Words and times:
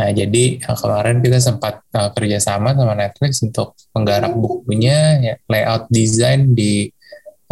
Nah, 0.00 0.16
jadi 0.16 0.56
uh, 0.64 0.78
kemarin 0.80 1.20
kita 1.20 1.36
sempat 1.36 1.84
uh, 1.92 2.08
kerjasama 2.16 2.72
sama 2.72 2.96
Netflix 2.96 3.44
untuk 3.44 3.76
menggarap 3.92 4.32
bukunya, 4.32 5.20
ya, 5.20 5.34
layout 5.44 5.92
design 5.92 6.56
di 6.56 6.88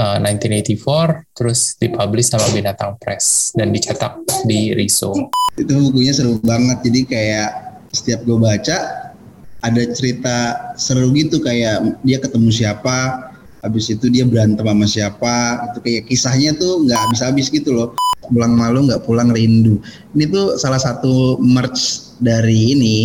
uh, 0.01 0.17
1984, 0.17 1.37
terus 1.37 1.77
dipublish 1.77 2.33
sama 2.33 2.49
Binatang 2.57 2.97
Press 2.97 3.53
dan 3.53 3.69
dicetak 3.69 4.25
di 4.49 4.73
Riso. 4.73 5.13
Itu 5.61 5.93
bukunya 5.93 6.17
seru 6.17 6.41
banget, 6.41 6.89
jadi 6.89 7.01
kayak 7.05 7.51
setiap 7.93 8.25
gue 8.25 8.41
baca 8.41 9.13
ada 9.61 9.83
cerita 9.93 10.73
seru 10.81 11.13
gitu. 11.13 11.45
Kayak 11.45 12.01
dia 12.01 12.17
ketemu 12.17 12.49
siapa, 12.49 13.28
habis 13.63 13.91
itu 13.91 14.07
dia 14.11 14.25
berantem 14.27 14.67
sama 14.67 14.87
siapa, 14.87 15.37
itu 15.71 15.79
kayak 15.83 16.03
kisahnya 16.07 16.55
tuh 16.55 16.87
nggak 16.87 16.99
habis-habis 17.09 17.51
gitu 17.51 17.75
loh. 17.75 17.89
Pulang 18.29 18.55
malu 18.59 18.85
nggak 18.85 19.07
pulang 19.09 19.33
rindu. 19.33 19.81
Ini 20.13 20.25
tuh 20.29 20.47
salah 20.61 20.79
satu 20.79 21.41
merch 21.41 22.13
dari 22.21 22.75
ini 22.77 22.99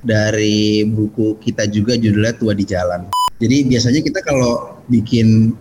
dari 0.00 0.82
buku 0.88 1.36
kita 1.38 1.68
juga 1.68 1.94
judulnya 1.94 2.34
Tua 2.34 2.56
di 2.56 2.64
Jalan. 2.64 3.12
Jadi 3.40 3.68
biasanya 3.68 4.00
kita 4.04 4.20
kalau 4.24 4.80
bikin 4.88 5.56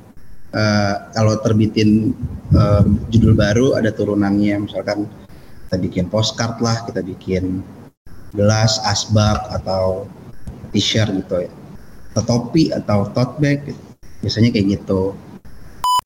uh, 0.56 0.96
kalau 1.16 1.40
terbitin 1.44 2.16
uh, 2.56 2.84
judul 3.12 3.36
baru 3.36 3.76
ada 3.80 3.92
turunannya 3.92 4.68
misalkan 4.68 5.08
kita 5.70 5.76
bikin 5.80 6.06
postcard 6.10 6.58
lah, 6.64 6.82
kita 6.90 7.06
bikin 7.06 7.62
gelas, 8.34 8.82
asbak 8.90 9.38
atau 9.54 10.10
t-shirt 10.74 11.14
gitu 11.14 11.46
ya. 11.46 11.52
Atau 12.16 12.24
topi 12.26 12.74
atau 12.74 13.06
tote 13.14 13.38
bag 13.38 13.70
gitu. 13.70 13.89
Biasanya 14.20 14.52
kayak 14.52 14.68
gitu. 14.80 15.16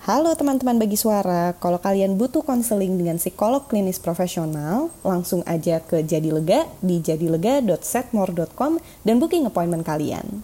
Halo 0.03 0.35
teman-teman 0.35 0.84
bagi 0.84 0.99
suara, 0.99 1.55
kalau 1.63 1.80
kalian 1.80 2.20
butuh 2.20 2.44
konseling 2.44 2.99
dengan 2.99 3.16
psikolog 3.16 3.71
klinis 3.71 4.04
profesional, 4.04 4.91
langsung 4.99 5.48
aja 5.48 5.80
ke 5.80 6.04
Jadi 6.04 6.27
Lega 6.27 6.68
di 6.84 6.99
jadilega.setmore.com 6.99 8.84
dan 9.07 9.16
booking 9.23 9.48
appointment 9.48 9.88
kalian. 9.88 10.44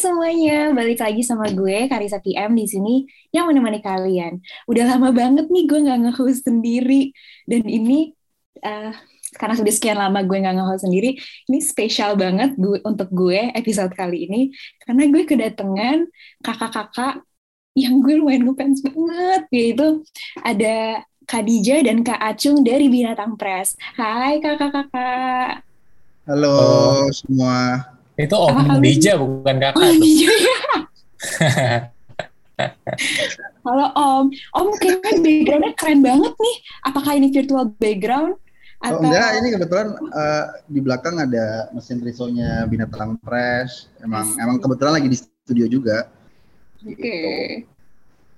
Semuanya, 0.00 0.72
balik 0.72 1.04
lagi 1.04 1.20
sama 1.20 1.52
gue 1.52 1.84
Karisa 1.84 2.16
PM 2.24 2.56
di 2.56 2.64
sini 2.64 2.94
yang 3.36 3.52
menemani 3.52 3.84
kalian. 3.84 4.40
Udah 4.64 4.96
lama 4.96 5.12
banget 5.12 5.52
nih 5.52 5.68
gue 5.68 5.78
nggak 5.84 6.00
nge-host 6.08 6.48
sendiri 6.48 7.12
dan 7.44 7.68
ini 7.68 8.16
uh, 8.64 8.96
karena 9.36 9.54
sudah 9.54 9.70
sekian 9.70 10.00
lama 10.00 10.24
gue 10.24 10.40
nggak 10.40 10.56
nge-host 10.56 10.88
sendiri, 10.88 11.20
ini 11.52 11.58
spesial 11.60 12.16
banget 12.16 12.56
gue, 12.56 12.80
untuk 12.82 13.12
gue 13.12 13.52
episode 13.52 13.92
kali 13.92 14.26
ini 14.26 14.40
karena 14.88 15.04
gue 15.06 15.22
kedatangan 15.28 16.08
kakak-kakak 16.40 17.22
yang 17.76 18.02
gue 18.02 18.18
lumayan 18.18 18.48
ngefans 18.48 18.82
banget 18.82 19.42
yaitu 19.54 20.02
ada 20.42 21.04
Khadijah 21.30 21.86
dan 21.86 22.02
Kak 22.02 22.18
Acung 22.18 22.66
dari 22.66 22.90
Binatang 22.90 23.38
Press. 23.38 23.78
Hai 23.94 24.42
kakak-kakak. 24.42 25.62
Halo 26.26 26.50
oh. 26.50 27.06
semua. 27.14 27.99
Itu 28.20 28.36
Om 28.36 28.52
Halo. 28.52 28.80
Dija 28.84 29.12
bukan 29.16 29.56
kakak. 29.56 29.80
Oh, 29.80 29.94
Dija 29.96 30.28
ya. 30.28 30.58
Halo 33.64 33.86
Om. 33.96 34.24
Om 34.52 34.68
kayaknya 34.76 35.16
backgroundnya 35.24 35.72
keren 35.80 36.00
banget 36.04 36.34
nih. 36.36 36.56
Apakah 36.84 37.12
ini 37.16 37.32
virtual 37.32 37.72
background? 37.80 38.36
Atau... 38.80 38.96
Oh 38.96 39.04
enggak, 39.04 39.30
ini 39.40 39.48
kebetulan 39.52 39.88
uh, 39.92 40.44
di 40.68 40.80
belakang 40.80 41.16
ada 41.20 41.68
mesin 41.72 42.00
risonya 42.00 42.64
Binatang 42.68 43.16
Press. 43.24 43.88
Emang 44.04 44.28
emang 44.36 44.60
kebetulan 44.60 45.00
lagi 45.00 45.08
di 45.08 45.16
studio 45.20 45.64
juga. 45.68 46.08
Oke. 46.84 46.96
Okay. 46.96 47.64
Gitu. 47.64 47.68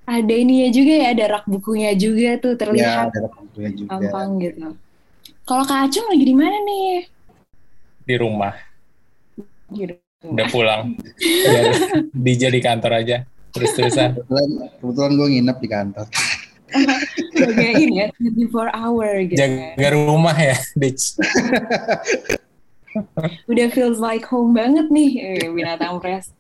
Ada 0.03 0.35
ini 0.35 0.67
ya 0.67 0.69
juga 0.75 0.93
ya, 0.99 1.07
ada 1.15 1.25
rak 1.39 1.47
bukunya 1.47 1.95
juga 1.95 2.35
tuh 2.43 2.59
terlihat. 2.59 3.07
Ya, 3.07 3.07
ada 3.07 3.19
rak 3.23 3.35
bukunya 3.39 3.71
juga. 3.71 3.89
Gampang 3.95 4.29
gitu. 4.43 4.67
Kalau 5.47 5.63
Kak 5.63 5.79
Acung 5.87 6.07
lagi 6.11 6.25
di 6.27 6.35
mana 6.35 6.59
nih? 6.67 7.07
Di 8.03 8.15
rumah 8.19 8.72
gitu. 9.75 9.95
Udah 10.23 10.47
pulang. 10.49 10.95
ya, 11.51 11.61
DJ 12.15 12.55
di 12.55 12.61
kantor 12.63 13.03
aja. 13.03 13.27
Terus-terusan. 13.53 14.17
Kebetulan, 14.17 14.49
kebetulan 14.81 15.13
gue 15.19 15.29
nginep 15.37 15.57
di 15.61 15.69
kantor. 15.69 16.07
Oke, 17.37 17.69
ini 17.85 18.01
ya, 18.01 18.09
24 18.17 18.73
hour 18.73 19.11
gitu. 19.29 19.37
Jaga 19.37 19.89
rumah 19.93 20.37
ya, 20.37 20.57
Ditch. 20.73 21.21
Udah 23.49 23.67
feels 23.73 24.01
like 24.01 24.25
home 24.25 24.57
banget 24.57 24.89
nih, 24.89 25.11
eh, 25.21 25.49
binatang 25.53 26.01
press. 26.01 26.33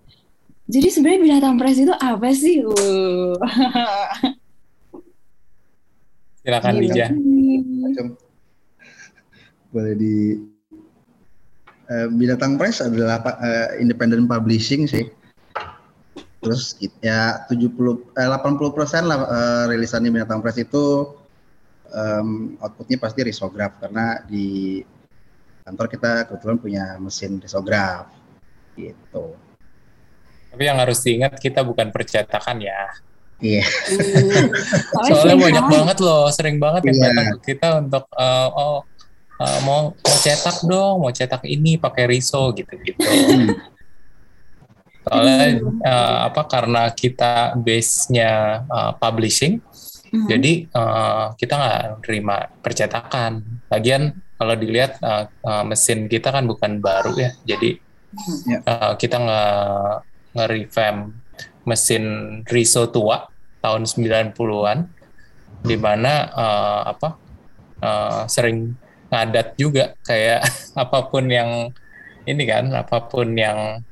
Jadi 0.73 0.89
sebenarnya 0.89 1.21
binatang 1.21 1.55
press 1.61 1.77
itu 1.77 1.93
apa 1.93 2.29
sih? 2.33 2.65
Uh. 2.65 3.37
Silakan 6.43 6.75
Dija. 6.81 7.07
Boleh 9.73 9.95
di 9.97 10.37
uh, 11.89 12.09
Binatang 12.13 12.61
Press 12.61 12.85
adalah 12.85 13.23
uh, 13.25 13.75
independent 13.79 14.29
publishing 14.29 14.87
sih. 14.87 15.09
Terus 16.43 16.75
ya 16.99 17.47
70 17.47 18.19
eh, 18.19 18.29
80 18.29 18.77
persen 18.77 19.07
lah 19.07 19.19
uh, 19.23 19.65
rilisannya 19.71 20.11
Binatang 20.11 20.43
Press 20.43 20.59
itu 20.59 21.15
um, 21.95 22.59
outputnya 22.59 22.99
pasti 22.99 23.23
risograf 23.23 23.79
karena 23.79 24.21
di 24.27 24.83
kantor 25.63 25.87
kita 25.87 26.11
kebetulan 26.27 26.59
punya 26.59 26.85
mesin 26.99 27.39
risograf 27.39 28.11
gitu. 28.75 29.39
Tapi 30.53 30.63
yang 30.69 30.77
harus 30.83 31.01
diingat 31.01 31.39
kita 31.39 31.63
bukan 31.63 31.95
percetakan 31.95 32.61
ya. 32.61 32.91
Iya. 33.43 33.63
Yeah. 33.63 33.67
Soalnya 35.11 35.39
banyak 35.39 35.67
banget 35.67 35.99
loh, 35.99 36.31
sering 36.31 36.63
banget 36.63 36.91
yang 36.91 36.97
yeah. 36.99 37.07
datang 37.11 37.27
ke 37.27 37.39
kita 37.55 37.69
untuk 37.83 38.05
uh, 38.15 38.49
oh 38.55 38.79
uh, 39.43 39.59
mau 39.67 39.91
mau 39.91 40.17
cetak 40.23 40.63
dong, 40.63 41.03
mau 41.03 41.11
cetak 41.11 41.43
ini 41.51 41.75
pakai 41.77 42.07
riso 42.07 42.55
gitu-gitu. 42.55 43.03
Soalnya 45.03 45.59
uh, 45.83 46.19
apa 46.31 46.47
karena 46.47 46.87
kita 46.95 47.59
base-nya 47.59 48.63
uh, 48.71 48.93
publishing, 48.95 49.59
mm-hmm. 49.59 50.27
jadi 50.31 50.53
uh, 50.71 51.25
kita 51.35 51.55
nggak 51.59 51.83
terima 52.07 52.47
percetakan. 52.63 53.43
Lagian 53.67 54.15
kalau 54.39 54.55
dilihat 54.55 55.03
uh, 55.03 55.27
uh, 55.43 55.65
mesin 55.67 56.07
kita 56.07 56.31
kan 56.31 56.47
bukan 56.47 56.79
baru 56.79 57.19
ya, 57.19 57.31
jadi 57.43 57.83
uh, 58.63 58.95
kita 58.95 59.17
nggak 59.19 59.95
nge-revamp 60.39 61.01
mesin 61.67 62.05
riso 62.47 62.87
tua 62.91 63.27
tahun 63.59 63.87
90-an, 63.87 64.87
di 65.67 65.77
mana 65.79 66.31
uh, 66.31 66.83
apa 66.95 67.09
uh, 67.83 68.23
sering 68.31 68.75
ngadat 69.13 69.61
juga 69.61 69.93
kayak 70.09 70.41
apa 70.83 70.99
pun 71.13 71.29
yang 71.29 71.69
ini 72.25 72.43
kan 72.49 72.73
apa 72.73 73.05
pun 73.05 73.37
yang 73.37 73.85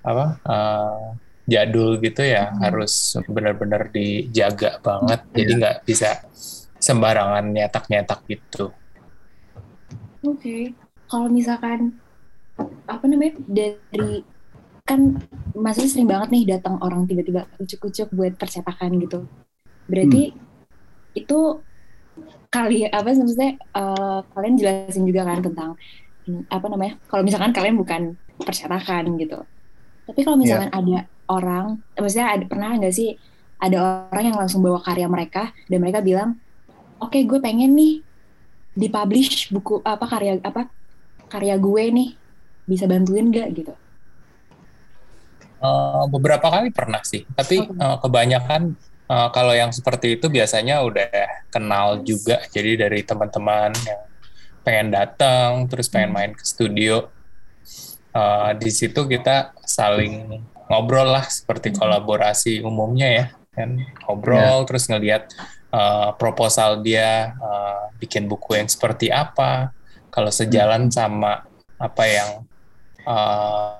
apa 0.00 0.26
uh, 0.46 1.18
jadul 1.50 1.98
gitu 1.98 2.22
ya 2.22 2.48
hmm. 2.48 2.62
harus 2.62 3.18
benar-benar 3.26 3.90
dijaga 3.90 4.78
banget 4.80 5.20
yeah. 5.26 5.36
jadi 5.42 5.52
nggak 5.58 5.78
bisa 5.82 6.10
sembarangan 6.80 7.44
nyetak-nyetak 7.52 8.24
gitu. 8.24 8.72
Oke, 10.24 10.40
okay. 10.40 10.62
kalau 11.08 11.28
misalkan 11.28 12.00
apa 12.88 13.04
namanya 13.04 13.36
dari 13.44 14.24
kan 14.88 15.20
masih 15.52 15.86
sering 15.86 16.08
banget 16.08 16.28
nih 16.32 16.44
datang 16.56 16.80
orang 16.80 17.04
tiba-tiba 17.04 17.46
ucuk-ucuk 17.60 18.08
buat 18.16 18.34
percetakan 18.40 18.96
gitu. 19.00 19.28
Berarti 19.86 20.32
hmm. 20.32 21.20
itu 21.20 21.38
kali 22.50 22.82
apa 22.90 23.14
maksudnya 23.14 23.54
uh, 23.78 24.26
kalian 24.34 24.58
jelasin 24.58 25.06
juga 25.06 25.22
kan 25.22 25.38
tentang 25.38 25.70
apa 26.50 26.66
namanya 26.66 26.98
kalau 27.06 27.22
misalkan 27.22 27.54
kalian 27.54 27.78
bukan 27.78 28.02
percetakan 28.42 29.14
gitu. 29.22 29.38
Tapi 30.10 30.20
kalau 30.26 30.36
misalkan 30.36 30.70
yeah. 30.74 30.82
ada 30.82 30.98
orang 31.30 31.78
maksudnya 31.94 32.34
ada 32.34 32.44
pernah 32.50 32.74
nggak 32.74 32.90
sih 32.90 33.14
ada 33.62 34.10
orang 34.10 34.34
yang 34.34 34.38
langsung 34.38 34.66
bawa 34.66 34.82
karya 34.82 35.06
mereka 35.06 35.54
dan 35.70 35.78
mereka 35.78 36.02
bilang 36.02 36.42
oke 36.98 37.14
okay, 37.14 37.22
gue 37.22 37.38
pengen 37.38 37.70
nih 37.78 38.02
dipublish 38.74 39.54
buku 39.54 39.78
apa 39.86 40.04
karya 40.10 40.42
apa 40.42 40.66
karya 41.30 41.54
gue 41.54 41.84
nih. 41.94 42.10
Bisa 42.66 42.86
bantuin 42.86 43.34
gak 43.34 43.50
gitu. 43.50 43.74
Uh, 45.58 46.06
beberapa 46.06 46.46
kali 46.46 46.70
pernah 46.70 47.02
sih. 47.02 47.26
Tapi 47.34 47.66
okay. 47.66 47.82
uh, 47.82 47.98
kebanyakan 47.98 48.78
uh, 49.10 49.28
kalau 49.34 49.50
yang 49.50 49.74
seperti 49.74 50.14
itu 50.14 50.30
biasanya 50.30 50.86
udah 50.86 51.50
kenal 51.50 52.06
juga 52.06 52.38
jadi 52.54 52.86
dari 52.86 53.02
teman-teman 53.02 53.74
yang 53.82 54.02
pengen 54.62 54.88
datang 54.94 55.66
terus 55.66 55.90
pengen 55.90 56.14
hmm. 56.14 56.16
main 56.16 56.32
ke 56.38 56.44
studio 56.46 57.10
uh, 58.14 58.54
di 58.54 58.70
situ 58.70 59.10
kita 59.10 59.50
saling 59.66 60.46
ngobrol 60.70 61.10
lah 61.10 61.26
seperti 61.26 61.74
hmm. 61.74 61.76
kolaborasi 61.82 62.62
umumnya 62.62 63.08
ya 63.10 63.26
kan 63.50 63.82
ngobrol 64.06 64.62
yeah. 64.62 64.66
terus 64.70 64.86
ngelihat 64.86 65.26
uh, 65.74 66.14
proposal 66.18 66.82
dia 66.82 67.34
uh, 67.38 67.90
bikin 67.98 68.26
buku 68.26 68.58
yang 68.58 68.68
seperti 68.70 69.08
apa, 69.10 69.74
kalau 70.10 70.30
sejalan 70.30 70.90
hmm. 70.90 70.94
sama 70.94 71.46
apa 71.80 72.04
yang 72.04 72.30
uh, 73.06 73.78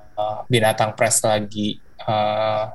binatang 0.48 0.96
press 0.96 1.20
lagi 1.20 1.78
uh, 2.06 2.72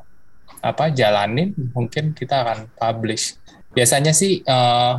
apa 0.65 0.89
jalanin, 0.89 1.53
mungkin 1.77 2.17
kita 2.17 2.41
akan 2.41 2.73
publish. 2.73 3.37
Biasanya 3.69 4.17
sih 4.17 4.41
uh, 4.41 4.97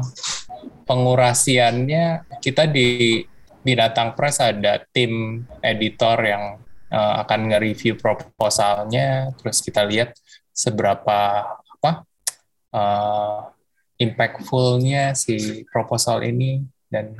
pengurasiannya 0.86 2.38
kita 2.38 2.70
di 2.70 3.18
binatang 3.66 4.14
press 4.14 4.38
ada 4.38 4.78
tim 4.94 5.42
editor 5.58 6.14
yang 6.22 6.62
uh, 6.94 7.14
akan 7.26 7.50
nge-review 7.50 7.98
proposalnya, 7.98 9.34
terus 9.34 9.58
kita 9.58 9.82
lihat 9.82 10.14
seberapa 10.54 11.50
apa 11.50 12.06
uh, 12.70 13.50
impactfulnya 13.98 15.18
si 15.18 15.66
proposal 15.66 16.22
ini 16.22 16.62
dan 16.86 17.18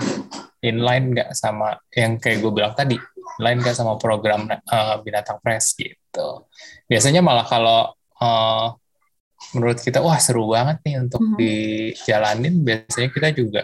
inline 0.63 1.19
nggak 1.19 1.35
sama 1.35 1.75
yang 1.91 2.23
kayak 2.23 2.45
gue 2.45 2.53
bilang 2.55 2.79
tadi, 2.79 2.95
inline 3.41 3.59
nggak 3.65 3.75
sama 3.75 3.99
program 3.99 4.47
uh, 4.47 5.03
binatang 5.03 5.43
press 5.43 5.75
gitu. 5.75 6.47
Biasanya 6.87 7.25
malah 7.25 7.49
kalau 7.49 7.96
uh, 8.21 8.75
menurut 9.53 9.79
kita 9.81 10.01
wah 10.01 10.17
seru 10.17 10.49
banget 10.51 10.81
nih 10.85 10.97
untuk 11.01 11.21
mm 11.23 11.29
-hmm. 11.29 11.39
dijalanin, 11.39 12.55
biasanya 12.65 13.09
kita 13.13 13.29
juga 13.37 13.63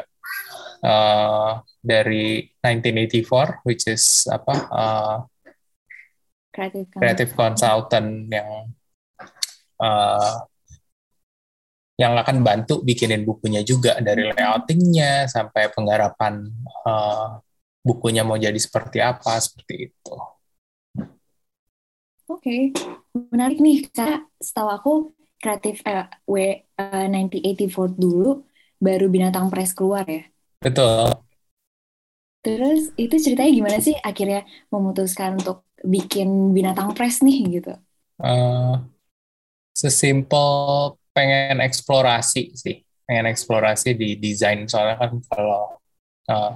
uh, 0.84 1.62
dari 1.82 2.46
1984, 2.60 3.66
which 3.66 3.86
is 3.88 4.28
apa 4.30 4.54
uh, 4.70 5.16
creative, 6.52 6.86
creative 6.92 7.32
consultant 7.32 8.28
yang 8.28 8.70
uh, 9.80 10.46
yang 11.96 12.18
akan 12.18 12.42
bantu 12.42 12.82
bikinin 12.82 13.22
bukunya 13.22 13.62
juga 13.62 14.00
dari 14.00 14.26
hmm. 14.26 14.34
layoutingnya 14.34 15.28
sampai 15.28 15.70
penggarapan 15.70 16.50
uh, 16.88 17.38
bukunya 17.84 18.26
mau 18.26 18.40
jadi 18.40 18.56
seperti 18.56 18.98
apa 18.98 19.38
seperti 19.38 19.92
itu. 19.92 20.16
Oke, 22.26 22.72
okay. 22.72 23.01
Menarik 23.12 23.60
nih 23.60 23.88
karena 23.92 24.24
setahu 24.40 24.68
aku 24.68 24.92
kreatif 25.42 25.84
uh, 25.84 26.08
W 26.24 26.64
uh, 26.78 27.06
1984 27.08 27.98
dulu 27.98 28.46
baru 28.82 29.06
binatang 29.12 29.52
press 29.52 29.76
keluar 29.76 30.06
ya. 30.08 30.24
Betul. 30.62 31.12
Terus 32.42 32.90
itu 32.98 33.14
ceritanya 33.22 33.52
gimana 33.54 33.78
sih 33.78 33.94
akhirnya 34.02 34.42
memutuskan 34.70 35.38
untuk 35.38 35.62
bikin 35.82 36.50
binatang 36.50 36.90
press 36.94 37.22
nih 37.22 37.62
gitu? 37.62 37.74
Uh, 38.18 38.82
sesimpel 39.74 40.48
pengen 41.12 41.60
eksplorasi 41.60 42.56
sih 42.56 42.80
pengen 43.04 43.28
eksplorasi 43.28 43.92
di 43.92 44.16
desain 44.16 44.64
soalnya 44.64 44.96
kan 44.96 45.12
kalau 45.28 45.76
uh, 46.30 46.52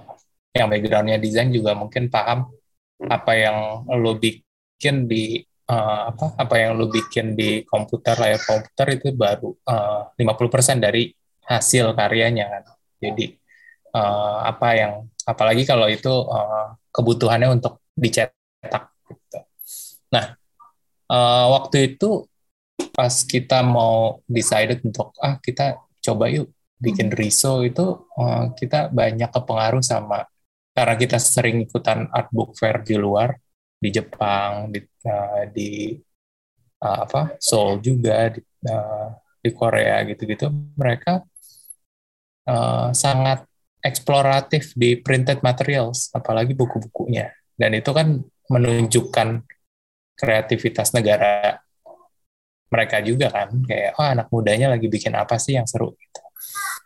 yang 0.56 0.72
backgroundnya 0.72 1.20
desain 1.20 1.52
juga 1.52 1.76
mungkin 1.76 2.08
paham 2.08 2.48
apa 2.96 3.32
yang 3.36 3.84
lo 3.92 4.16
bikin 4.16 5.04
di 5.04 5.44
uh, 5.70 6.02
apa 6.14 6.26
apa 6.38 6.54
yang 6.58 6.78
lo 6.78 6.86
bikin 6.90 7.34
di 7.34 7.62
komputer 7.66 8.16
layar 8.18 8.40
komputer 8.42 8.86
itu 8.98 9.12
baru 9.14 9.50
uh, 9.66 10.10
50% 10.14 10.82
dari 10.82 11.10
hasil 11.46 11.94
karyanya 11.94 12.46
kan 12.50 12.64
jadi 12.98 13.26
uh, 13.94 14.38
apa 14.46 14.68
yang 14.74 14.92
apalagi 15.26 15.62
kalau 15.66 15.86
itu 15.90 16.10
uh, 16.10 16.74
kebutuhannya 16.90 17.58
untuk 17.58 17.82
dicetak 17.94 18.94
gitu. 19.10 19.38
nah 20.10 20.38
uh, 21.10 21.46
waktu 21.60 21.94
itu 21.94 22.26
pas 22.96 23.12
kita 23.24 23.60
mau 23.60 24.24
decided 24.24 24.80
untuk 24.84 25.12
ah 25.20 25.36
kita 25.40 25.80
coba 26.00 26.32
yuk 26.32 26.48
bikin 26.76 27.12
riso 27.12 27.64
itu 27.64 28.08
uh, 28.16 28.52
kita 28.56 28.92
banyak 28.92 29.28
kepengaruh 29.32 29.80
sama 29.84 30.28
karena 30.76 30.94
kita 30.96 31.16
sering 31.16 31.64
ikutan 31.64 32.08
art 32.12 32.28
book 32.28 32.52
fair 32.56 32.84
di 32.84 33.00
luar 33.00 33.32
di 33.76 33.88
Jepang 33.92 34.72
di 34.72 34.80
uh, 34.80 35.44
di 35.52 35.92
uh, 36.80 36.98
apa 37.04 37.36
Seoul 37.36 37.80
juga 37.84 38.32
di 38.32 38.40
uh, 38.66 39.08
di 39.40 39.50
Korea 39.52 40.02
gitu-gitu 40.08 40.50
mereka 40.74 41.22
uh, 42.48 42.90
sangat 42.90 43.46
eksploratif 43.84 44.74
di 44.74 44.98
printed 44.98 45.44
materials 45.44 46.10
apalagi 46.10 46.56
buku-bukunya 46.56 47.30
dan 47.54 47.76
itu 47.76 47.90
kan 47.94 48.18
menunjukkan 48.50 49.46
kreativitas 50.16 50.96
negara 50.96 51.60
mereka 52.66 52.98
juga 53.04 53.30
kan 53.30 53.54
kayak 53.62 53.94
oh 53.94 54.06
anak 54.06 54.26
mudanya 54.32 54.74
lagi 54.74 54.90
bikin 54.90 55.14
apa 55.14 55.38
sih 55.38 55.54
yang 55.54 55.68
seru 55.70 55.94
gitu. 55.94 56.22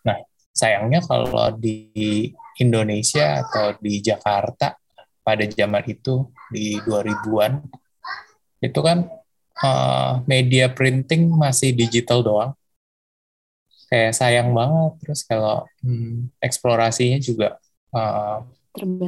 Nah 0.05 0.21
sayangnya 0.53 1.01
kalau 1.01 1.57
di 1.57 2.29
Indonesia 2.61 3.41
atau 3.41 3.81
di 3.81 4.05
Jakarta 4.05 4.77
pada 5.31 5.47
zaman 5.47 5.87
itu 5.87 6.27
di 6.51 6.75
2000-an 6.83 7.63
itu 8.59 8.81
kan 8.83 9.07
uh, 9.63 10.13
media 10.27 10.67
printing 10.75 11.31
masih 11.31 11.71
digital 11.71 12.27
doang. 12.27 12.53
Kayak 13.87 14.15
sayang 14.19 14.51
banget 14.51 14.93
terus 15.03 15.23
kalau 15.27 15.67
hmm, 15.87 16.35
eksplorasinya 16.43 17.19
juga 17.23 17.63
uh, 17.95 18.43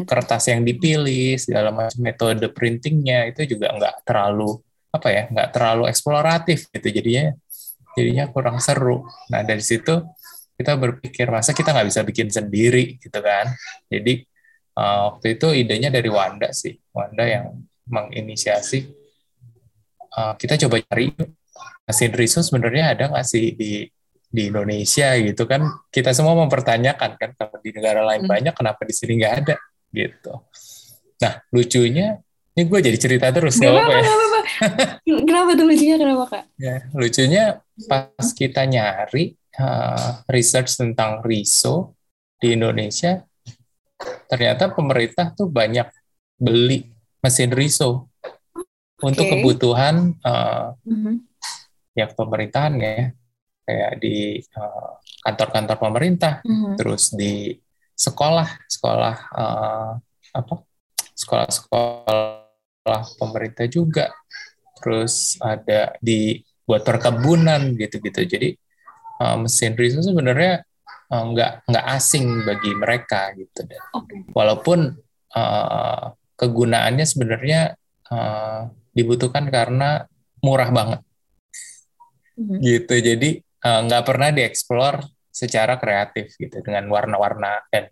kertas 0.07 0.51
yang 0.51 0.63
dipilih 0.67 1.39
segala 1.39 1.71
macam 1.71 2.03
metode 2.03 2.47
printingnya 2.51 3.31
itu 3.31 3.55
juga 3.55 3.71
nggak 3.79 4.03
terlalu 4.03 4.59
apa 4.91 5.09
ya 5.11 5.23
nggak 5.31 5.49
terlalu 5.55 5.91
eksploratif 5.91 6.71
gitu. 6.71 6.89
Jadinya 7.03 7.35
jadinya 7.99 8.25
kurang 8.31 8.63
seru. 8.63 9.07
Nah 9.31 9.43
dari 9.43 9.63
situ 9.63 10.03
kita 10.59 10.79
berpikir 10.79 11.27
masa 11.31 11.51
kita 11.55 11.75
nggak 11.75 11.89
bisa 11.91 12.03
bikin 12.07 12.29
sendiri 12.31 12.99
gitu 12.99 13.19
kan? 13.19 13.51
Jadi 13.87 14.27
uh, 14.77 15.13
waktu 15.13 15.39
itu 15.41 15.49
idenya 15.53 15.89
dari 15.93 16.09
Wanda 16.09 16.51
sih. 16.53 16.77
Wanda 16.93 17.25
yang 17.25 17.65
menginisiasi. 17.89 18.89
Uh, 20.13 20.35
kita 20.37 20.61
coba 20.67 20.83
cari. 20.85 21.13
Mesin 21.83 22.15
riso 22.15 22.41
sebenarnya 22.47 22.95
ada 22.95 23.11
nggak 23.11 23.27
sih 23.27 23.59
di 23.59 23.85
di 24.33 24.43
Indonesia 24.49 25.13
gitu 25.19 25.45
kan? 25.45 25.67
Kita 25.91 26.15
semua 26.15 26.39
mempertanyakan 26.39 27.11
kan 27.19 27.31
kalau 27.35 27.59
di 27.59 27.71
negara 27.75 28.07
lain 28.07 28.25
hmm. 28.25 28.33
banyak 28.33 28.55
kenapa 28.55 28.87
di 28.87 28.95
sini 28.95 29.19
nggak 29.19 29.35
ada? 29.45 29.57
Gitu. 29.91 30.33
Nah 31.21 31.43
lucunya 31.51 32.23
ini 32.53 32.63
gue 32.69 32.81
jadi 32.85 32.99
cerita 33.01 33.33
terus 33.33 33.57
nggak 33.57 33.73
apa-apa 33.73 33.93
ya 33.97 34.05
kenapa 35.29 35.51
tuh 35.57 35.67
lucunya 35.67 35.97
kenapa 35.97 36.25
kak? 36.29 36.45
Ya, 36.59 36.77
lucunya 36.95 37.45
pas 37.89 38.27
kita 38.35 38.63
nyari 38.67 39.35
uh, 39.59 40.23
research 40.31 40.77
tentang 40.77 41.23
riso 41.25 41.97
di 42.39 42.55
Indonesia, 42.59 43.23
ternyata 44.27 44.73
pemerintah 44.73 45.35
tuh 45.37 45.51
banyak 45.51 45.89
beli 46.41 46.91
mesin 47.23 47.55
riso 47.55 48.11
okay. 48.51 49.07
untuk 49.07 49.25
kebutuhan 49.31 50.19
uh, 50.27 50.75
mm-hmm. 50.83 51.15
ya 51.95 52.11
pemerintahan 52.11 52.75
ya, 52.83 53.15
kayak 53.63 53.93
di 54.03 54.43
uh, 54.59 54.99
kantor-kantor 55.23 55.77
pemerintah, 55.79 56.43
mm-hmm. 56.43 56.75
terus 56.81 57.15
di 57.15 57.55
sekolah, 57.95 58.67
sekolah 58.67 59.17
uh, 59.37 59.93
apa, 60.35 60.55
sekolah-sekolah 61.15 63.03
pemerintah 63.21 63.71
juga 63.71 64.11
terus 64.83 65.39
ada 65.39 65.95
di 66.03 66.43
buat 66.67 66.83
perkebunan 66.83 67.79
gitu-gitu. 67.79 68.27
Jadi 68.27 68.51
uh, 69.23 69.39
mesin 69.39 69.79
riso 69.79 70.03
sebenarnya 70.03 70.67
nggak 71.13 71.69
nggak 71.69 71.87
asing 71.93 72.25
bagi 72.49 72.73
mereka 72.73 73.37
gitu 73.37 73.69
deh. 73.69 73.83
Okay. 73.93 74.25
Walaupun 74.33 74.97
uh, 75.37 76.05
kegunaannya 76.41 77.05
sebenarnya 77.05 77.77
uh, 78.09 78.73
dibutuhkan 78.97 79.49
karena 79.53 80.09
murah 80.41 80.73
banget. 80.73 81.01
Mm-hmm. 82.41 82.59
Gitu. 82.65 82.95
Jadi 82.99 83.31
nggak 83.63 84.03
uh, 84.03 84.07
pernah 84.09 84.29
dieksplor 84.33 85.05
secara 85.33 85.77
kreatif 85.77 86.37
gitu 86.37 86.61
dengan 86.61 86.85
warna-warna 86.93 87.65
dan 87.73 87.89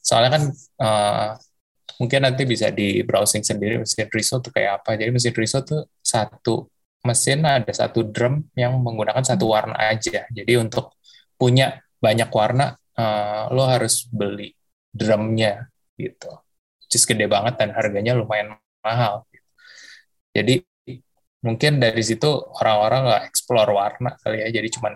soalnya 0.00 0.30
kan 0.40 0.42
uh, 0.80 1.28
mungkin 2.00 2.24
nanti 2.24 2.48
bisa 2.48 2.72
di 2.72 3.04
browsing 3.04 3.44
sendiri 3.44 3.82
mesin 3.82 4.08
Riso 4.08 4.40
itu 4.40 4.50
kayak 4.54 4.82
apa. 4.82 4.96
Jadi 4.96 5.10
mesin 5.12 5.34
Riso 5.34 5.60
tuh 5.62 5.88
satu 6.00 6.70
mesin 7.02 7.42
ada 7.42 7.70
satu 7.74 8.06
drum 8.06 8.46
yang 8.54 8.78
menggunakan 8.78 9.22
satu 9.26 9.46
hmm. 9.46 9.52
warna 9.52 9.76
aja. 9.78 10.26
Jadi 10.30 10.52
untuk 10.58 10.94
punya 11.34 11.81
banyak 12.02 12.26
warna 12.34 12.74
uh, 12.98 13.46
lo 13.54 13.62
harus 13.70 14.10
beli 14.10 14.50
drumnya 14.90 15.70
gitu. 15.94 16.28
Just 16.90 17.06
gede 17.06 17.30
banget 17.30 17.56
dan 17.62 17.70
harganya 17.72 18.18
lumayan 18.18 18.58
mahal. 18.82 19.24
Gitu. 19.30 19.48
Jadi 20.34 20.54
mungkin 21.42 21.78
dari 21.78 22.02
situ 22.02 22.28
orang-orang 22.60 23.00
nggak 23.06 23.24
explore 23.30 23.70
warna 23.70 24.18
kali 24.18 24.42
ya. 24.42 24.48
Jadi 24.50 24.68
cuman 24.74 24.92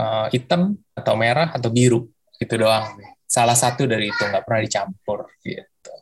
uh, 0.00 0.26
hitam 0.32 0.80
atau 0.96 1.14
merah 1.14 1.52
atau 1.52 1.68
biru 1.68 2.08
itu 2.40 2.54
doang. 2.56 2.98
Salah 3.28 3.54
satu 3.54 3.84
dari 3.84 4.08
itu 4.08 4.22
nggak 4.24 4.42
pernah 4.42 4.62
dicampur 4.64 5.28
gitu. 5.44 5.94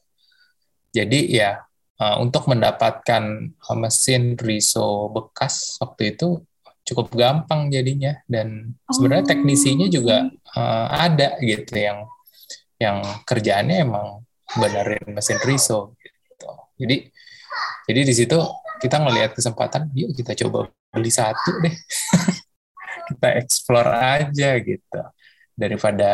Jadi 0.92 1.34
ya 1.34 1.60
uh, 2.00 2.16
untuk 2.20 2.48
mendapatkan 2.48 3.52
mesin 3.76 4.36
riso 4.40 5.08
bekas 5.12 5.76
waktu 5.80 6.16
itu 6.16 6.40
cukup 6.82 7.14
gampang 7.14 7.70
jadinya 7.70 8.18
dan 8.26 8.74
sebenarnya 8.90 9.34
teknisinya 9.34 9.86
juga 9.86 10.26
uh, 10.58 10.86
ada 10.90 11.38
gitu 11.38 11.78
yang 11.78 12.04
yang 12.82 12.98
kerjaannya 13.22 13.86
emang 13.86 14.26
benerin 14.58 15.14
mesin 15.14 15.38
riso 15.46 15.94
gitu. 16.02 16.50
Jadi 16.82 16.96
jadi 17.86 18.00
di 18.02 18.14
situ 18.14 18.38
kita 18.82 18.98
ngelihat 18.98 19.38
kesempatan, 19.38 19.94
yuk 19.94 20.10
kita 20.18 20.34
coba 20.46 20.66
beli 20.90 21.10
satu 21.14 21.62
deh. 21.62 21.70
kita 23.14 23.28
explore 23.38 23.90
aja 23.94 24.58
gitu. 24.58 25.00
Daripada 25.54 26.10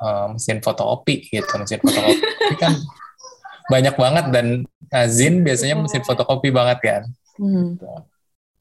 uh, 0.00 0.32
mesin 0.32 0.64
fotokopi 0.64 1.28
gitu. 1.28 1.52
Mesin 1.60 1.80
fotokopi 1.84 2.54
kan 2.62 2.72
banyak 3.68 3.94
banget 3.98 4.26
dan 4.32 4.46
uh, 4.96 5.08
Zin 5.10 5.44
biasanya 5.44 5.76
mesin 5.76 6.00
fotokopi 6.00 6.48
banget 6.48 6.78
kan. 6.80 7.02
Hmm. 7.36 7.76
Gitu. 7.76 7.88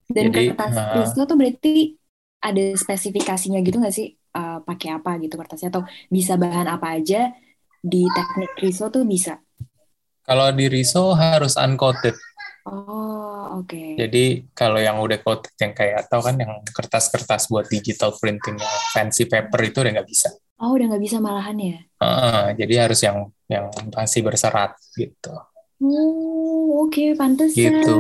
Dan 0.06 0.30
Jadi, 0.30 0.54
kertas 0.54 0.74
uh, 0.78 1.02
riso 1.02 1.22
tuh 1.26 1.38
berarti 1.38 1.98
ada 2.42 2.66
spesifikasinya 2.78 3.60
gitu 3.66 3.82
nggak 3.82 3.96
sih? 3.96 4.14
Uh, 4.36 4.60
pakai 4.68 4.92
apa 4.92 5.16
gitu 5.24 5.40
kertasnya 5.40 5.72
atau 5.72 5.88
bisa 6.12 6.36
bahan 6.36 6.68
apa 6.68 7.00
aja 7.00 7.32
di 7.80 8.04
teknik 8.04 8.52
riso 8.60 8.92
tuh 8.92 9.08
bisa? 9.08 9.40
Kalau 10.26 10.50
di 10.52 10.66
riso 10.66 11.14
harus 11.14 11.54
uncoated. 11.56 12.18
Oh, 12.66 13.62
oke. 13.62 13.70
Okay. 13.70 13.94
Jadi 13.94 14.26
kalau 14.58 14.82
yang 14.82 14.98
udah 14.98 15.22
coated 15.22 15.54
yang 15.62 15.74
kayak 15.78 16.10
atau 16.10 16.18
kan 16.26 16.34
yang 16.34 16.66
kertas-kertas 16.74 17.46
buat 17.46 17.70
digital 17.70 18.10
printing 18.18 18.58
yang 18.58 18.76
fancy 18.90 19.30
paper 19.30 19.62
itu 19.62 19.86
udah 19.86 20.02
nggak 20.02 20.10
bisa. 20.10 20.34
Oh, 20.58 20.74
udah 20.74 20.90
nggak 20.90 21.04
bisa 21.06 21.22
malahan 21.22 21.58
ya? 21.62 21.78
Uh, 22.02 22.50
jadi 22.58 22.90
harus 22.90 23.06
yang 23.06 23.30
yang 23.46 23.70
masih 23.94 24.26
berserat 24.26 24.74
gitu. 24.98 25.34
Oh, 25.78 26.90
oke, 26.90 26.96
okay, 26.96 27.14
pantesan. 27.14 27.54
Gitu. 27.54 27.98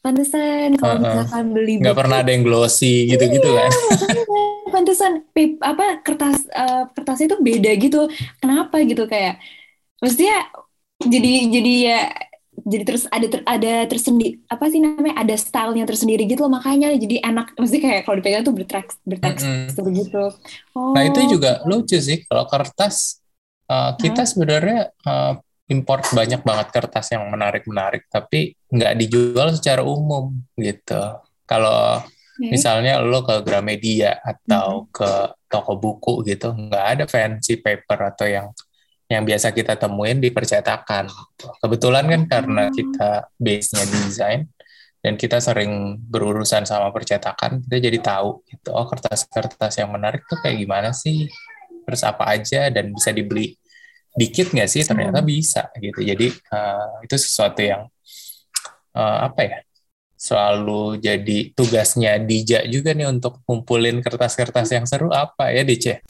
Pantesan 0.00 0.80
kalau 0.80 0.96
uh, 0.96 1.00
uh. 1.00 1.04
misalkan 1.04 1.44
beli 1.52 1.72
nggak 1.76 1.96
pernah 1.96 2.24
ada 2.24 2.30
yang 2.32 2.44
glossy 2.44 3.08
gitu-gitu 3.12 3.48
iya, 3.52 3.68
kan. 3.68 3.72
pantesan 4.72 5.12
pip, 5.36 5.60
apa 5.60 6.00
kertas 6.00 6.46
uh, 6.56 6.88
kertasnya 6.96 7.36
itu 7.36 7.38
beda 7.40 7.70
gitu. 7.76 8.00
Kenapa 8.40 8.80
gitu 8.80 9.04
kayak 9.04 9.36
maksudnya 10.00 10.48
jadi 11.04 11.32
jadi 11.52 11.72
ya 11.84 12.00
jadi 12.60 12.84
terus 12.84 13.04
ada 13.08 13.26
ter, 13.26 13.40
ada 13.48 13.74
tersendiri 13.88 14.40
apa 14.48 14.64
sih 14.68 14.80
namanya 14.84 15.16
ada 15.24 15.34
stylenya 15.36 15.84
tersendiri 15.88 16.28
gitu 16.28 16.44
loh 16.44 16.52
makanya 16.52 16.92
jadi 16.92 17.24
enak 17.24 17.56
mesti 17.56 17.78
kayak 17.80 18.04
kalau 18.04 18.16
dipegang 18.20 18.44
tuh 18.44 18.52
berteks 18.52 19.00
berteks 19.08 19.42
mm 19.44 19.72
-hmm. 19.72 19.92
gitu 19.96 20.24
oh. 20.76 20.92
nah 20.92 21.02
itu 21.08 21.20
juga 21.24 21.64
lucu 21.64 21.96
sih 21.96 22.20
kalau 22.28 22.44
kertas 22.44 23.20
uh, 23.70 23.96
kita 23.96 24.22
hmm? 24.26 24.30
sebenarnya 24.30 24.80
uh, 25.06 25.40
import 25.70 26.02
banyak 26.10 26.42
banget 26.42 26.68
kertas 26.74 27.14
yang 27.14 27.24
menarik 27.30 27.62
menarik 27.64 28.04
tapi 28.10 28.58
nggak 28.68 28.94
dijual 28.98 29.54
secara 29.54 29.86
umum 29.86 30.34
gitu 30.58 30.98
kalau 31.46 32.02
okay. 32.02 32.50
misalnya 32.50 32.98
lo 32.98 33.22
ke 33.22 33.40
Gramedia 33.46 34.18
atau 34.18 34.84
hmm. 34.84 34.90
ke 34.90 35.10
toko 35.46 35.78
buku 35.78 36.26
gitu 36.26 36.50
nggak 36.50 36.84
ada 36.98 37.04
fancy 37.06 37.62
paper 37.62 37.98
atau 38.14 38.26
yang 38.26 38.48
yang 39.10 39.26
biasa 39.26 39.50
kita 39.50 39.74
temuin 39.74 40.22
di 40.22 40.30
percetakan. 40.30 41.10
Kebetulan 41.58 42.06
kan 42.06 42.22
karena 42.30 42.64
hmm. 42.70 42.74
kita 42.78 43.10
base-nya 43.42 43.84
desain 43.90 44.46
dan 45.02 45.18
kita 45.18 45.42
sering 45.42 45.98
berurusan 45.98 46.62
sama 46.62 46.94
percetakan, 46.94 47.58
kita 47.66 47.90
jadi 47.90 47.98
tahu 47.98 48.46
gitu, 48.46 48.70
oh 48.70 48.86
kertas-kertas 48.86 49.82
yang 49.82 49.90
menarik 49.90 50.22
tuh 50.30 50.38
kayak 50.38 50.60
gimana 50.60 50.94
sih, 50.94 51.26
terus 51.88 52.04
apa 52.04 52.28
aja 52.28 52.68
dan 52.70 52.92
bisa 52.94 53.10
dibeli 53.10 53.56
dikit 54.16 54.52
nggak 54.54 54.68
sih? 54.70 54.82
Ternyata 54.82 55.20
hmm. 55.22 55.28
bisa 55.28 55.62
gitu. 55.78 56.00
Jadi 56.02 56.26
uh, 56.52 57.02
itu 57.04 57.16
sesuatu 57.18 57.60
yang 57.60 57.86
uh, 58.94 59.18
apa 59.26 59.42
ya? 59.42 59.58
selalu 60.20 61.00
jadi 61.00 61.56
tugasnya 61.56 62.20
Dija 62.20 62.68
juga 62.68 62.92
nih 62.92 63.08
untuk 63.08 63.40
kumpulin 63.48 64.04
kertas-kertas 64.04 64.68
yang 64.68 64.84
seru 64.84 65.08
apa 65.08 65.48
ya 65.48 65.64
Dice? 65.64 66.04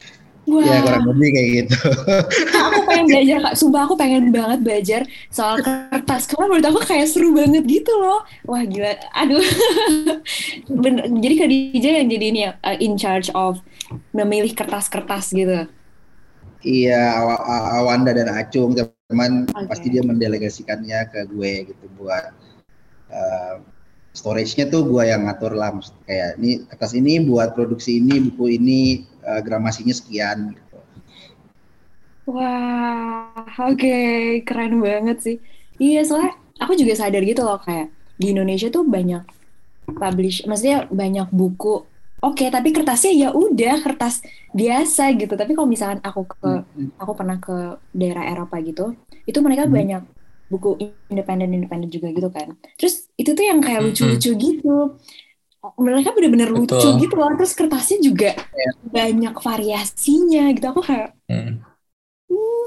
Wah. 0.51 0.67
Ya 0.67 0.83
kurang 0.83 1.07
lebih 1.15 1.29
kayak 1.31 1.49
gitu. 1.63 1.77
Nah, 2.51 2.63
aku 2.73 2.81
pengen 2.91 3.07
belajar 3.07 3.37
kak, 3.39 3.55
sumpah 3.55 3.81
aku 3.87 3.95
pengen 3.95 4.25
banget 4.35 4.61
belajar 4.67 5.01
soal 5.31 5.63
kertas. 5.63 6.27
Karena 6.27 6.45
menurut 6.51 6.67
aku 6.75 6.81
kayak 6.91 7.07
seru 7.07 7.31
banget 7.31 7.63
gitu 7.71 7.93
loh. 8.03 8.27
Wah 8.51 8.67
gila, 8.67 8.99
aduh. 9.15 9.39
Bener, 10.83 11.07
jadi 11.23 11.35
Kak 11.39 11.49
DJ 11.51 11.87
yang 12.03 12.09
jadi 12.11 12.27
ini 12.35 12.41
ya, 12.51 12.53
uh, 12.67 12.77
in 12.83 12.99
charge 12.99 13.31
of 13.31 13.63
memilih 14.11 14.51
kertas-kertas 14.51 15.31
gitu. 15.31 15.71
Iya, 16.61 17.17
Aw 17.17 17.29
Awanda 17.81 18.13
dan 18.13 18.29
Acung, 18.29 18.77
teman 18.77 19.49
okay. 19.49 19.67
pasti 19.67 19.87
dia 19.89 20.05
mendelegasikannya 20.05 21.09
ke 21.09 21.21
gue 21.33 21.73
gitu 21.73 21.87
buat 21.97 22.37
uh, 23.11 23.65
storage-nya 24.13 24.69
tuh 24.69 24.87
gue 24.87 25.03
yang 25.09 25.25
ngatur 25.27 25.57
lah 25.57 25.75
kayak 26.05 26.37
ini 26.37 26.63
kertas 26.69 26.93
ini 26.93 27.25
buat 27.25 27.57
produksi 27.57 27.99
ini 27.99 28.29
buku 28.31 28.61
ini 28.61 29.09
uh, 29.25 29.41
gramasinya 29.41 29.97
sekian 29.97 30.55
gitu. 30.55 30.79
Wah, 32.31 33.35
oke, 33.67 33.81
okay. 33.81 34.45
keren 34.45 34.79
banget 34.79 35.19
sih. 35.19 35.37
Iya, 35.81 36.05
soalnya 36.05 36.37
aku 36.61 36.77
juga 36.77 36.93
sadar 36.95 37.25
gitu 37.25 37.43
loh 37.43 37.59
kayak 37.59 37.89
di 38.21 38.37
Indonesia 38.37 38.69
tuh 38.69 38.85
banyak 38.85 39.25
publish, 39.97 40.45
maksudnya 40.47 40.87
banyak 40.93 41.27
buku. 41.33 41.89
Oke, 42.21 42.45
okay, 42.45 42.49
tapi 42.53 42.69
kertasnya 42.77 43.13
ya 43.17 43.29
udah 43.33 43.81
kertas 43.81 44.21
biasa 44.53 45.17
gitu. 45.17 45.35
Tapi 45.41 45.57
kalau 45.57 45.69
misalkan 45.69 46.05
aku 46.05 46.29
ke 46.29 46.51
hmm. 46.65 47.01
aku 47.01 47.13
pernah 47.17 47.41
ke 47.41 47.81
daerah 47.97 48.29
Eropa 48.29 48.61
gitu, 48.61 48.93
itu 49.25 49.39
mereka 49.41 49.65
hmm. 49.65 49.73
banyak 49.73 50.03
buku 50.51 50.71
independen 51.09 51.57
independen 51.57 51.89
juga 51.89 52.13
gitu 52.13 52.29
kan. 52.29 52.53
Terus 52.77 53.09
itu 53.17 53.33
tuh 53.33 53.45
yang 53.45 53.65
kayak 53.65 53.81
hmm, 53.81 53.87
lucu-lucu 53.89 54.31
hmm. 54.37 54.41
gitu 54.41 54.77
mereka 55.77 56.17
bener-bener 56.17 56.49
lucu 56.49 56.89
gitu 56.97 57.15
loh 57.21 57.29
terus 57.37 57.53
kertasnya 57.53 58.01
juga 58.01 58.33
ya. 58.33 58.71
banyak 58.89 59.35
variasinya 59.37 60.49
gitu 60.57 60.67
aku 60.73 60.81
kayak 60.81 61.13
hmm. 61.29 61.61
Hmm, 62.33 62.67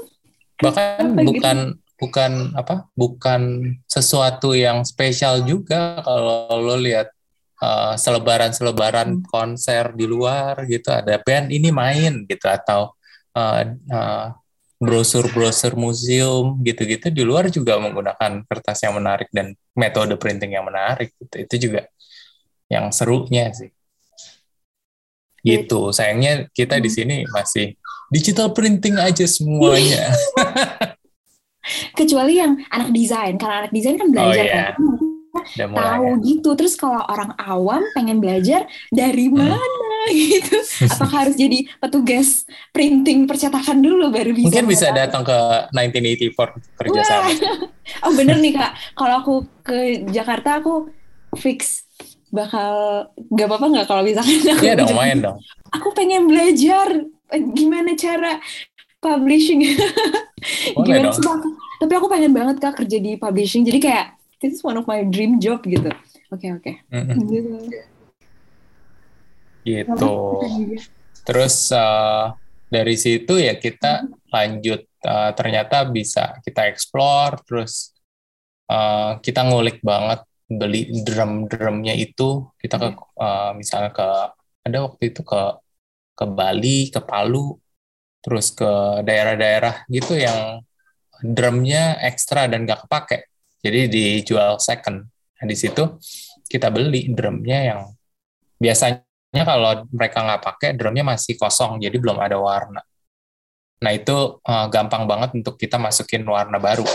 bahkan 0.62 1.04
bukan 1.18 1.56
gitu. 1.74 1.98
bukan 1.98 2.32
apa 2.54 2.86
bukan 2.94 3.42
sesuatu 3.90 4.54
yang 4.54 4.86
spesial 4.86 5.42
juga 5.42 5.98
kalau 6.06 6.46
lo 6.54 6.78
lihat 6.78 7.10
uh, 7.64 7.94
selebaran-selebaran 7.96 9.08
hmm. 9.20 9.24
konser 9.24 9.96
di 9.96 10.04
luar 10.04 10.68
gitu 10.68 10.92
ada 10.92 11.16
band 11.20 11.48
ini 11.48 11.72
main 11.72 12.28
gitu 12.28 12.44
atau 12.44 12.92
uh, 13.32 13.62
uh, 13.88 14.26
brosur-brosur 14.76 15.72
museum 15.80 16.60
gitu-gitu 16.60 17.08
di 17.08 17.24
luar 17.24 17.48
juga 17.48 17.80
menggunakan 17.80 18.44
kertas 18.44 18.84
yang 18.84 19.00
menarik 19.00 19.32
dan 19.32 19.56
metode 19.72 20.12
printing 20.20 20.52
yang 20.52 20.66
menarik 20.68 21.16
gitu 21.16 21.36
itu 21.40 21.54
juga 21.70 21.88
yang 22.68 22.92
serunya 22.92 23.48
sih. 23.54 23.70
Gitu. 25.44 25.80
Sayangnya 25.92 26.48
kita 26.56 26.80
di 26.80 26.88
hmm. 26.88 26.96
sini 26.96 27.16
masih 27.28 27.76
digital 28.08 28.52
printing 28.56 28.96
aja 28.96 29.28
semuanya. 29.28 30.08
Kecuali 31.98 32.36
yang 32.36 32.60
anak 32.68 32.92
desain, 32.92 33.40
karena 33.40 33.64
anak 33.64 33.72
desain 33.72 33.96
kan 33.96 34.08
belajar 34.12 34.44
oh, 34.44 34.44
iya. 34.44 34.64
kan 34.76 34.76
tahu 35.56 36.06
ya. 36.06 36.22
gitu. 36.22 36.50
Terus 36.54 36.74
kalau 36.78 37.02
orang 37.04 37.34
awam 37.36 37.82
pengen 37.92 38.22
belajar 38.22 38.64
dari 38.88 39.28
hmm. 39.28 39.36
mana 39.36 39.98
gitu, 40.12 40.58
apakah 40.90 41.26
harus 41.26 41.36
jadi 41.36 41.64
petugas 41.80 42.44
printing 42.70 43.24
percetakan 43.24 43.80
dulu 43.80 44.12
baru 44.12 44.36
bisa? 44.36 44.52
Mungkin 44.52 44.68
bisa 44.68 44.92
datang 44.92 45.24
ke 45.24 45.38
1984 45.72 46.78
kerja 46.80 47.00
sama. 47.04 47.30
oh 48.04 48.12
bener 48.12 48.36
nih 48.38 48.52
kak, 48.52 48.72
kalau 48.94 49.14
aku 49.20 49.34
ke 49.64 50.06
Jakarta 50.12 50.60
aku 50.60 50.88
fix 51.34 51.84
bakal 52.34 52.74
nggak 53.30 53.46
apa-apa 53.46 53.66
nggak 53.70 53.86
kalau 53.86 54.02
misalkan 54.02 54.42
aku 54.42 54.64
iya 54.66 54.74
dong 54.74 54.90
main 54.98 55.18
dong 55.22 55.38
aku 55.70 55.88
pengen 55.94 56.26
belajar 56.26 57.06
eh, 57.30 57.42
gimana 57.54 57.94
cara 57.94 58.42
publishing 58.98 59.62
gimana 60.82 61.14
sih 61.14 61.22
tapi 61.78 61.92
aku 61.94 62.06
pengen 62.10 62.34
banget 62.34 62.58
kak 62.58 62.74
kerja 62.82 62.98
di 62.98 63.14
publishing 63.14 63.62
jadi 63.62 63.78
kayak 63.78 64.06
this 64.44 64.60
is 64.60 64.60
one 64.60 64.76
of 64.76 64.84
my 64.84 65.00
dream 65.08 65.40
job 65.40 65.64
gitu. 65.64 65.88
Oke 66.28 66.44
okay, 66.44 66.50
oke. 66.52 66.72
Okay. 66.92 67.16
gitu. 67.24 67.56
Gitu. 69.64 70.12
Terus 71.24 71.72
uh, 71.72 72.36
dari 72.68 73.00
situ 73.00 73.40
ya 73.40 73.56
kita 73.56 74.04
lanjut 74.28 74.84
uh, 75.08 75.32
ternyata 75.32 75.88
bisa 75.88 76.36
kita 76.44 76.68
explore 76.68 77.40
terus 77.48 77.96
uh, 78.68 79.16
kita 79.24 79.48
ngulik 79.48 79.80
banget 79.80 80.20
beli 80.52 80.92
drum-drumnya 81.00 81.96
itu. 81.96 82.44
Kita 82.60 82.76
ke 82.76 82.88
uh, 83.16 83.56
misalnya 83.56 83.96
ke 83.96 84.08
ada 84.68 84.78
waktu 84.84 85.08
itu 85.08 85.24
ke 85.24 85.42
ke 86.14 86.24
Bali, 86.28 86.92
ke 86.92 87.00
Palu, 87.00 87.56
terus 88.20 88.52
ke 88.52 89.00
daerah-daerah 89.00 89.88
gitu 89.88 90.14
yang 90.14 90.60
drumnya 91.24 91.96
ekstra 92.04 92.44
dan 92.46 92.68
gak 92.68 92.84
kepake. 92.84 93.33
Jadi 93.64 93.80
dijual 93.88 94.60
second. 94.60 95.00
Nah, 95.08 95.46
di 95.48 95.56
situ 95.56 95.96
kita 96.44 96.68
beli 96.68 97.08
drumnya 97.08 97.72
yang 97.72 97.80
biasanya 98.60 99.02
kalau 99.32 99.88
mereka 99.88 100.20
nggak 100.20 100.42
pakai 100.44 100.68
drumnya 100.76 101.02
masih 101.16 101.40
kosong, 101.40 101.80
jadi 101.80 101.96
belum 101.96 102.20
ada 102.20 102.36
warna. 102.36 102.84
Nah 103.80 103.92
itu 103.92 104.40
uh, 104.40 104.66
gampang 104.72 105.04
banget 105.08 105.36
untuk 105.36 105.56
kita 105.60 105.80
masukin 105.80 106.22
warna 106.24 106.56
baru. 106.56 106.86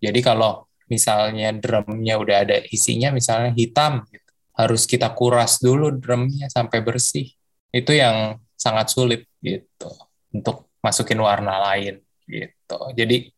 Jadi 0.00 0.20
kalau 0.20 0.68
misalnya 0.88 1.52
drumnya 1.56 2.20
udah 2.20 2.36
ada 2.44 2.56
isinya 2.68 3.08
misalnya 3.08 3.56
hitam 3.56 4.04
gitu. 4.12 4.20
harus 4.54 4.86
kita 4.86 5.10
kuras 5.16 5.58
dulu 5.58 5.90
drumnya 5.94 6.46
sampai 6.52 6.78
bersih. 6.84 7.32
Itu 7.74 7.90
yang 7.90 8.38
sangat 8.54 8.92
sulit 8.92 9.26
gitu 9.42 9.90
untuk 10.30 10.70
masukin 10.78 11.18
warna 11.18 11.58
lain 11.72 11.98
gitu. 12.28 12.78
Jadi 12.94 13.33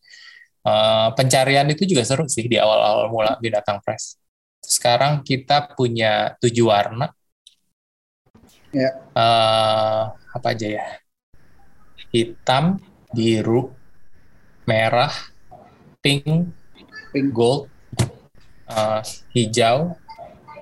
uh, 0.67 1.09
pencarian 1.15 1.71
itu 1.71 1.87
juga 1.87 2.03
seru 2.03 2.27
sih 2.27 2.51
di 2.51 2.59
awal-awal 2.59 3.07
mula 3.09 3.39
binatang 3.39 3.79
press. 3.87 4.19
Sekarang 4.59 5.23
kita 5.23 5.71
punya 5.79 6.35
tujuh 6.43 6.67
warna. 6.67 7.15
Ya. 8.75 8.91
Uh, 9.15 10.11
apa 10.35 10.53
aja 10.53 10.67
ya? 10.67 10.87
Hitam, 12.11 12.83
biru, 13.15 13.71
merah, 14.67 15.15
pink, 16.03 16.51
pink. 17.15 17.29
gold, 17.31 17.71
uh, 18.69 19.01
hijau, 19.33 19.95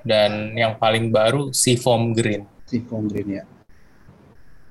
dan 0.04 0.52
yang 0.54 0.76
paling 0.76 1.08
baru 1.08 1.50
seafoam 1.50 2.12
green. 2.12 2.44
Seafoam 2.68 3.08
green 3.08 3.40
ya. 3.40 3.44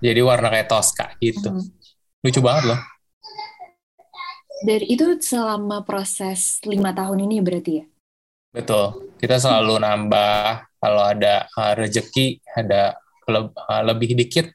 Jadi 0.03 0.19
warna 0.21 0.51
kayak 0.53 0.69
Tosca 0.69 1.15
gitu. 1.17 1.49
Hmm. 1.49 1.67
Lucu 2.23 2.39
banget 2.43 2.63
loh. 2.75 2.79
Dari 4.63 4.87
itu 4.87 5.19
selama 5.19 5.83
proses 5.83 6.63
lima 6.63 6.95
tahun 6.95 7.27
ini 7.27 7.43
berarti 7.43 7.83
ya? 7.83 7.85
Betul. 8.55 9.11
Kita 9.19 9.35
selalu 9.35 9.83
nambah 9.83 10.63
kalau 10.79 11.03
ada 11.03 11.51
uh, 11.51 11.75
rezeki, 11.75 12.39
ada 12.55 12.95
le 13.27 13.51
uh, 13.51 13.81
lebih 13.83 14.15
dikit 14.15 14.47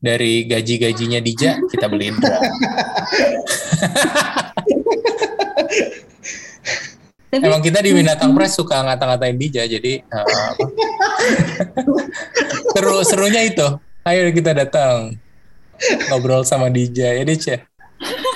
dari 0.00 0.48
gaji-gajinya 0.48 1.20
Dija, 1.20 1.60
kita 1.68 1.92
beliin 1.92 2.16
Tapi, 7.30 7.46
Emang 7.46 7.62
kita 7.62 7.78
di 7.78 7.94
Binatang 7.94 8.34
Press 8.34 8.58
suka 8.58 8.82
ngata-ngatain 8.82 9.38
Dija, 9.38 9.62
jadi 9.68 10.02
uh, 10.02 10.52
seru 12.74 13.04
serunya 13.06 13.44
itu. 13.44 13.76
Ayo 14.08 14.32
kita 14.32 14.56
datang 14.56 15.20
ngobrol 16.08 16.42
sama 16.48 16.72
Dija 16.72 17.12
ya 17.12 17.22
Dija. 17.22 17.69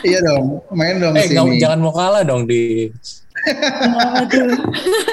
Iya 0.05 0.21
dong, 0.21 0.61
main 0.77 1.01
dong. 1.01 1.17
Eh 1.17 1.33
sini. 1.33 1.57
jangan 1.57 1.81
mau 1.81 1.95
kalah 1.97 2.21
dong 2.21 2.45
di. 2.45 2.93
Kenapa 3.45 4.23
tuh? 4.29 4.53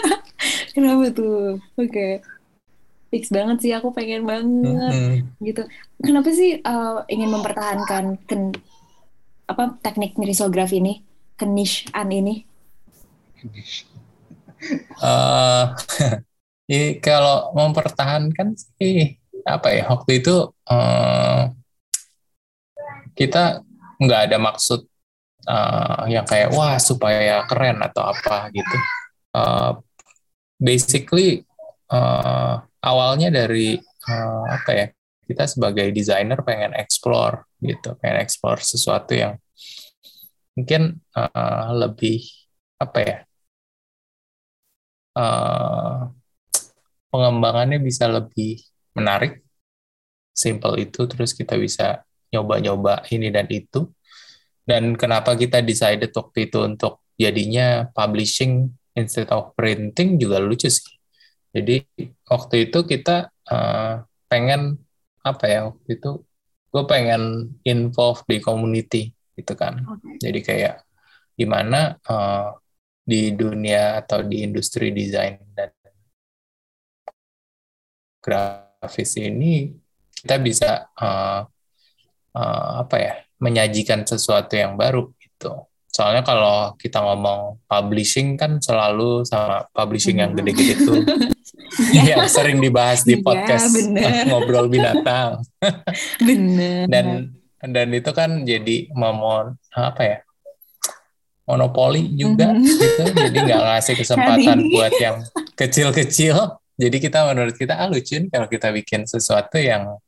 Kenapa 0.76 1.06
tuh? 1.16 1.60
Oke. 1.80 1.88
Okay. 1.88 2.12
Fix 3.12 3.28
banget 3.28 3.60
sih, 3.60 3.72
aku 3.76 3.92
pengen 3.92 4.24
banget 4.24 4.96
mm 4.96 5.08
-hmm. 5.28 5.44
gitu. 5.44 5.68
Kenapa 6.00 6.32
sih 6.32 6.64
uh, 6.64 7.04
ingin 7.12 7.28
mempertahankan 7.28 8.16
ken 8.24 8.56
apa 9.52 9.76
teknik 9.84 10.16
risografi 10.16 10.80
ini, 10.80 11.04
kenishan 11.36 12.08
ini? 12.08 12.48
uh, 15.04 15.76
kalau 17.04 17.52
mempertahankan 17.52 18.56
sih 18.56 19.20
apa 19.44 19.74
ya 19.74 19.84
waktu 19.90 20.22
itu 20.22 20.54
uh, 20.70 21.52
kita 23.18 23.66
nggak 24.02 24.22
ada 24.30 24.38
maksud 24.42 24.82
uh, 25.46 26.04
yang 26.10 26.26
kayak 26.26 26.50
wah 26.58 26.82
supaya 26.82 27.46
keren 27.46 27.78
atau 27.86 28.10
apa 28.10 28.50
gitu. 28.50 28.78
Uh, 29.32 29.72
basically 30.58 31.46
uh, 31.94 32.60
awalnya 32.82 33.30
dari 33.30 33.78
uh, 34.10 34.46
apa 34.50 34.72
ya 34.74 34.86
kita 35.30 35.48
sebagai 35.48 35.94
desainer 35.96 36.42
pengen 36.42 36.76
explore 36.76 37.48
gitu, 37.62 37.96
pengen 38.02 38.26
explore 38.26 38.60
sesuatu 38.60 39.14
yang 39.16 39.38
mungkin 40.58 41.00
uh, 41.16 41.72
lebih 41.72 42.26
apa 42.82 43.00
ya 43.00 43.18
uh, 45.16 46.12
pengembangannya 47.12 47.80
bisa 47.80 48.08
lebih 48.08 48.60
menarik, 48.96 49.44
simple 50.32 50.76
itu, 50.80 51.08
terus 51.08 51.32
kita 51.36 51.56
bisa 51.60 52.04
nyoba-nyoba 52.32 53.06
ini 53.12 53.30
dan 53.30 53.48
itu. 53.52 53.92
Dan 54.64 54.96
kenapa 54.96 55.36
kita 55.36 55.60
decided 55.60 56.16
waktu 56.16 56.48
itu 56.48 56.58
untuk 56.64 57.04
jadinya 57.20 57.92
publishing 57.92 58.72
instead 58.96 59.28
of 59.30 59.52
printing 59.54 60.18
juga 60.18 60.40
lucu 60.40 60.72
sih. 60.72 60.96
Jadi 61.52 61.84
waktu 62.32 62.72
itu 62.72 62.80
kita 62.88 63.28
uh, 63.52 64.08
pengen 64.32 64.80
apa 65.22 65.46
ya 65.46 65.60
waktu 65.70 66.00
itu 66.00 66.24
gue 66.72 66.84
pengen 66.88 67.52
involve 67.68 68.24
di 68.24 68.40
community 68.40 69.12
gitu 69.36 69.54
kan. 69.60 69.84
Jadi 70.24 70.40
kayak 70.40 70.88
gimana 71.36 72.00
uh, 72.08 72.56
di 73.04 73.36
dunia 73.36 74.00
atau 74.00 74.24
di 74.24 74.46
industri 74.48 74.96
desain 74.96 75.42
dan 75.52 75.74
grafis 78.22 79.18
ini 79.18 79.74
kita 80.22 80.38
bisa 80.38 80.88
uh, 80.96 81.44
uh, 82.36 82.84
apa 82.84 82.96
ya 82.98 83.14
menyajikan 83.42 84.06
sesuatu 84.06 84.54
yang 84.54 84.78
baru 84.78 85.10
gitu. 85.18 85.66
Soalnya 85.92 86.24
kalau 86.24 86.72
kita 86.80 87.04
ngomong 87.04 87.60
publishing 87.68 88.40
kan 88.40 88.64
selalu 88.64 89.28
sama 89.28 89.68
publishing 89.76 90.24
yang 90.24 90.32
gede-gede 90.32 90.88
tuh 90.88 91.04
yang 92.08 92.24
sering 92.32 92.64
dibahas 92.64 93.04
di 93.04 93.20
iya, 93.20 93.24
podcast 93.26 93.76
ya, 93.76 94.24
ngobrol 94.32 94.72
binatang. 94.72 95.44
bener. 96.28 96.88
Dan 96.88 97.36
dan 97.62 97.88
itu 97.94 98.12
kan 98.16 98.42
jadi 98.42 98.90
momon 98.96 99.54
apa 99.76 100.02
ya 100.02 100.18
monopoli 101.46 102.10
juga 102.18 102.54
mm-hmm. 102.54 102.80
gitu 102.80 103.04
jadi 103.28 103.38
nggak 103.38 103.62
ngasih 103.62 103.96
kesempatan 104.02 104.58
buat 104.72 104.94
yang 104.98 105.18
kecil-kecil 105.54 106.58
jadi 106.80 106.98
kita 106.98 107.28
menurut 107.30 107.54
kita 107.54 107.78
ah 107.78 107.86
lucu 107.86 108.18
kalau 108.34 108.48
kita 108.50 108.74
bikin 108.74 109.06
sesuatu 109.06 109.62
yang 109.62 110.00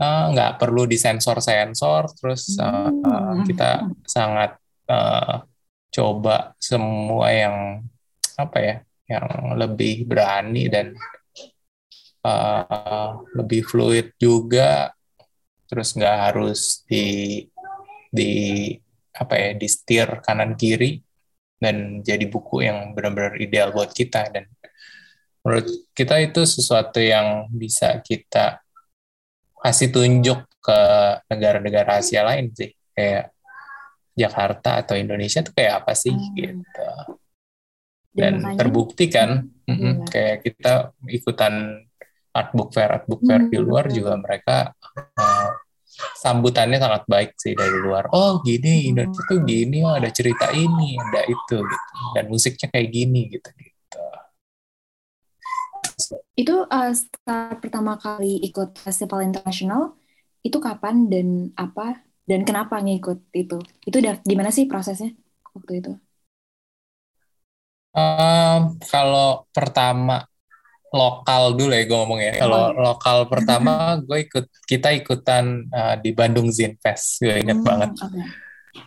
uh, 0.00 0.24
nggak 0.32 0.56
perlu 0.56 0.88
disensor-sensor 0.88 2.16
terus 2.16 2.56
uh, 2.56 2.88
uh, 2.88 3.44
kita 3.44 3.86
sangat 4.08 4.56
uh, 4.88 5.44
coba 5.92 6.56
semua 6.56 7.28
yang 7.30 7.56
apa 8.40 8.58
ya 8.58 8.76
yang 9.10 9.58
lebih 9.58 10.06
berani 10.06 10.70
dan 10.70 10.94
uh, 12.24 13.20
lebih 13.34 13.66
fluid 13.66 14.14
juga. 14.16 14.94
Terus 15.66 15.94
nggak 15.94 16.16
harus 16.30 16.82
di 16.86 17.42
di 18.10 18.30
apa 19.14 19.34
ya 19.38 19.50
di 19.54 19.68
setir 19.70 20.22
kanan 20.22 20.54
kiri 20.54 20.98
dan 21.60 22.00
jadi 22.02 22.26
buku 22.26 22.66
yang 22.66 22.94
benar-benar 22.94 23.38
ideal 23.38 23.74
buat 23.74 23.90
kita. 23.90 24.30
Dan 24.30 24.46
menurut 25.42 25.66
kita 25.94 26.22
itu 26.22 26.46
sesuatu 26.46 27.02
yang 27.02 27.50
bisa 27.50 27.98
kita 28.02 28.59
kasih 29.60 29.88
tunjuk 29.92 30.40
ke 30.60 30.80
negara-negara 31.28 32.00
Asia 32.00 32.24
lain 32.24 32.52
sih 32.52 32.72
kayak 32.92 33.32
Jakarta 34.16 34.84
atau 34.84 34.98
Indonesia 34.98 35.40
tuh 35.40 35.54
kayak 35.56 35.84
apa 35.84 35.92
sih 35.96 36.12
hmm. 36.12 36.32
gitu 36.36 36.88
dan, 38.10 38.42
dan 38.42 38.58
terbukti 38.58 39.06
kan 39.06 39.46
iya. 39.70 40.02
kayak 40.10 40.36
kita 40.42 40.92
ikutan 41.08 41.86
art 42.34 42.50
book 42.52 42.74
fair 42.74 42.90
art 42.90 43.06
book 43.06 43.22
fair 43.22 43.46
hmm. 43.46 43.50
di 43.54 43.58
luar 43.62 43.86
juga 43.88 44.18
mereka 44.18 44.74
uh, 44.98 45.50
sambutannya 46.16 46.78
sangat 46.80 47.02
baik 47.10 47.30
sih 47.36 47.52
dari 47.52 47.76
luar. 47.82 48.08
Oh 48.14 48.40
gini, 48.40 48.86
hmm. 48.86 48.88
Indonesia 48.94 49.22
tuh 49.26 49.40
gini, 49.44 49.78
oh 49.84 49.94
ada 49.94 50.08
cerita 50.08 50.48
ini, 50.54 50.96
ada 50.96 51.22
itu 51.28 51.56
gitu. 51.60 51.86
Dan 52.16 52.24
musiknya 52.30 52.66
kayak 52.72 52.88
gini 52.88 53.28
gitu 53.28 53.48
gitu. 53.58 53.69
Itu 56.40 56.64
uh, 56.64 56.92
start 56.96 57.60
pertama 57.60 58.00
kali 58.00 58.40
ikut 58.48 58.80
festival 58.80 59.28
internasional 59.28 59.92
itu 60.40 60.56
kapan 60.56 61.12
dan 61.12 61.52
apa 61.52 62.00
dan 62.24 62.48
kenapa 62.48 62.80
ngikut 62.80 63.28
itu? 63.36 63.60
Itu 63.84 64.00
udah 64.00 64.24
gimana 64.24 64.48
sih 64.48 64.64
prosesnya 64.64 65.12
waktu 65.52 65.84
itu? 65.84 65.92
Um, 67.92 68.80
kalau 68.88 69.44
pertama 69.52 70.24
lokal 70.90 71.60
dulu 71.60 71.76
ya 71.76 71.84
gue 71.84 71.98
ngomongnya. 72.00 72.32
Kalau 72.40 72.72
lokal 72.72 73.28
pertama 73.28 74.00
gue 74.00 74.24
ikut 74.24 74.46
kita 74.64 74.96
ikutan 74.96 75.68
uh, 75.68 76.00
di 76.00 76.16
Bandung 76.16 76.48
Zine 76.48 76.80
Fest. 76.80 77.20
Gue 77.20 77.36
inget 77.36 77.60
hmm, 77.60 77.68
banget. 77.68 77.90
Okay. 78.00 78.24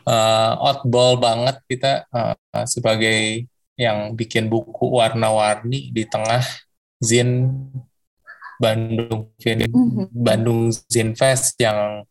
Uh, 0.10 0.58
outball 0.58 1.22
banget 1.22 1.62
kita 1.70 2.08
uh, 2.10 2.66
sebagai 2.66 3.46
yang 3.78 4.18
bikin 4.18 4.50
buku 4.50 4.90
warna-warni 4.90 5.92
di 5.94 6.08
tengah 6.10 6.42
Zin 7.04 7.52
Bandung 8.58 9.30
mm-hmm. 9.38 10.08
Bandung 10.16 10.72
Zin 10.72 11.14
Fest 11.20 11.60
yang 11.60 12.08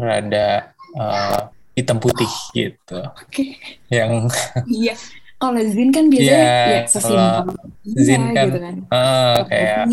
rada 0.00 0.72
uh, 0.96 1.52
hitam 1.76 2.00
putih 2.00 2.32
gitu. 2.56 3.04
Okay. 3.28 3.60
Yang 3.92 4.32
iya 4.66 4.96
kalau 5.40 5.60
Zin 5.64 5.88
kan 5.92 6.08
biasanya 6.12 6.40
yeah, 6.44 6.66
ya 6.68 6.80
sesimpel 6.88 7.56
Zin 7.84 8.22
kan, 8.36 8.46
gitu 8.48 8.58
kan. 8.60 8.76
Uh, 8.88 9.36
kayak 9.48 9.84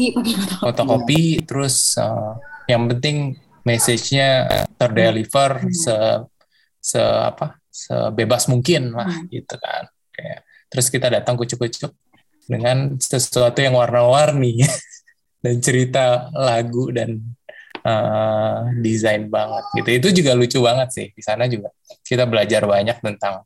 fotokopi 0.60 1.44
terus 1.44 1.96
uh, 2.00 2.40
yang 2.68 2.88
penting 2.92 3.40
message-nya 3.64 4.48
terdeliver 4.80 5.64
hmm. 5.64 5.76
se 5.76 5.96
se 6.80 7.00
apa 7.04 7.60
sebebas 7.68 8.48
mungkin 8.48 8.96
lah 8.96 9.12
hmm. 9.12 9.28
gitu 9.28 9.56
kan 9.60 9.92
kayak 10.16 10.48
terus 10.68 10.88
kita 10.92 11.08
datang 11.12 11.36
kucuk-kucuk 11.36 11.92
dengan 12.48 12.96
sesuatu 12.98 13.60
yang 13.60 13.76
warna-warni 13.76 14.64
dan 15.44 15.56
cerita 15.60 16.32
lagu 16.34 16.90
dan 16.96 17.20
uh, 17.84 18.72
desain 18.80 19.28
banget 19.28 19.64
gitu. 19.78 19.90
Itu 20.00 20.08
juga 20.24 20.32
lucu 20.34 20.60
banget 20.64 20.90
sih. 20.96 21.08
Di 21.12 21.22
sana 21.22 21.46
juga 21.46 21.70
kita 22.02 22.24
belajar 22.26 22.64
banyak 22.64 22.98
tentang 23.04 23.44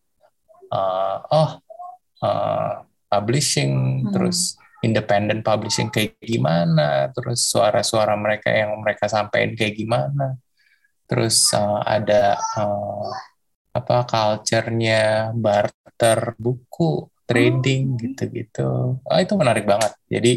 uh, 0.71 1.17
oh 1.27 1.51
uh, 2.23 2.85
publishing 3.11 4.05
hmm. 4.07 4.13
terus 4.13 4.55
independent 4.81 5.45
publishing 5.45 5.93
kayak 5.93 6.17
gimana, 6.17 7.13
terus 7.13 7.45
suara-suara 7.45 8.17
mereka 8.17 8.49
yang 8.49 8.81
mereka 8.81 9.05
sampaikan 9.05 9.53
kayak 9.53 9.77
gimana. 9.77 10.41
Terus 11.05 11.53
uh, 11.53 11.85
ada 11.85 12.39
uh, 12.57 13.09
apa 13.71 14.03
culture-nya 14.09 15.31
barter 15.37 16.33
buku, 16.35 17.07
trading 17.31 17.95
oh. 17.95 17.97
gitu-gitu. 17.97 18.69
Oh, 18.99 19.19
itu 19.19 19.33
menarik 19.39 19.63
banget. 19.63 19.95
Jadi 20.11 20.33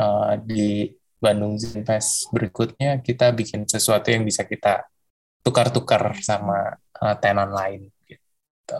uh, 0.00 0.40
di 0.40 0.88
Bandung 1.20 1.56
Zinfest 1.56 2.28
berikutnya 2.32 3.00
kita 3.00 3.32
bikin 3.32 3.64
sesuatu 3.64 4.12
yang 4.12 4.24
bisa 4.24 4.44
kita 4.44 4.84
tukar-tukar 5.44 6.16
sama 6.24 6.80
uh, 7.00 7.16
tenan 7.20 7.52
lain 7.52 7.92
gitu. 8.08 8.78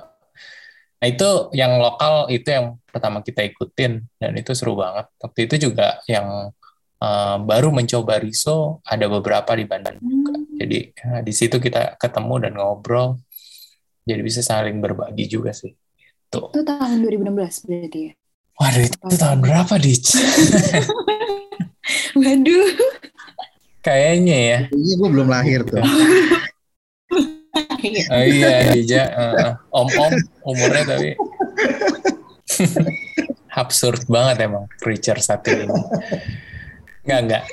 Nah 1.01 1.07
itu 1.09 1.31
yang 1.53 1.77
lokal 1.77 2.33
itu 2.33 2.49
yang 2.49 2.81
pertama 2.89 3.21
kita 3.21 3.45
ikutin 3.45 4.05
dan 4.17 4.33
itu 4.37 4.57
seru 4.57 4.77
banget. 4.77 5.09
Waktu 5.21 5.41
itu 5.45 5.69
juga 5.69 6.01
yang 6.09 6.49
uh, 7.05 7.37
baru 7.45 7.69
mencoba 7.69 8.17
riso 8.21 8.81
ada 8.89 9.05
beberapa 9.09 9.53
di 9.53 9.69
Bandung 9.69 10.01
juga. 10.01 10.33
Hmm. 10.33 10.57
Jadi 10.57 10.79
uh, 11.05 11.21
di 11.21 11.33
situ 11.37 11.57
kita 11.61 12.01
ketemu 12.01 12.49
dan 12.49 12.53
ngobrol. 12.57 13.21
Jadi 14.05 14.21
bisa 14.21 14.45
saling 14.45 14.85
berbagi 14.85 15.29
juga 15.29 15.53
sih. 15.53 15.73
Itu. 16.31 16.41
Itu 16.51 16.61
tahun 16.65 16.99
2016 17.05 17.67
berarti 17.69 18.01
ya? 18.01 18.13
Waduh, 18.55 18.83
itu, 18.87 18.97
itu 18.97 19.17
tahun 19.19 19.39
berapa, 19.43 19.75
Dich? 19.83 20.09
Waduh. 22.21 22.69
Kayaknya 23.85 24.39
ya. 24.39 24.59
Kayaknya 24.71 24.95
gue 24.97 25.09
belum 25.11 25.29
lahir 25.29 25.61
tuh. 25.67 25.83
oh 27.85 28.25
iya, 28.25 28.73
Dija. 28.73 29.03
Uh, 29.13 29.51
om-om 29.69 30.15
umurnya 30.49 30.97
tapi 30.97 31.13
absurd 33.61 34.09
banget 34.09 34.49
emang 34.49 34.65
creature 34.81 35.21
satu 35.21 35.53
ini. 35.53 35.69
Enggak, 37.05 37.21
enggak. 37.21 37.45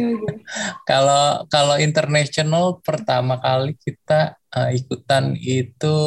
Kalau 0.90 1.48
kalau 1.48 1.76
international 1.80 2.78
pertama 2.84 3.40
kali 3.40 3.74
kita 3.80 4.36
uh, 4.52 4.70
ikutan 4.70 5.34
itu 5.38 5.98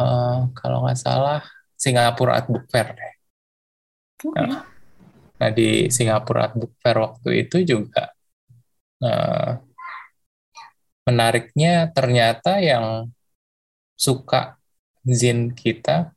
uh, 0.00 0.48
kalau 0.56 0.88
nggak 0.88 0.96
salah 0.96 1.44
Singapura 1.76 2.40
Art 2.40 2.48
Book 2.48 2.64
Fair 2.72 2.96
deh. 2.96 3.14
Okay. 4.20 4.48
Nah, 4.48 4.64
Nah 5.40 5.48
di 5.48 5.88
Singapura 5.88 6.52
Art 6.52 6.54
Book 6.60 6.76
Fair 6.84 7.00
waktu 7.00 7.48
itu 7.48 7.64
juga 7.64 8.12
uh, 9.00 9.56
menariknya 11.08 11.88
ternyata 11.96 12.60
yang 12.60 13.08
suka 13.96 14.60
zin 15.08 15.56
kita 15.56 16.12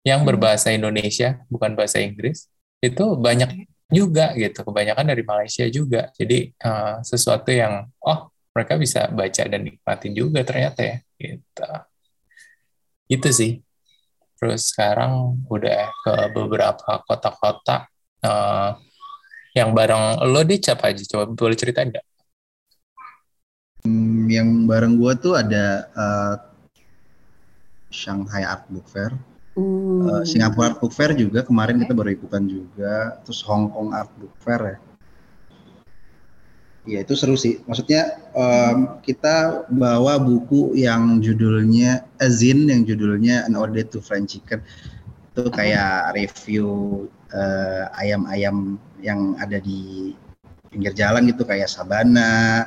yang 0.00 0.24
berbahasa 0.24 0.72
Indonesia 0.72 1.44
bukan 1.52 1.76
bahasa 1.76 2.00
Inggris 2.00 2.48
itu 2.80 3.04
banyak 3.20 3.68
juga 3.92 4.32
gitu. 4.32 4.64
Kebanyakan 4.64 5.12
dari 5.12 5.20
Malaysia 5.20 5.68
juga. 5.68 6.08
Jadi 6.16 6.56
uh, 6.64 7.04
sesuatu 7.04 7.52
yang 7.52 7.84
oh 8.00 8.32
mereka 8.56 8.80
bisa 8.80 9.12
baca 9.12 9.42
dan 9.44 9.60
nikmatin 9.68 10.16
juga 10.16 10.40
ternyata 10.48 10.80
ya 10.80 10.96
gitu 11.20 11.68
itu 13.10 13.28
sih. 13.34 13.52
Terus 14.38 14.72
sekarang 14.72 15.42
udah 15.50 15.90
ke 16.06 16.14
beberapa 16.32 17.02
kota-kota 17.04 17.90
uh, 18.24 18.72
yang 19.52 19.74
bareng 19.74 20.24
lo 20.30 20.40
di 20.46 20.56
siapa 20.62 20.94
aja? 20.94 21.02
Coba 21.04 21.28
boleh 21.34 21.58
cerita 21.58 21.84
nggak? 21.84 22.06
Hmm, 23.84 24.30
yang 24.30 24.64
bareng 24.64 24.96
gue 24.96 25.12
tuh 25.20 25.34
ada 25.36 25.90
uh, 25.92 26.34
Shanghai 27.92 28.46
Art 28.46 28.64
Book 28.70 28.86
Fair. 28.88 29.12
Uh, 29.58 30.24
Singapura 30.24 30.72
Art 30.72 30.78
Book 30.80 30.94
Fair 30.94 31.12
juga 31.12 31.44
kemarin 31.44 31.76
kita 31.82 31.92
baru 31.92 32.14
ikutan 32.14 32.48
juga. 32.48 33.20
Terus 33.26 33.44
Hong 33.44 33.68
Kong 33.68 33.92
Art 33.92 34.08
Book 34.16 34.32
Fair 34.40 34.62
ya 34.64 34.89
Iya 36.90 37.06
itu 37.06 37.14
seru 37.14 37.38
sih. 37.38 37.62
Maksudnya 37.70 38.18
um, 38.34 38.98
kita 38.98 39.62
bawa 39.70 40.18
buku 40.18 40.74
yang 40.74 41.22
judulnya 41.22 42.02
Azin 42.18 42.66
yang 42.66 42.82
judulnya 42.82 43.46
An 43.46 43.54
Ode 43.54 43.86
to 43.94 44.02
French 44.02 44.34
Chicken. 44.34 44.58
Itu 45.30 45.54
kayak 45.54 46.18
review 46.18 46.66
uh, 47.30 47.86
ayam-ayam 47.94 48.74
yang 48.98 49.38
ada 49.38 49.62
di 49.62 50.18
pinggir 50.74 50.90
jalan 50.98 51.30
gitu 51.30 51.46
kayak 51.46 51.70
sabana, 51.70 52.66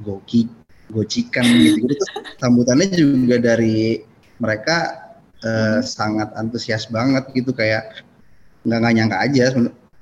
goki, 0.00 0.48
gocikan 0.88 1.44
gitu. 1.44 1.84
gitu. 1.84 2.04
Sambutannya 2.40 2.88
juga 2.96 3.36
dari 3.36 4.00
mereka 4.40 5.12
uh, 5.44 5.76
hmm. 5.76 5.84
sangat 5.84 6.32
antusias 6.40 6.88
banget 6.88 7.28
gitu 7.36 7.52
kayak 7.52 8.00
nggak 8.64 8.78
nggak 8.80 8.94
nyangka 8.96 9.18
aja. 9.20 9.44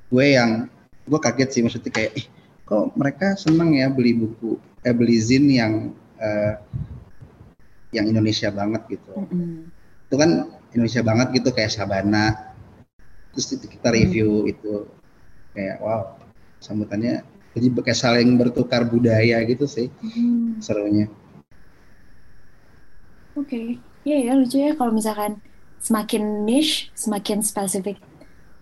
Gue 0.07 0.39
yang 0.39 0.71
gue 1.11 1.19
kaget 1.19 1.51
sih 1.51 1.63
maksudnya 1.67 1.91
kayak 1.91 2.15
eh, 2.15 2.27
kok 2.67 2.93
mereka 2.99 3.39
seneng 3.39 3.79
ya 3.79 3.87
beli 3.89 4.19
buku 4.19 4.59
eh 4.83 4.95
beli 4.95 5.17
zin 5.23 5.47
yang 5.47 5.95
uh, 6.19 6.55
yang 7.95 8.11
Indonesia 8.11 8.51
banget 8.51 8.83
gitu. 8.99 9.15
Mm 9.15 9.27
-hmm. 9.31 9.55
Itu 10.11 10.15
kan 10.19 10.31
Indonesia 10.77 11.03
banget 11.07 11.29
gitu 11.41 11.49
kayak 11.55 11.73
Sabana 11.73 12.47
terus 13.37 13.53
kita 13.53 13.93
review 13.93 14.49
hmm. 14.49 14.53
itu 14.57 14.73
kayak 15.53 15.77
wow 15.85 16.17
sambutannya 16.57 17.21
jadi 17.53 17.69
kayak 17.85 18.01
saling 18.01 18.33
bertukar 18.41 18.89
budaya 18.89 19.45
gitu 19.45 19.69
sih 19.69 19.93
hmm. 20.01 20.65
serunya 20.65 21.13
oke 23.37 23.45
okay. 23.45 23.77
Iya 24.07 24.23
ya 24.23 24.33
lucu 24.39 24.63
ya 24.63 24.71
kalau 24.79 24.95
misalkan 24.95 25.43
semakin 25.83 26.47
niche 26.47 26.95
semakin 26.95 27.43
spesifik 27.43 27.99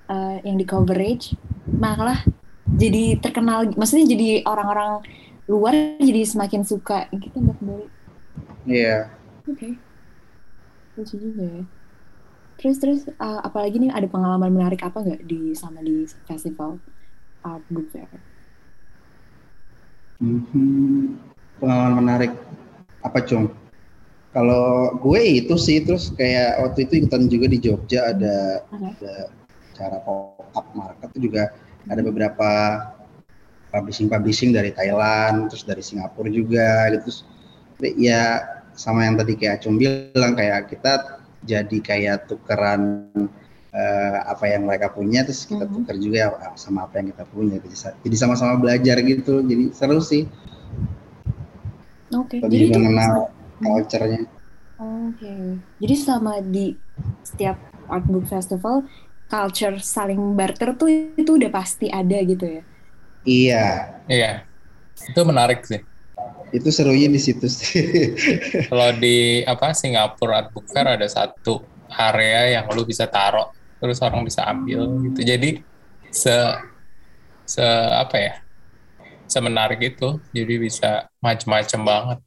uh, 0.09 0.41
yang 0.41 0.57
di 0.57 0.65
coverage 0.65 1.37
malah 1.69 2.25
jadi 2.69 3.21
terkenal 3.21 3.69
maksudnya 3.77 4.09
jadi 4.09 4.29
orang-orang 4.49 5.05
luar 5.45 5.75
jadi 6.01 6.25
semakin 6.25 6.65
suka 6.65 7.09
gitu 7.13 7.37
mbak 7.41 7.57
kembali 7.61 7.87
iya 8.65 9.13
oke 9.45 9.53
okay. 9.53 9.73
lucu 10.97 11.15
juga 11.21 11.45
ya 11.45 11.63
Terus 12.59 12.77
terus 12.79 13.01
uh, 13.19 13.41
apalagi 13.43 13.83
nih 13.83 13.91
ada 13.91 14.07
pengalaman 14.07 14.51
menarik 14.55 14.83
apa 14.87 15.03
nggak 15.03 15.27
di 15.27 15.53
sama 15.59 15.83
di 15.83 16.07
festival 16.27 16.79
art 17.43 17.65
book 17.71 17.87
fair? 17.91 18.07
Hmm, 20.23 21.19
pengalaman 21.59 21.95
menarik 21.99 22.33
apa 23.03 23.19
cung? 23.27 23.51
Kalau 24.35 24.97
gue 24.99 25.45
itu 25.45 25.55
sih 25.55 25.83
terus 25.83 26.11
kayak 26.15 26.63
waktu 26.63 26.87
itu 26.91 27.05
ikutan 27.05 27.31
juga 27.31 27.47
di 27.47 27.59
Jogja 27.63 28.11
ada 28.15 28.67
okay. 28.71 28.91
ada 28.99 29.15
cara 29.75 29.99
pop 30.03 30.43
up 30.55 30.67
market 30.75 31.11
itu 31.15 31.31
juga 31.31 31.51
ada 31.89 32.01
beberapa 32.01 32.51
publishing 33.75 34.07
publishing 34.07 34.55
dari 34.55 34.71
Thailand 34.71 35.51
terus 35.51 35.67
dari 35.67 35.83
Singapura 35.83 36.31
juga 36.31 36.95
gitu 36.95 37.11
terus 37.11 37.19
ya 37.99 38.41
sama 38.75 39.07
yang 39.07 39.19
tadi 39.19 39.35
kayak 39.35 39.63
Acung 39.63 39.79
bilang 39.79 40.39
kayak 40.39 40.71
kita 40.71 41.23
jadi 41.45 41.79
kayak 41.83 42.31
tukeran 42.31 43.11
uh, 43.75 44.19
apa 44.31 44.45
yang 44.47 44.65
mereka 44.65 44.91
punya 44.95 45.27
terus 45.27 45.45
kita 45.45 45.67
mm-hmm. 45.67 45.85
tukar 45.85 45.97
juga 45.99 46.21
sama 46.55 46.87
apa 46.87 47.03
yang 47.03 47.11
kita 47.13 47.25
punya 47.29 47.57
jadi 48.07 48.17
sama-sama 48.17 48.59
belajar 48.63 49.03
gitu 49.03 49.43
jadi 49.43 49.75
seru 49.75 49.99
sih 49.99 50.31
oke 52.15 52.39
okay. 52.39 52.41
jadi 52.47 52.79
mengenal 52.79 53.35
culture-nya 53.59 54.23
oke 54.79 55.19
okay. 55.19 55.59
jadi 55.83 55.95
sama 55.99 56.39
di 56.41 56.79
setiap 57.27 57.59
art 57.91 58.07
book 58.09 58.25
festival 58.31 58.87
culture 59.35 59.83
saling 59.83 60.39
barter 60.39 60.79
tuh 60.79 60.87
itu 61.19 61.31
udah 61.35 61.51
pasti 61.51 61.91
ada 61.91 62.23
gitu 62.23 62.47
ya 62.47 62.63
iya 63.27 63.67
iya 64.07 64.33
itu 65.11 65.21
menarik 65.27 65.67
sih 65.67 65.83
itu 66.55 66.71
serunya 66.71 67.11
di 67.11 67.19
situ 67.19 67.51
sih. 67.51 68.15
Kalau 68.71 68.95
di 68.95 69.43
apa 69.43 69.75
Singapura 69.75 70.47
Art 70.47 70.55
Book 70.55 70.71
Fair 70.71 70.87
ada 70.87 71.03
satu 71.11 71.67
area 71.91 72.63
yang 72.63 72.71
lu 72.71 72.87
bisa 72.87 73.11
taruh 73.11 73.51
terus 73.83 73.99
orang 73.99 74.23
bisa 74.23 74.47
ambil 74.47 74.87
gitu. 75.03 75.21
Jadi 75.27 75.59
se 76.15 76.35
se 77.43 77.67
apa 77.91 78.17
ya? 78.23 78.35
Semenarik 79.27 79.83
itu. 79.83 80.23
Jadi 80.31 80.55
bisa 80.63 81.11
macam-macam 81.19 81.81
banget. 81.83 82.19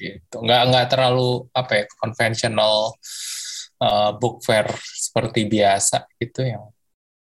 Gitu. 0.00 0.36
Nggak 0.40 0.62
nggak 0.72 0.86
terlalu 0.88 1.44
apa 1.52 1.72
ya 1.76 1.84
konvensional 2.00 2.96
uh, 3.84 4.10
book 4.16 4.40
fair 4.40 4.72
seperti 5.14 5.46
biasa 5.46 6.10
gitu 6.18 6.42
yang 6.42 6.66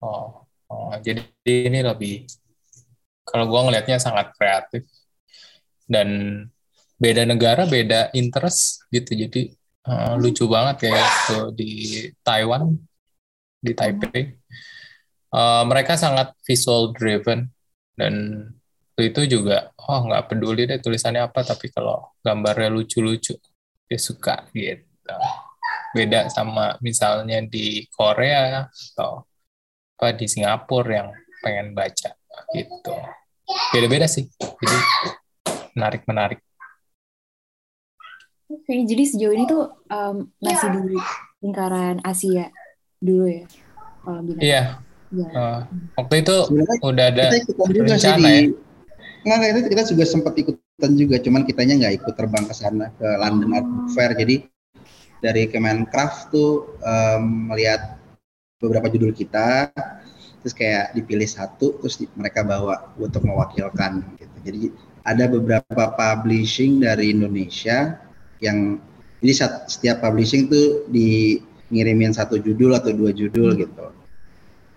oh, 0.03 0.43
oh 0.67 0.91
jadi 0.99 1.23
ini 1.47 1.79
lebih 1.79 2.27
kalau 3.29 3.45
gua 3.45 3.69
ngelihatnya 3.69 4.01
sangat 4.01 4.33
kreatif. 4.33 4.89
Dan 5.85 6.09
beda 6.97 7.23
negara 7.29 7.69
beda 7.69 8.09
interest 8.17 8.89
gitu. 8.89 9.13
Jadi 9.13 9.53
uh, 9.85 10.17
lucu 10.17 10.49
banget 10.49 10.89
kayak 10.89 11.09
tuh 11.29 11.45
di 11.53 12.05
Taiwan 12.25 12.73
di 13.61 13.71
Taipei. 13.77 14.33
Uh, 15.29 15.63
mereka 15.69 15.93
sangat 15.93 16.33
visual 16.41 16.89
driven. 16.93 17.49
Dan 17.93 18.45
itu 18.99 19.23
juga 19.31 19.71
oh 19.79 20.11
nggak 20.11 20.27
peduli 20.27 20.67
deh 20.67 20.75
tulisannya 20.83 21.23
apa 21.23 21.39
tapi 21.47 21.71
kalau 21.71 22.11
gambarnya 22.19 22.67
lucu-lucu 22.67 23.31
dia 23.87 23.95
suka 23.95 24.43
gitu 24.51 25.15
beda 25.95 26.29
sama 26.29 26.77
misalnya 26.83 27.41
di 27.45 27.85
Korea 27.93 28.67
atau 28.69 29.25
apa 29.99 30.15
di 30.15 30.25
Singapura 30.29 30.91
yang 31.03 31.09
pengen 31.43 31.75
baca 31.75 32.15
gitu. 32.55 32.95
Beda-beda 33.73 34.05
sih. 34.05 34.29
Jadi 34.39 34.77
menarik 35.79 36.03
menarik 36.03 36.39
oke 38.49 38.73
jadi 38.83 39.03
sejauh 39.05 39.33
ini 39.33 39.45
tuh 39.45 39.71
um, 39.87 40.27
masih 40.41 40.67
di 40.73 40.97
lingkaran 41.45 42.01
Asia 42.01 42.49
dulu 42.99 43.25
ya 43.29 43.45
kalau 44.03 44.21
iya. 44.41 44.63
Ya. 45.09 45.25
uh, 45.33 45.59
waktu 45.97 46.21
itu 46.21 46.37
Sebenarnya 46.45 46.77
udah 46.85 47.05
ada 47.09 47.25
rencana 47.65 48.29
ya. 48.29 48.41
Nggak, 49.19 49.51
itu 49.51 49.59
kita 49.75 49.83
juga 49.89 50.05
sempat 50.07 50.33
ikutan 50.39 50.91
juga, 50.95 51.19
cuman 51.19 51.43
kitanya 51.43 51.75
nggak 51.75 51.93
ikut 51.99 52.13
terbang 52.15 52.45
ke 52.47 52.55
sana 52.55 52.87
ke 52.95 53.03
London 53.19 53.51
Art 53.51 53.67
Book 53.67 53.89
Fair. 53.91 54.15
Jadi 54.15 54.47
dari 55.19 55.51
Kemencraft 55.51 56.31
tuh 56.31 56.79
um, 56.83 57.51
melihat 57.51 57.99
beberapa 58.59 58.91
judul 58.91 59.15
kita, 59.15 59.71
terus 60.43 60.55
kayak 60.55 60.95
dipilih 60.95 61.27
satu, 61.27 61.79
terus 61.79 61.99
di, 61.99 62.07
mereka 62.15 62.43
bawa 62.43 62.91
untuk 62.99 63.23
mewakilkan. 63.23 64.03
Gitu. 64.19 64.37
Jadi 64.43 64.61
ada 65.03 65.25
beberapa 65.27 65.95
publishing 65.95 66.83
dari 66.83 67.15
Indonesia 67.15 67.99
yang 68.39 68.79
jadi 69.19 69.51
setiap 69.67 69.99
publishing 69.99 70.47
tuh 70.47 70.87
di 70.87 71.39
ngirimin 71.69 72.15
satu 72.15 72.39
judul 72.39 72.75
atau 72.75 72.95
dua 72.95 73.11
judul 73.11 73.55
gitu. 73.59 73.91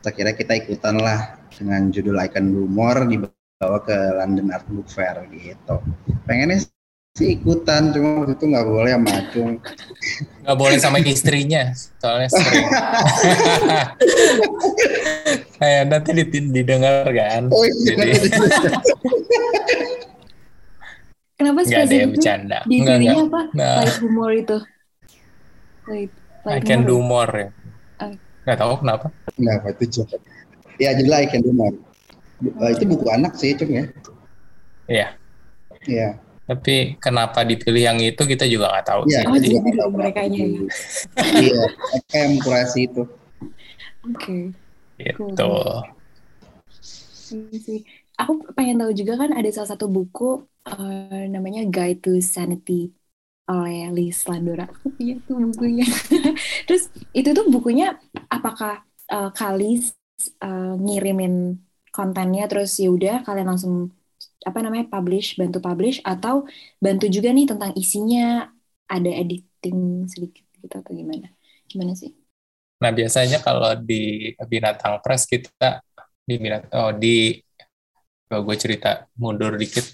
Akhirnya 0.03 0.35
kita 0.35 0.59
ikutan 0.59 0.99
lah 0.99 1.39
dengan 1.55 1.95
judul 1.95 2.19
Icon 2.19 2.51
Rumor 2.51 3.07
di 3.07 3.23
bawa 3.23 3.79
ke 3.87 3.95
London 3.95 4.51
Art 4.51 4.67
Book 4.67 4.91
Fair 4.91 5.23
gitu. 5.31 5.79
Pengennya 6.27 6.67
sih 7.13 7.37
ikutan, 7.37 7.93
cuma 7.93 8.25
waktu 8.25 8.33
itu 8.41 8.45
nggak 8.49 8.67
boleh 8.67 8.91
sama 8.97 9.11
Acung. 9.21 9.51
Nggak 10.41 10.57
boleh 10.57 10.79
sama 10.81 10.97
istrinya, 11.05 11.63
soalnya 12.01 12.29
sering. 12.33 12.67
Kayak 15.61 15.83
nanti 15.93 16.11
didengar 16.41 17.05
kan. 17.13 17.53
Oh, 17.53 17.69
iya. 17.69 17.95
Jadi... 17.95 18.13
Kenapa 21.37 21.61
spesifik 21.69 22.17
bercanda. 22.17 22.59
Dipilihnya 22.65 23.15
apa? 23.29 23.41
Nah. 23.53 23.85
Light 23.85 23.97
humor 24.01 24.31
itu. 24.33 24.57
Light, 25.93 26.13
light 26.49 26.65
I 26.65 26.65
can 26.65 26.89
do 26.89 26.97
more 26.97 27.29
ya. 27.29 27.49
Uh. 28.01 28.17
Nggak 28.49 28.57
tahu 28.57 28.73
kenapa. 28.81 29.07
Kenapa 29.37 29.67
itu 29.77 30.09
Ya 30.81 30.97
jadi 30.97 31.13
I 31.13 31.29
can 31.29 31.45
do 31.45 31.53
more. 31.53 31.77
Uh, 32.41 32.73
itu 32.73 32.89
buku 32.89 33.05
anak 33.13 33.37
sih, 33.37 33.53
Cung 33.53 33.69
ya. 33.69 33.85
Iya. 34.89 35.09
Iya. 35.85 36.32
Tapi 36.53 37.01
kenapa 37.01 37.49
dipilih 37.49 37.81
yang 37.89 37.99
itu 38.05 38.21
kita 38.29 38.45
juga 38.45 38.69
nggak 38.69 38.87
tahu 38.93 39.03
ya, 39.09 39.25
sih. 39.25 39.25
Oh, 39.25 39.39
jadi 39.41 39.57
tahu 39.57 39.91
mereka 39.97 40.21
ya. 40.29 40.45
iya, 41.41 41.65
FM 42.13 42.31
kurasi 42.45 42.93
itu. 42.93 43.09
Oke. 44.05 44.53
Okay. 45.01 45.17
Gitu. 45.17 45.53
Sih. 47.57 47.81
Aku 48.21 48.45
pengen 48.53 48.85
tahu 48.85 48.93
juga 48.93 49.17
kan 49.17 49.33
ada 49.33 49.49
salah 49.49 49.73
satu 49.73 49.89
buku 49.89 50.45
uh, 50.69 51.25
namanya 51.33 51.65
Guide 51.65 52.05
to 52.05 52.21
Sanity 52.21 52.93
oleh 53.49 53.89
Liz 53.97 54.29
Landora. 54.29 54.69
Aku 54.69 54.93
punya 55.01 55.17
tuh 55.25 55.41
bukunya. 55.41 55.89
Terus 56.69 56.93
itu 57.17 57.33
tuh 57.33 57.49
bukunya 57.49 57.97
apakah 58.29 58.85
uh, 59.09 59.33
Kalis 59.33 59.97
uh, 60.45 60.77
ngirimin 60.77 61.57
kontennya 61.93 62.49
terus 62.49 62.73
ya 62.81 62.89
udah 62.89 63.21
kalian 63.21 63.53
langsung 63.53 63.93
apa 64.43 64.59
namanya 64.61 64.91
publish 64.91 65.39
bantu 65.39 65.59
publish 65.63 65.99
atau 66.03 66.47
bantu 66.79 67.07
juga 67.09 67.31
nih 67.31 67.47
tentang 67.49 67.73
isinya 67.79 68.51
ada 68.91 69.11
editing 69.11 70.07
sedikit 70.11 70.45
gitu 70.59 70.75
atau 70.75 70.93
gimana? 70.93 71.31
Gimana 71.67 71.93
sih? 71.97 72.13
Nah 72.83 72.91
biasanya 72.91 73.39
kalau 73.41 73.79
di 73.79 74.35
binatang 74.47 74.99
press 75.01 75.25
kita 75.25 75.81
di 76.23 76.35
binatang 76.39 76.71
oh 76.75 76.93
di 76.95 77.39
kalau 78.27 78.43
gue 78.49 78.57
cerita 78.59 79.07
mundur 79.19 79.55
dikit 79.59 79.85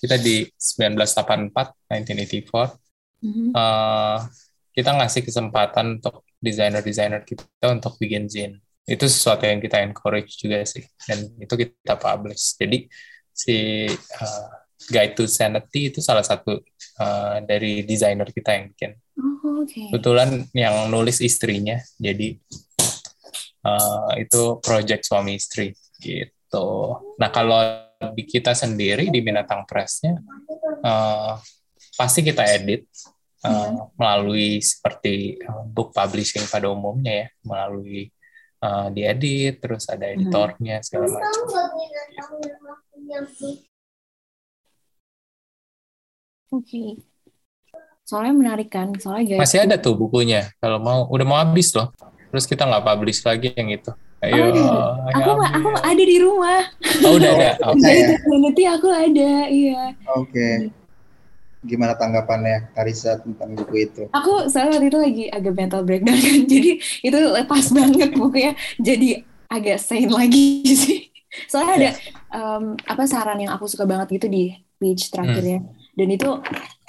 kita 0.00 0.20
di 0.20 0.44
1984 0.54 1.52
1984 1.88 3.24
mm-hmm. 3.24 3.48
uh, 3.56 4.18
kita 4.76 4.90
ngasih 4.92 5.22
kesempatan 5.24 6.00
untuk 6.00 6.26
desainer-desainer 6.36 7.24
kita 7.24 7.72
untuk 7.72 7.96
bikin 7.96 8.28
zine 8.28 8.60
itu 8.86 9.04
sesuatu 9.10 9.42
yang 9.42 9.58
kita 9.58 9.82
encourage 9.82 10.38
juga 10.38 10.62
sih 10.62 10.86
dan 11.10 11.26
itu 11.42 11.54
kita 11.58 11.98
publish. 11.98 12.54
Jadi 12.54 12.86
si 13.36 13.84
uh, 13.92 14.48
Guide 14.88 15.12
to 15.12 15.28
Sanity 15.28 15.92
itu 15.92 16.00
salah 16.00 16.24
satu 16.24 16.56
uh, 17.00 17.36
dari 17.44 17.84
desainer 17.84 18.32
kita 18.32 18.56
yang 18.56 18.72
bikin. 18.72 18.92
Oh, 19.16 19.64
okay. 19.64 19.92
kebetulan 19.92 20.48
yang 20.56 20.88
nulis 20.88 21.20
istrinya 21.20 21.80
jadi 22.00 22.36
uh, 23.64 24.12
itu 24.16 24.60
project 24.64 25.04
suami 25.04 25.36
istri 25.36 25.76
gitu. 26.00 26.96
Nah 27.20 27.28
kalau 27.32 27.60
di 28.12 28.24
kita 28.28 28.52
sendiri 28.52 29.08
di 29.08 29.20
binatang 29.24 29.64
pressnya 29.64 30.20
uh, 30.84 31.40
pasti 31.96 32.20
kita 32.20 32.44
edit 32.44 32.84
uh, 33.42 33.88
melalui 33.96 34.60
seperti 34.60 35.40
book 35.72 35.96
publishing 35.96 36.44
pada 36.44 36.68
umumnya 36.68 37.24
ya 37.24 37.28
melalui 37.40 38.12
uh, 38.60 38.92
diedit 38.92 39.58
terus 39.64 39.88
ada 39.88 40.12
hmm. 40.12 40.14
editornya 40.20 40.76
segala 40.84 41.16
macam 41.16 41.44
Oke. 43.06 43.50
Okay. 46.50 46.88
Soalnya 48.06 48.34
menarik 48.38 48.70
kan, 48.70 48.94
soalnya 48.98 49.34
guys. 49.34 49.42
Masih 49.46 49.66
ada 49.66 49.74
tuh 49.78 49.98
bukunya. 49.98 50.50
Kalau 50.62 50.78
mau, 50.78 51.10
udah 51.10 51.26
mau 51.26 51.38
habis 51.38 51.74
loh. 51.74 51.90
Terus 52.30 52.46
kita 52.46 52.66
nggak 52.66 52.86
publish 52.86 53.22
lagi 53.26 53.50
yang 53.54 53.70
itu. 53.70 53.90
Ayo. 54.22 54.48
Oh, 54.48 54.90
aku 55.12 55.30
aku 55.42 55.68
ada 55.82 56.02
di 56.02 56.16
rumah. 56.22 56.60
Oh 57.02 57.18
udah 57.18 57.30
ada. 57.34 57.50
Oke. 57.74 57.82
Okay. 57.82 57.98
Nanti 58.38 58.62
aku 58.62 58.88
ada, 58.90 59.32
iya. 59.50 59.94
Oke. 60.14 60.30
Okay 60.30 60.54
gimana 61.66 61.98
tanggapannya 61.98 62.70
Karisa 62.72 63.18
tentang 63.20 63.58
buku 63.58 63.90
itu? 63.90 64.02
Aku 64.14 64.46
soalnya 64.46 64.78
waktu 64.78 64.88
itu 64.88 64.98
lagi 65.02 65.24
agak 65.28 65.52
mental 65.58 65.82
breakdown 65.82 66.16
kan, 66.16 66.38
jadi 66.54 66.70
itu 66.78 67.18
lepas 67.18 67.66
banget 67.74 68.10
bukunya, 68.14 68.52
jadi 68.78 69.26
agak 69.50 69.82
sane 69.82 70.08
lagi 70.08 70.62
sih. 70.86 71.10
Soalnya 71.44 71.74
ada 71.76 71.90
um, 72.32 72.64
apa 72.88 73.04
saran 73.04 73.38
yang 73.40 73.52
aku 73.52 73.68
suka 73.68 73.84
banget 73.84 74.16
gitu 74.16 74.26
di 74.32 74.56
page 74.76 75.08
terakhirnya, 75.12 75.64
hmm. 75.64 75.96
dan 75.96 76.08
itu 76.12 76.28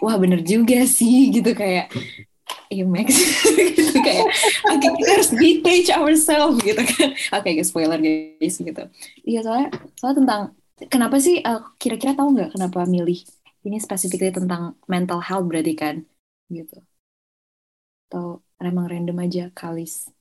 wah 0.04 0.16
bener 0.20 0.44
juga 0.44 0.84
sih 0.88 1.28
gitu 1.36 1.52
kayak 1.56 1.92
Iya 2.68 2.84
Max. 2.84 3.08
Gitu 3.48 4.00
kayak 4.08 4.28
oke 4.68 4.80
okay, 4.80 4.90
kita 5.00 5.10
harus 5.16 5.32
detach 5.32 5.90
ourselves 5.96 6.60
gitu 6.64 6.84
kan. 6.84 7.10
Oke 7.40 7.50
okay, 7.56 7.64
spoiler 7.64 8.00
guys 8.00 8.56
gitu. 8.60 8.84
Iya 9.24 9.40
soalnya 9.44 9.70
soalnya 9.96 10.18
tentang 10.24 10.42
kenapa 10.92 11.16
sih 11.24 11.40
uh, 11.40 11.64
kira-kira 11.80 12.16
tahu 12.16 12.36
nggak 12.36 12.52
kenapa 12.60 12.84
milih 12.84 13.24
ini 13.64 13.78
spesifiknya 13.80 14.44
tentang 14.44 14.76
mental 14.88 15.24
health 15.24 15.48
berarti 15.48 15.74
kan? 15.76 15.96
Gitu. 16.52 16.78
Atau 18.08 18.44
emang 18.60 18.88
random 18.92 19.18
aja 19.24 19.48
kalis. 19.56 20.12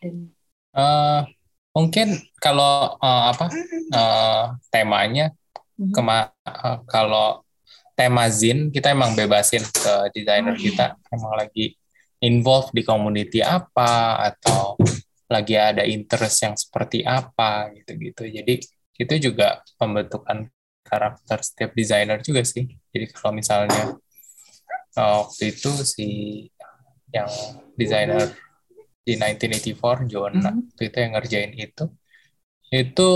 Dan 0.00 0.32
uh, 0.72 1.28
mungkin 1.72 2.20
kalau 2.36 2.96
uh, 3.00 3.24
apa 3.32 3.46
uh, 3.92 4.44
temanya 4.68 5.32
mm-hmm. 5.32 5.92
kema 5.92 6.28
uh, 6.44 6.78
kalau 6.88 7.40
tema 7.96 8.28
zin 8.28 8.68
kita 8.72 8.92
emang 8.92 9.16
bebasin 9.16 9.64
ke 9.64 9.92
desainer 10.12 10.56
mm-hmm. 10.56 10.66
kita 10.68 10.96
emang 11.12 11.34
lagi 11.36 11.76
involve 12.22 12.70
di 12.70 12.84
community 12.84 13.40
apa 13.40 14.20
atau 14.32 14.76
lagi 15.32 15.56
ada 15.56 15.82
interest 15.88 16.44
yang 16.44 16.54
seperti 16.54 17.02
apa 17.02 17.72
gitu-gitu 17.72 18.28
jadi 18.28 18.60
itu 19.00 19.14
juga 19.32 19.64
pembentukan 19.80 20.52
karakter 20.92 21.38
setiap 21.40 21.72
desainer 21.72 22.20
juga 22.20 22.44
sih. 22.44 22.68
Jadi 22.92 23.06
kalau 23.16 23.32
misalnya 23.32 23.96
uh, 25.00 25.24
waktu 25.24 25.56
itu 25.56 25.72
si 25.88 26.08
yang 27.12 27.28
desainer 27.80 28.32
di 29.02 29.18
1984 29.18 30.10
John 30.10 30.32
mm 30.38 30.42
-hmm. 30.46 30.78
itu 30.78 30.96
yang 30.96 31.12
ngerjain 31.18 31.52
itu 31.58 31.84
itu 32.72 33.08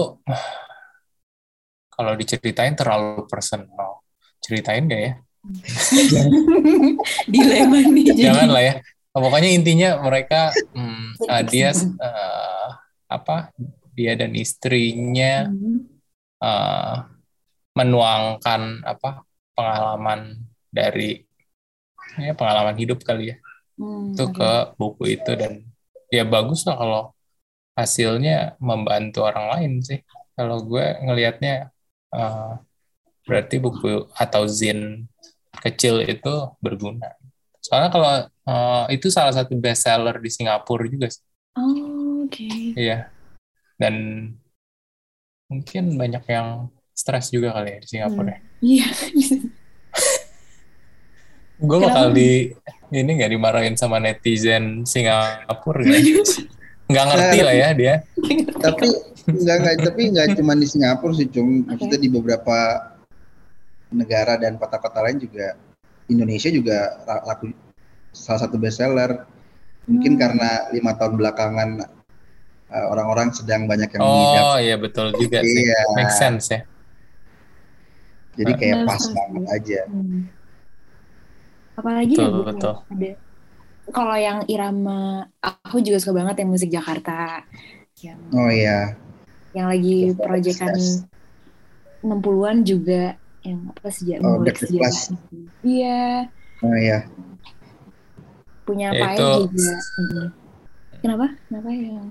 kalau 1.96 2.12
diceritain 2.12 2.76
terlalu 2.76 3.24
personal. 3.24 4.04
Ceritain 4.44 4.84
gak 4.84 5.00
ya? 5.00 5.12
Dilema 7.32 7.80
nih 7.88 8.12
jangan 8.12 8.48
lah 8.52 8.62
ya. 8.62 8.74
Pokoknya 9.16 9.48
intinya 9.48 9.90
mereka 10.04 10.52
hmm, 10.76 11.24
uh, 11.24 11.42
dia 11.48 11.72
uh, 11.72 12.68
apa 13.08 13.48
dia 13.96 14.12
dan 14.12 14.36
istrinya 14.36 15.48
uh, 16.44 17.08
menuangkan 17.72 18.84
apa 18.84 19.24
pengalaman 19.56 20.36
dari 20.68 21.24
ya 22.20 22.36
pengalaman 22.36 22.76
hidup 22.76 23.00
kali 23.00 23.32
ya. 23.32 23.36
Hmm, 23.80 24.12
itu 24.12 24.24
ke 24.36 24.52
buku 24.76 25.16
itu 25.16 25.32
dan 25.32 25.64
ya 26.10 26.24
bagus 26.26 26.62
lah 26.66 26.76
kalau 26.78 27.02
hasilnya 27.76 28.56
membantu 28.58 29.26
orang 29.28 29.46
lain 29.52 29.72
sih. 29.84 30.00
Kalau 30.36 30.64
gue 30.64 30.84
ngelihatnya 31.04 31.72
uh, 32.12 32.60
berarti 33.28 33.56
buku 33.60 34.08
atau 34.16 34.48
zin 34.48 35.08
kecil 35.60 36.04
itu 36.04 36.34
berguna. 36.60 37.12
Soalnya 37.60 37.90
kalau 37.90 38.12
uh, 38.46 38.84
itu 38.92 39.10
salah 39.10 39.34
satu 39.34 39.58
best 39.58 39.84
seller 39.84 40.16
di 40.22 40.30
Singapura 40.30 40.86
juga 40.86 41.10
sih. 41.10 41.24
Oh, 41.56 42.24
oke. 42.24 42.32
Okay. 42.32 42.76
Iya. 42.76 43.10
Dan 43.76 43.94
mungkin 45.50 45.98
banyak 45.98 46.24
yang 46.30 46.70
stres 46.96 47.28
juga 47.28 47.52
kali 47.52 47.76
ya 47.76 47.78
di 47.82 47.88
Singapura. 47.88 48.32
Hmm. 48.32 48.44
Iya. 48.64 48.88
gue 51.56 51.78
bakal 51.80 52.12
di 52.12 52.52
ini 52.94 53.10
nggak 53.18 53.32
dimarahin 53.32 53.74
sama 53.74 53.98
netizen 53.98 54.86
Singapura 54.86 55.82
gitu. 55.82 56.22
nggak 56.90 57.04
ngerti 57.10 57.38
lah 57.42 57.54
ya 57.54 57.68
dia 57.74 57.94
tapi 58.62 58.86
nggak 59.26 59.56
nggak 59.58 59.74
tapi 59.90 60.02
nggak 60.14 60.26
cuma 60.38 60.54
di 60.54 60.66
Singapura 60.70 61.18
sih 61.18 61.26
cung 61.26 61.66
maksudnya 61.66 61.98
di 61.98 62.08
beberapa 62.10 62.58
negara 63.90 64.38
dan 64.38 64.54
kota-kota 64.54 65.02
lain 65.02 65.18
juga 65.18 65.58
Indonesia 66.06 66.50
juga 66.50 67.02
laku 67.26 67.50
salah 68.14 68.46
satu 68.46 68.54
bestseller 68.54 69.26
mungkin 69.90 70.14
hmm. 70.14 70.20
karena 70.20 70.50
lima 70.70 70.94
tahun 70.94 71.18
belakangan 71.18 71.70
uh, 72.70 72.86
orang-orang 72.90 73.34
sedang 73.34 73.66
banyak 73.66 73.90
yang 73.98 74.02
oh 74.02 74.58
iya 74.58 74.78
betul 74.78 75.10
juga 75.14 75.42
sih 75.42 75.66
iya. 75.66 75.80
make 75.98 76.14
sense 76.14 76.54
ya 76.54 76.60
jadi 78.36 78.52
kayak 78.54 78.78
pas 78.86 79.02
banget 79.10 79.44
aja 79.50 79.80
hmm. 79.90 80.35
Apalagi 81.76 82.16
betul, 82.16 82.32
ya 82.32 82.44
betul. 82.48 82.74
ada 82.90 83.10
kalau 83.90 84.16
yang 84.18 84.42
irama 84.50 85.30
aku 85.38 85.78
juga 85.78 86.02
suka 86.02 86.22
banget 86.22 86.42
yang 86.42 86.50
musik 86.50 86.70
Jakarta. 86.70 87.46
Yang 88.02 88.18
oh 88.34 88.50
iya. 88.50 88.98
yang 89.56 89.72
lagi 89.72 90.12
proyekan 90.12 90.76
60-an 92.04 92.56
juga 92.60 93.16
yang 93.40 93.72
apa 93.72 93.88
sejak 93.88 94.20
oh, 94.20 94.42
sejarah 94.44 94.92
iya. 95.64 96.28
Oh 96.60 96.76
iya. 96.76 97.08
Punya 98.66 98.92
apa 98.92 99.16
juga. 99.16 99.72
Kenapa? 101.00 101.26
Kenapa 101.46 101.68
ya? 101.70 102.10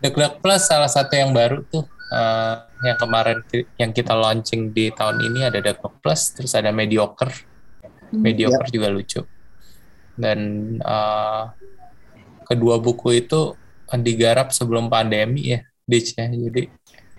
The 0.00 0.08
Clock 0.14 0.40
Plus 0.40 0.62
salah 0.64 0.88
satu 0.88 1.12
yang 1.18 1.34
baru 1.34 1.66
tuh. 1.68 1.84
Uh, 2.10 2.66
yang 2.82 2.98
kemarin 2.98 3.38
yang 3.78 3.94
kita 3.94 4.18
launching 4.18 4.74
di 4.74 4.90
tahun 4.90 5.22
ini 5.30 5.46
ada 5.46 5.62
The 5.62 5.78
Clock 5.78 6.02
Plus 6.02 6.34
terus 6.34 6.56
ada 6.56 6.72
Mediocre. 6.74 7.49
Mediocre 8.14 8.66
yeah. 8.66 8.74
juga 8.74 8.88
lucu. 8.90 9.22
Dan 10.18 10.38
uh, 10.82 11.54
kedua 12.44 12.82
buku 12.82 13.22
itu 13.22 13.54
digarap 13.98 14.50
sebelum 14.50 14.90
pandemi 14.90 15.54
ya 15.54 15.60
Ditch 15.86 16.14
ya. 16.14 16.26
Jadi 16.30 16.70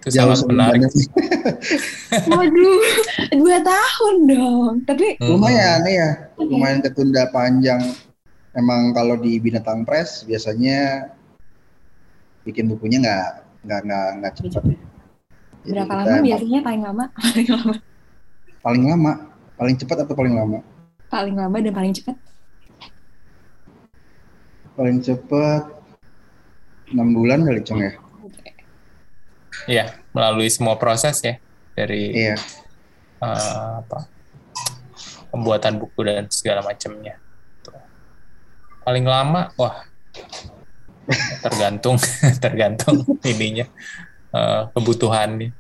itu 0.02 0.18
Jauh 0.18 0.34
sangat 0.34 0.50
menarik. 0.50 0.82
waduh 2.32 2.82
dua 3.38 3.58
tahun 3.62 4.16
dong. 4.28 4.74
Tapi 4.84 5.22
hmm. 5.22 5.28
lumayan 5.30 5.82
ya 5.86 6.10
lumayan 6.42 6.82
ketunda 6.82 7.30
panjang. 7.30 7.80
Emang 8.52 8.92
kalau 8.92 9.16
di 9.16 9.40
binatang 9.40 9.88
press 9.88 10.28
biasanya 10.28 11.08
bikin 12.44 12.68
bukunya 12.68 13.00
nggak 13.00 13.28
nggak 13.64 13.80
nggak 13.86 14.08
nggak 14.20 14.34
cepat 14.42 14.64
berapa 15.62 15.94
lama 15.94 16.18
biasanya? 16.26 16.60
Paling 16.68 16.82
lama? 16.82 17.04
Paling 17.14 17.48
lama. 17.54 17.76
Paling 18.66 18.84
lama. 18.90 19.14
Paling 19.62 19.76
cepat 19.78 19.98
atau 20.10 20.18
paling 20.18 20.34
lama 20.34 20.66
paling 21.12 21.36
lama 21.36 21.60
dan 21.60 21.76
paling 21.76 21.92
cepat? 21.92 22.16
Paling 24.80 25.04
cepat 25.04 25.68
enam 26.96 27.12
bulan 27.12 27.44
kali 27.44 27.60
cong 27.62 27.82
ya? 27.84 27.94
Iya 29.68 29.86
melalui 30.16 30.48
semua 30.48 30.80
proses 30.80 31.20
ya 31.20 31.36
dari 31.76 32.16
iya. 32.16 32.36
uh, 33.20 33.84
apa 33.84 34.08
pembuatan 35.30 35.78
buku 35.78 36.00
dan 36.08 36.32
segala 36.32 36.64
macamnya. 36.64 37.20
Paling 38.82 39.06
lama 39.06 39.52
wah 39.60 39.92
tergantung 41.46 41.98
tergantung 42.44 43.04
ininya 43.32 43.66
uh, 44.34 44.70
kebutuhan 44.74 45.38
nih 45.38 45.52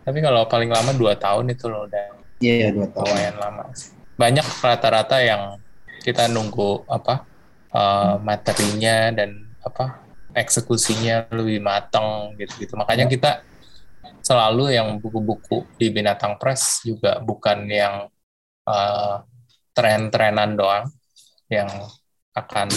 tapi 0.00 0.18
kalau 0.24 0.48
paling 0.48 0.70
lama 0.72 0.90
dua 0.96 1.14
tahun 1.14 1.52
itu 1.52 1.68
loh 1.68 1.86
udah 1.86 2.06
iya 2.40 2.68
yeah, 2.68 2.70
dua 2.72 2.88
tahun. 2.90 3.06
lumayan 3.06 3.36
lama 3.36 3.64
banyak 4.20 4.44
rata-rata 4.60 5.16
yang 5.24 5.56
kita 6.04 6.28
nunggu 6.28 6.84
apa 6.84 7.24
uh, 7.72 8.20
materinya 8.20 9.08
dan 9.16 9.48
apa 9.64 10.04
eksekusinya 10.36 11.32
lebih 11.32 11.64
matang 11.64 12.36
gitu-gitu. 12.36 12.76
Makanya 12.76 13.08
kita 13.08 13.40
selalu 14.20 14.76
yang 14.76 15.00
buku-buku 15.00 15.64
di 15.80 15.88
Binatang 15.88 16.36
Press 16.36 16.84
juga 16.84 17.16
bukan 17.24 17.64
yang 17.64 18.12
uh, 18.68 19.24
tren-trenan 19.72 20.54
doang 20.60 20.86
yang 21.48 21.68
akan 22.36 22.68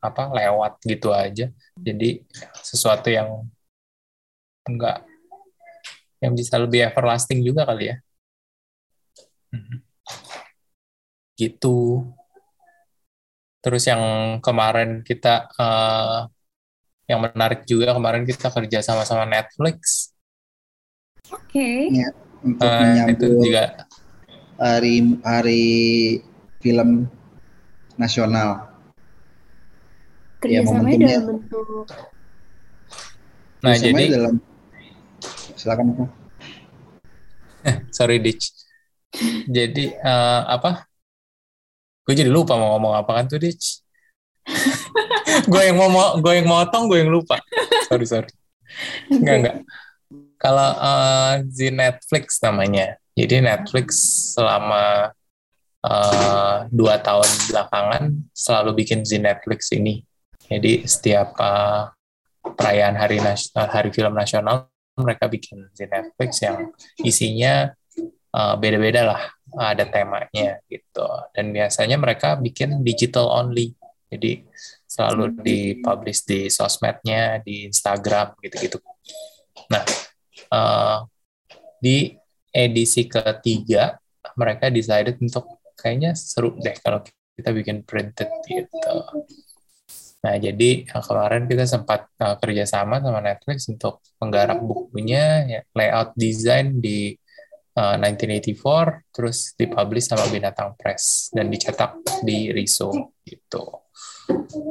apa 0.00 0.22
lewat 0.32 0.80
gitu 0.88 1.12
aja. 1.12 1.52
Jadi 1.76 2.24
sesuatu 2.64 3.12
yang 3.12 3.46
enggak 4.66 5.04
yang 6.18 6.34
bisa 6.34 6.58
lebih 6.58 6.82
everlasting 6.82 7.46
juga 7.46 7.62
kali 7.62 7.94
ya. 7.94 7.96
Hmm. 9.54 9.87
Gitu. 11.38 12.02
Terus 13.62 13.86
yang 13.86 14.02
kemarin 14.42 15.06
kita 15.06 15.46
uh, 15.54 16.26
yang 17.08 17.24
menarik 17.24 17.64
juga 17.64 17.94
kemarin 17.94 18.26
kita 18.26 18.50
kerja 18.50 18.82
sama 18.82 19.06
sama 19.06 19.24
Netflix. 19.24 20.12
Oke. 21.30 21.88
Okay. 21.88 22.04
Ya, 22.04 22.10
untuk 22.42 22.66
uh, 22.68 22.80
menyambut 22.82 23.14
itu 23.16 23.26
juga 23.48 23.64
hari 24.58 24.94
hari 25.22 25.66
film 26.58 27.06
nasional. 27.94 28.66
Kerjasamanya 30.38 30.96
ya, 30.98 31.08
dalam 31.18 31.24
bentuk. 31.34 31.86
Nah 33.58 33.74
jadi 33.74 34.02
dalam 34.14 34.34
silakan? 35.58 35.86
Sorry 37.96 38.22
Ditch. 38.22 38.54
jadi 39.48 39.98
uh, 40.04 40.42
apa? 40.46 40.87
Gue 42.08 42.16
jadi 42.16 42.32
lupa 42.32 42.56
mau 42.56 42.72
ngomong 42.80 43.04
apa 43.04 43.20
kan 43.20 43.28
tuh, 43.28 43.36
Ditch. 43.36 43.84
gue 45.52 45.60
yang 45.60 45.76
mau 45.76 46.16
gue 46.16 46.32
yang 46.40 46.48
motong, 46.48 46.88
gue 46.88 47.04
yang 47.04 47.12
lupa. 47.12 47.36
Sorry, 47.84 48.08
sorry. 48.08 48.32
Enggak, 49.12 49.36
enggak. 49.44 49.56
Kalau 50.40 50.70
uh, 50.80 51.44
di 51.44 51.68
Netflix 51.68 52.40
namanya. 52.40 52.96
Jadi 53.12 53.44
Netflix 53.44 53.88
selama 54.32 55.12
uh, 55.84 56.64
dua 56.72 56.96
tahun 56.96 57.28
belakangan 57.52 58.02
selalu 58.32 58.80
bikin 58.80 59.04
di 59.04 59.20
Netflix 59.20 59.68
ini. 59.76 60.00
Jadi 60.48 60.88
setiap 60.88 61.36
uh, 61.36 61.92
perayaan 62.56 62.96
Hari 62.96 63.20
Nasional, 63.20 63.68
Hari 63.68 63.90
Film 63.92 64.16
Nasional 64.16 64.72
mereka 64.96 65.28
bikin 65.28 65.68
di 65.76 65.84
Netflix 65.84 66.40
yang 66.40 66.72
isinya 67.04 67.68
uh, 68.32 68.56
beda-beda 68.56 69.04
lah 69.04 69.22
ada 69.56 69.84
temanya 69.88 70.60
gitu. 70.68 71.08
Dan 71.32 71.54
biasanya 71.54 71.96
mereka 71.96 72.36
bikin 72.36 72.84
digital 72.84 73.30
only. 73.32 73.72
Jadi 74.08 74.44
selalu 74.88 75.24
hmm. 75.30 75.38
dipublish 75.44 76.24
di 76.24 76.48
sosmednya 76.48 77.44
di 77.44 77.68
Instagram 77.68 78.34
gitu-gitu. 78.40 78.80
Nah 79.68 79.84
uh, 80.52 81.04
di 81.78 82.16
edisi 82.48 83.04
ketiga 83.06 84.00
mereka 84.34 84.72
decided 84.72 85.20
untuk 85.20 85.60
kayaknya 85.76 86.16
seru 86.16 86.56
deh 86.58 86.74
kalau 86.80 87.04
kita 87.36 87.52
bikin 87.52 87.84
printed 87.84 88.32
gitu. 88.48 88.96
Nah 90.18 90.34
jadi 90.40 90.82
kemarin 90.88 91.46
kita 91.46 91.68
sempat 91.68 92.10
uh, 92.18 92.34
kerjasama 92.40 92.98
sama 92.98 93.20
Netflix 93.22 93.70
untuk 93.70 94.02
menggarap 94.18 94.58
bukunya 94.58 95.46
ya, 95.46 95.60
layout 95.76 96.16
design 96.18 96.82
di 96.82 97.14
1984 97.78 98.58
uh, 98.66 98.86
terus 99.14 99.54
dipublish 99.54 100.10
sama 100.10 100.26
Binatang 100.26 100.74
Press 100.74 101.30
dan 101.30 101.46
dicetak 101.46 102.02
di 102.26 102.50
Riso 102.50 103.14
gitu. 103.22 103.86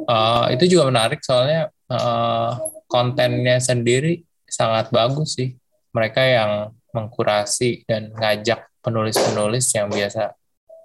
Uh, 0.06 0.46
itu 0.52 0.76
juga 0.76 0.92
menarik 0.92 1.24
soalnya 1.24 1.72
uh, 1.88 2.58
kontennya 2.86 3.58
sendiri 3.58 4.22
sangat 4.44 4.92
bagus 4.92 5.40
sih. 5.40 5.56
Mereka 5.96 6.20
yang 6.20 6.52
mengkurasi 6.92 7.88
dan 7.88 8.12
ngajak 8.12 8.68
penulis-penulis 8.84 9.66
yang 9.72 9.88
biasa 9.88 10.36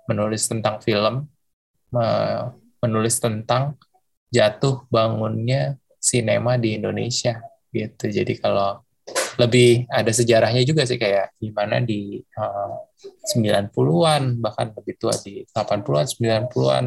menulis 0.03 0.43
tentang 0.51 0.83
film, 0.83 1.31
menulis 2.83 3.23
tentang 3.23 3.79
jatuh 4.27 4.83
bangunnya 4.91 5.79
sinema 6.03 6.59
di 6.59 6.75
Indonesia 6.75 7.39
gitu. 7.71 8.11
Jadi 8.11 8.35
kalau 8.35 8.82
lebih 9.39 9.89
ada 9.89 10.11
sejarahnya 10.13 10.61
juga 10.65 10.85
sih 10.85 10.99
kayak 10.99 11.37
gimana 11.41 11.81
di 11.81 12.21
uh, 12.37 12.77
90-an 13.33 14.37
bahkan 14.39 14.71
lebih 14.77 14.95
tua 14.99 15.13
di 15.21 15.41
80-an, 15.49 16.05
90-an, 16.49 16.85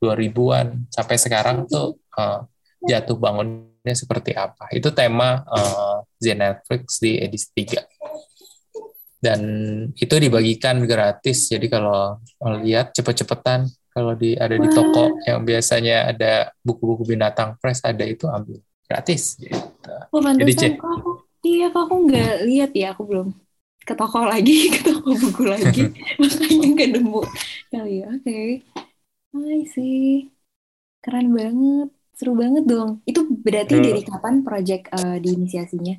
2000-an 0.00 0.66
sampai 0.88 1.16
sekarang 1.20 1.68
tuh 1.68 2.00
uh, 2.16 2.44
jatuh 2.88 3.18
bangun 3.20 3.72
desainnya 3.82 3.98
seperti 3.98 4.32
apa. 4.38 4.70
Itu 4.70 4.94
tema 4.94 5.42
uh, 5.42 6.06
Zen 6.22 6.38
Netflix 6.38 7.02
di 7.02 7.18
edisi 7.18 7.50
3. 7.50 7.82
Dan 9.22 9.40
itu 9.94 10.14
dibagikan 10.18 10.86
gratis. 10.86 11.50
Jadi 11.50 11.66
kalau 11.66 12.22
lihat 12.62 12.94
cepet-cepetan 12.94 13.66
kalau 13.92 14.16
di 14.16 14.38
ada 14.38 14.56
di 14.56 14.68
toko 14.72 15.20
yang 15.28 15.44
biasanya 15.44 16.14
ada 16.14 16.48
buku-buku 16.64 17.12
binatang 17.12 17.60
press 17.60 17.84
ada 17.84 18.02
itu 18.06 18.24
ambil 18.24 18.62
gratis 18.88 19.36
gitu. 19.36 19.58
Oh, 20.14 20.22
Jadi 20.22 20.52
cek. 20.56 20.72
Aku, 20.80 21.11
iya, 21.42 21.70
kok 21.70 21.90
aku 21.90 22.08
nggak 22.08 22.32
lihat 22.48 22.70
ya, 22.74 22.94
aku 22.94 23.02
belum 23.06 23.28
ke 23.82 23.94
toko 23.98 24.22
lagi, 24.22 24.58
ke 24.74 24.80
toko 24.86 25.10
buku 25.14 25.42
lagi, 25.46 25.82
makanya 26.20 26.66
nggak 26.74 26.90
nemu 26.98 27.20
kali 27.70 27.92
ya. 28.02 28.06
Oke, 28.14 28.22
okay. 28.22 28.48
I 29.32 29.64
see, 29.66 30.30
keren 31.02 31.34
banget, 31.34 31.88
seru 32.14 32.38
banget 32.38 32.64
dong. 32.68 33.02
Itu 33.08 33.26
berarti 33.26 33.80
hmm. 33.80 33.84
dari 33.84 34.02
kapan 34.06 34.34
proyek 34.46 34.92
uh, 34.94 35.18
diinisiasinya? 35.18 35.98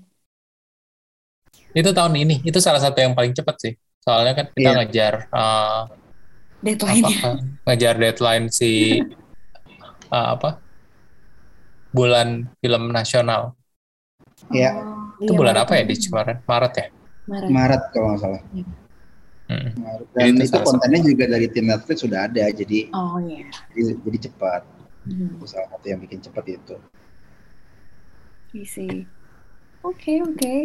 Itu 1.74 1.90
tahun 1.90 2.14
ini, 2.22 2.46
itu 2.46 2.62
salah 2.62 2.80
satu 2.80 3.02
yang 3.02 3.18
paling 3.18 3.34
cepat 3.34 3.56
sih. 3.60 3.74
Soalnya 4.04 4.34
kan 4.36 4.46
kita 4.52 4.70
yeah. 4.70 4.78
ngejar 4.84 5.14
uh, 5.32 5.82
deadline 6.64 7.04
ngejar 7.68 7.96
deadline 8.00 8.46
si 8.48 9.00
uh, 10.12 10.28
apa 10.36 10.60
bulan 11.92 12.52
film 12.60 12.90
nasional. 12.92 13.56
Iya. 14.52 14.76
Oh, 14.76 15.03
itu 15.24 15.32
iya, 15.32 15.40
bulan 15.40 15.56
apa 15.56 15.72
ya 15.80 15.84
di 15.88 15.96
kemarin? 15.96 16.38
Maret 16.44 16.74
ya? 16.76 16.88
Maret, 17.24 17.50
Maret 17.50 17.82
kalau 17.96 18.08
nggak 18.12 18.20
salah. 18.20 18.42
Ya. 18.52 18.66
Hmm. 19.44 19.70
Dan 20.16 20.40
itu, 20.40 20.44
itu 20.52 20.60
kontennya 20.60 21.00
satu. 21.04 21.10
juga 21.16 21.24
dari 21.32 21.48
tim 21.52 21.66
Netflix 21.68 21.98
sudah 22.04 22.20
ada, 22.28 22.44
jadi 22.52 22.80
oh, 22.92 23.20
yeah. 23.24 23.52
jadi, 23.72 23.82
jadi 24.04 24.18
cepat. 24.28 24.62
Hmm. 25.08 25.36
Salah 25.48 25.68
satu 25.72 25.86
yang 25.88 26.00
bikin 26.04 26.20
cepat 26.20 26.44
itu. 26.48 26.76
Isi. 28.56 29.08
Oke 29.84 30.16
okay, 30.16 30.18
oke. 30.24 30.36
Okay. 30.40 30.60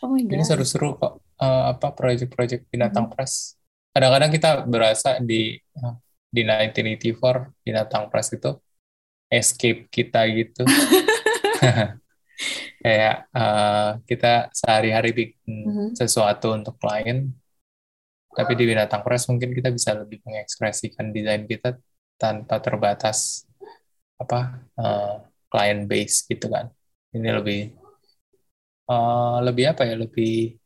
Oh 0.00 0.08
my 0.08 0.24
god. 0.24 0.36
Ini 0.36 0.44
seru-seru 0.44 0.96
kok. 0.96 1.20
Uh, 1.40 1.72
apa 1.72 1.96
proyek-proyek 1.96 2.68
binatang 2.68 3.08
hmm. 3.08 3.12
press. 3.16 3.56
Kadang-kadang 3.96 4.30
kita 4.32 4.50
berasa 4.68 5.20
di 5.20 5.56
di 6.30 6.42
1984 6.46 7.64
binatang 7.64 8.12
press 8.12 8.32
itu 8.32 8.56
escape 9.32 9.88
kita 9.92 10.24
gitu. 10.28 10.64
kayak 12.80 13.28
uh, 13.36 14.00
kita 14.08 14.48
sehari-hari 14.56 15.10
bikin 15.12 15.52
mm-hmm. 15.68 15.88
sesuatu 15.92 16.56
untuk 16.56 16.80
klien, 16.80 17.28
tapi 18.32 18.52
di 18.56 18.64
binatang 18.64 19.04
press 19.04 19.28
mungkin 19.28 19.52
kita 19.52 19.68
bisa 19.68 19.92
lebih 19.92 20.24
mengekspresikan 20.24 21.12
desain 21.12 21.44
kita 21.44 21.76
tanpa 22.16 22.56
terbatas 22.64 23.44
apa 24.16 24.64
uh, 24.80 25.20
client 25.52 25.84
base 25.84 26.24
gitu 26.24 26.48
kan. 26.48 26.72
Ini 27.12 27.28
lebih 27.36 27.60
uh, 28.88 29.44
lebih 29.44 29.76
apa 29.76 29.84
ya? 29.84 30.00
Lebih 30.00 30.56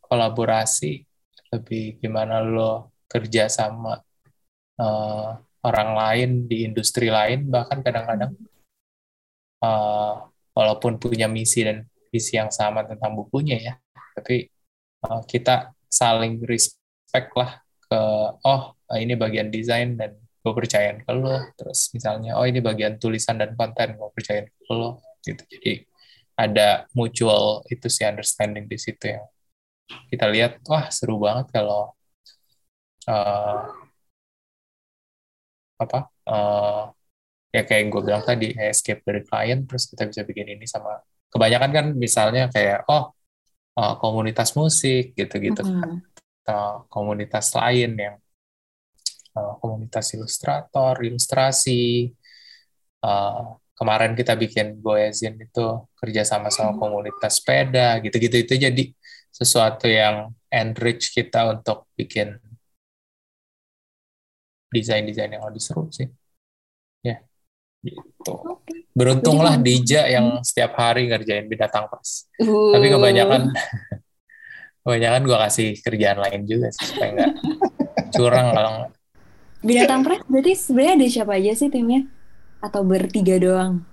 kolaborasi, 0.00 1.04
lebih 1.52 2.00
gimana 2.00 2.40
lo 2.40 2.96
kerja 3.12 3.52
sama 3.52 4.00
uh, 4.80 5.30
orang 5.62 5.90
lain 5.92 6.30
di 6.48 6.64
industri 6.64 7.12
lain 7.12 7.46
bahkan 7.52 7.84
kadang-kadang 7.84 8.32
uh, 9.60 10.31
walaupun 10.52 11.00
punya 11.00 11.26
misi 11.28 11.64
dan 11.64 11.84
visi 12.12 12.36
yang 12.36 12.52
sama 12.52 12.84
tentang 12.84 13.16
bukunya 13.16 13.56
ya 13.58 13.74
tapi 14.12 14.48
uh, 15.08 15.24
kita 15.24 15.72
saling 15.88 16.40
respect 16.44 17.32
lah 17.36 17.60
ke 17.84 18.00
oh 18.44 18.76
ini 18.96 19.16
bagian 19.16 19.48
desain 19.52 19.96
dan 19.96 20.16
gue 20.42 20.52
percayain 20.52 20.98
ke 21.06 21.12
lo. 21.14 21.38
Terus 21.54 21.92
misalnya 21.94 22.36
oh 22.36 22.46
ini 22.48 22.58
bagian 22.58 22.98
tulisan 22.98 23.38
dan 23.38 23.54
konten 23.54 23.94
gue 23.94 24.10
percayain 24.12 24.48
ke 24.50 24.72
lo 24.74 25.00
gitu. 25.22 25.42
Jadi 25.46 25.72
ada 26.34 26.88
mutual 26.96 27.62
itu 27.70 27.86
sih 27.86 28.08
understanding 28.08 28.66
di 28.66 28.78
situ 28.80 29.12
yang 29.12 29.24
kita 30.08 30.26
lihat 30.32 30.64
wah 30.66 30.88
seru 30.88 31.20
banget 31.20 31.52
kalau 31.52 31.92
uh, 33.06 33.60
apa 35.76 35.98
uh, 36.26 36.84
ya 37.52 37.62
kayak 37.68 37.80
yang 37.84 37.88
gue 37.92 38.02
bilang 38.02 38.24
tadi 38.24 38.56
escape 38.56 39.04
dari 39.04 39.20
klien 39.22 39.62
terus 39.68 39.84
kita 39.86 40.08
bisa 40.08 40.24
bikin 40.24 40.56
ini 40.56 40.64
sama 40.64 41.04
kebanyakan 41.28 41.70
kan 41.70 41.86
misalnya 41.92 42.48
kayak 42.48 42.88
oh 42.88 43.12
uh, 43.76 43.94
komunitas 44.00 44.56
musik 44.56 45.12
gitu-gitu 45.12 45.60
mm 45.60 45.68
-hmm. 45.68 45.80
kan 45.80 45.90
atau 46.42 46.90
komunitas 46.90 47.54
lain 47.54 47.94
yang 47.94 48.16
uh, 49.38 49.54
komunitas 49.62 50.10
ilustrator 50.18 50.98
ilustrasi 51.04 52.10
uh, 53.04 53.62
kemarin 53.78 54.18
kita 54.18 54.34
bikin 54.34 54.80
Boyazin 54.82 55.38
itu 55.38 55.66
kerja 55.96 56.26
sama 56.26 56.50
sama 56.50 56.74
komunitas 56.80 57.38
sepeda 57.38 58.00
gitu-gitu 58.02 58.42
itu 58.42 58.54
jadi 58.58 58.84
sesuatu 59.32 59.88
yang 59.88 60.34
enrich 60.52 61.10
kita 61.16 61.48
untuk 61.48 61.88
bikin 61.96 62.36
desain-desain 64.72 65.32
yang 65.32 65.44
lebih 65.48 65.60
seru 65.60 65.88
sih. 65.92 66.08
Gitu. 67.82 68.34
Okay. 68.34 68.86
Beruntunglah 68.94 69.58
Dija 69.58 70.06
yang 70.06 70.40
setiap 70.46 70.78
hari 70.78 71.10
ngerjain 71.10 71.50
binatang 71.50 71.90
pas. 71.90 72.30
Uh. 72.38 72.72
Tapi 72.74 72.86
kebanyakan 72.88 73.50
kebanyakan 74.86 75.22
gue 75.26 75.38
kasih 75.46 75.68
kerjaan 75.82 76.18
lain 76.18 76.42
juga 76.46 76.70
sih 76.74 76.90
supaya 76.90 77.10
nggak 77.14 77.32
curang 78.10 78.48
kalau 78.50 78.72
binatang 79.62 80.02
press 80.02 80.26
berarti 80.26 80.52
sebenarnya 80.58 80.94
ada 80.98 81.06
siapa 81.06 81.32
aja 81.38 81.52
sih 81.54 81.70
timnya 81.70 82.02
atau 82.58 82.82
bertiga 82.82 83.38
doang 83.38 83.86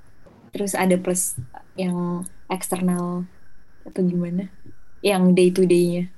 terus 0.49 0.73
ada 0.73 0.97
plus 0.97 1.37
yang 1.77 2.25
eksternal 2.49 3.29
atau 3.85 4.01
gimana 4.01 4.49
yang 5.05 5.37
day 5.37 5.53
to 5.53 5.69
day-nya 5.69 6.09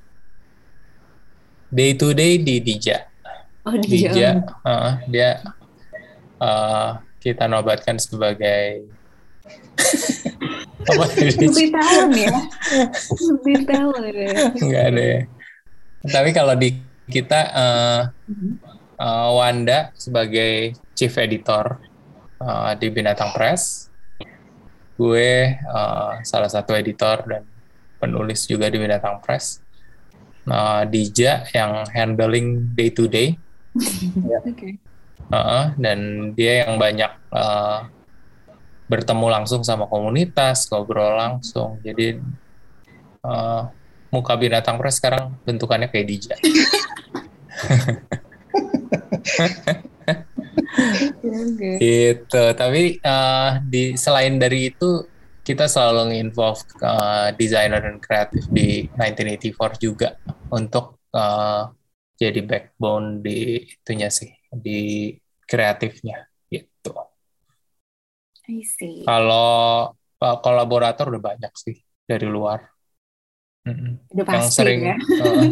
day 1.67 1.91
to 1.91 2.15
day 2.15 2.39
di 2.39 2.63
Dija 2.63 3.11
Oh, 3.61 3.78
dia. 3.78 4.09
Dia, 4.09 4.32
uh, 4.65 4.93
dia 5.05 5.30
uh, 6.41 6.97
kita 7.22 7.45
nobatkan 7.45 8.01
sebagai 8.01 8.89
apa 10.89 11.05
Lebih 11.13 11.69
tahun 11.69 12.09
ya. 12.17 12.38
Lebih 13.13 13.57
tahun 13.69 14.01
ya. 14.09 14.34
Enggak 14.57 14.88
deh. 14.97 15.19
Tapi 16.09 16.30
kalau 16.34 16.57
di 16.57 16.82
kita 17.05 17.41
uh, 17.53 18.01
uh, 18.97 19.30
Wanda 19.38 19.93
sebagai 19.93 20.74
chief 20.97 21.13
editor 21.22 21.78
uh, 22.41 22.74
di 22.74 22.89
Binatang 22.89 23.30
Press, 23.38 23.93
gue 24.97 25.57
uh, 25.69 26.13
salah 26.26 26.49
satu 26.49 26.74
editor 26.74 27.22
dan 27.30 27.45
penulis 28.01 28.49
juga 28.49 28.65
di 28.74 28.82
Binatang 28.82 29.22
Press. 29.22 29.61
Uh, 30.41 30.82
Dija 30.89 31.45
yang 31.53 31.86
handling 31.93 32.74
day 32.74 32.89
to 32.89 33.05
day 33.05 33.38
ya. 34.34 34.41
Okay. 34.41 34.82
Uh, 35.32 35.72
dan 35.80 36.32
dia 36.36 36.68
yang 36.68 36.76
banyak 36.76 37.08
uh, 37.32 37.88
bertemu 38.92 39.28
langsung 39.32 39.64
sama 39.64 39.88
komunitas, 39.88 40.68
ngobrol 40.68 41.16
langsung. 41.16 41.80
Jadi 41.80 42.20
uh, 43.24 43.72
muka 44.12 44.36
binatang 44.36 44.76
press 44.76 45.00
sekarang 45.00 45.40
bentukannya 45.48 45.88
kayak 45.88 46.08
DJ. 46.12 46.28
gitu. 51.80 52.44
Tapi 52.52 53.00
uh, 53.00 53.64
di 53.64 53.96
selain 53.96 54.36
dari 54.36 54.76
itu 54.76 55.08
kita 55.42 55.66
selalu 55.72 56.14
nginvolve 56.14 56.62
uh, 56.84 57.32
desainer 57.40 57.82
dan 57.82 57.98
kreatif 57.98 58.46
di 58.52 58.86
1984 59.00 59.80
juga 59.82 60.20
untuk 60.54 61.02
uh, 61.16 61.72
jadi 62.20 62.46
backbone 62.46 63.26
di 63.26 63.66
itunya 63.66 64.14
sih 64.14 64.30
di 64.54 65.10
kreatifnya 65.52 66.32
gitu. 66.47 66.95
I 68.47 68.64
see. 68.64 69.04
Kalau 69.04 69.91
kolaborator 70.39 71.12
udah 71.12 71.20
banyak 71.36 71.52
sih 71.60 71.76
dari 72.08 72.28
luar. 72.32 72.64
Udah 73.68 74.24
yang 74.24 74.47
pasti 74.47 74.56
sering 74.56 74.80
ya. 74.88 74.95
uh, 75.28 75.43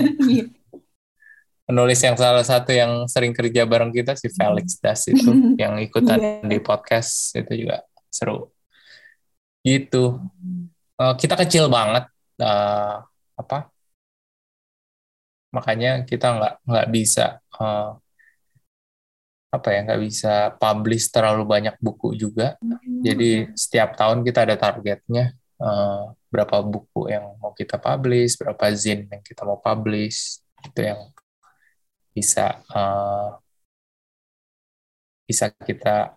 penulis 1.68 2.00
yang 2.00 2.16
salah 2.16 2.42
satu 2.48 2.72
yang 2.72 3.06
sering 3.12 3.36
kerja 3.36 3.68
bareng 3.68 3.92
kita 3.92 4.16
si 4.16 4.32
Felix 4.32 4.80
Das 4.80 5.04
itu 5.12 5.30
yang 5.62 5.76
ikutan 5.84 6.18
yeah. 6.18 6.48
di 6.48 6.58
podcast 6.64 7.36
itu 7.36 7.68
juga 7.68 7.84
seru. 8.08 8.48
Gitu. 9.62 10.16
Uh, 10.96 11.14
kita 11.20 11.36
kecil 11.36 11.68
banget 11.68 12.08
uh, 12.40 13.04
apa 13.36 13.72
makanya 15.50 16.06
kita 16.06 16.38
nggak 16.38 16.54
nggak 16.62 16.88
bisa 16.94 17.42
uh, 17.58 17.98
apa 19.50 19.68
ya 19.74 19.80
nggak 19.82 20.02
bisa 20.06 20.34
publish 20.62 21.10
terlalu 21.10 21.44
banyak 21.46 21.76
buku 21.82 22.14
juga 22.14 22.56
hmm. 22.62 23.02
jadi 23.02 23.32
setiap 23.58 23.98
tahun 23.98 24.22
kita 24.22 24.46
ada 24.46 24.56
targetnya 24.56 25.34
uh, 25.58 26.14
berapa 26.30 26.62
buku 26.62 27.10
yang 27.10 27.34
mau 27.42 27.52
kita 27.58 27.82
publish 27.82 28.38
berapa 28.38 28.66
zin 28.78 29.10
yang 29.10 29.22
kita 29.26 29.42
mau 29.42 29.58
publish 29.58 30.38
itu 30.62 30.80
yang 30.86 31.02
bisa 32.14 32.62
uh, 32.70 33.42
bisa 35.26 35.50
kita 35.66 36.14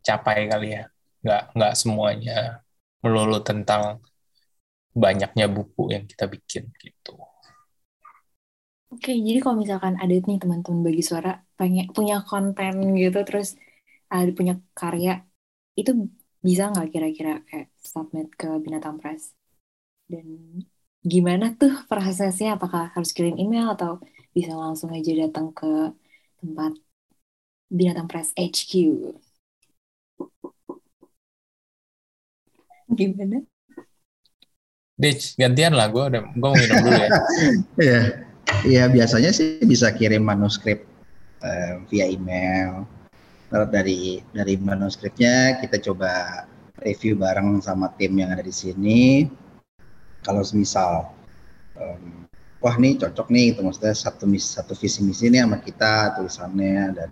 capai 0.00 0.48
kali 0.48 0.80
ya 0.80 0.84
nggak 1.20 1.42
nggak 1.52 1.74
semuanya 1.76 2.64
melulu 3.04 3.40
tentang 3.44 4.00
banyaknya 4.90 5.46
buku 5.46 5.94
yang 5.94 6.04
kita 6.04 6.26
bikin 6.26 6.68
gitu. 6.80 7.14
Oke, 8.90 9.10
jadi 9.26 9.38
kalau 9.38 9.56
misalkan 9.62 9.94
ada 10.02 10.14
nih 10.26 10.38
teman-teman 10.42 10.80
bagi 10.82 11.02
suara 11.06 11.30
pengen 11.58 11.86
punya 11.96 12.14
konten 12.26 12.74
gitu, 12.98 13.18
terus 13.28 13.48
ada 14.10 14.30
punya 14.38 14.52
karya, 14.74 15.10
itu 15.78 15.90
bisa 16.46 16.62
nggak 16.72 16.88
kira-kira 16.92 17.30
kayak 17.48 17.68
submit 17.78 18.28
ke 18.34 18.48
Binatang 18.64 18.98
Press? 18.98 19.22
Dan 20.10 20.26
gimana 21.12 21.44
tuh 21.60 21.72
prosesnya? 21.90 22.58
Apakah 22.58 22.90
harus 22.94 23.10
kirim 23.16 23.38
email 23.38 23.66
atau 23.74 24.02
bisa 24.34 24.52
langsung 24.58 24.90
aja 24.90 25.12
datang 25.22 25.46
ke 25.54 25.66
tempat 26.42 26.72
Binatang 27.70 28.10
Press 28.10 28.34
HQ? 28.34 28.72
Gimana? 32.90 33.38
Ditch, 34.98 35.38
gantian 35.38 35.78
lah 35.78 35.86
gue 35.94 36.04
udah 36.10 36.22
gue 36.26 36.48
mau 36.50 36.58
minum 36.58 36.78
dulu 36.84 36.98
ya. 36.98 37.10
Iya. 37.86 38.29
Iya 38.60 38.92
biasanya 38.92 39.32
sih 39.32 39.56
bisa 39.64 39.88
kirim 39.96 40.20
manuskrip 40.20 40.84
uh, 41.40 41.80
via 41.88 42.04
email. 42.04 42.84
Lalu 43.48 43.66
dari 43.72 44.00
dari 44.36 44.54
manuskripnya 44.60 45.64
kita 45.64 45.80
coba 45.80 46.44
review 46.84 47.16
bareng 47.16 47.64
sama 47.64 47.88
tim 47.96 48.20
yang 48.20 48.36
ada 48.36 48.44
di 48.44 48.52
sini. 48.52 49.24
Kalau 50.20 50.44
semisal 50.44 51.08
um, 51.80 52.28
wah 52.60 52.76
nih 52.76 53.00
cocok 53.00 53.32
nih 53.32 53.56
itu 53.56 53.64
maksudnya 53.64 53.96
satu 53.96 54.28
mis 54.28 54.44
satu 54.44 54.76
visi 54.76 55.00
misi 55.00 55.32
ini 55.32 55.40
sama 55.40 55.64
kita 55.64 56.20
tulisannya 56.20 56.92
dan 56.92 57.10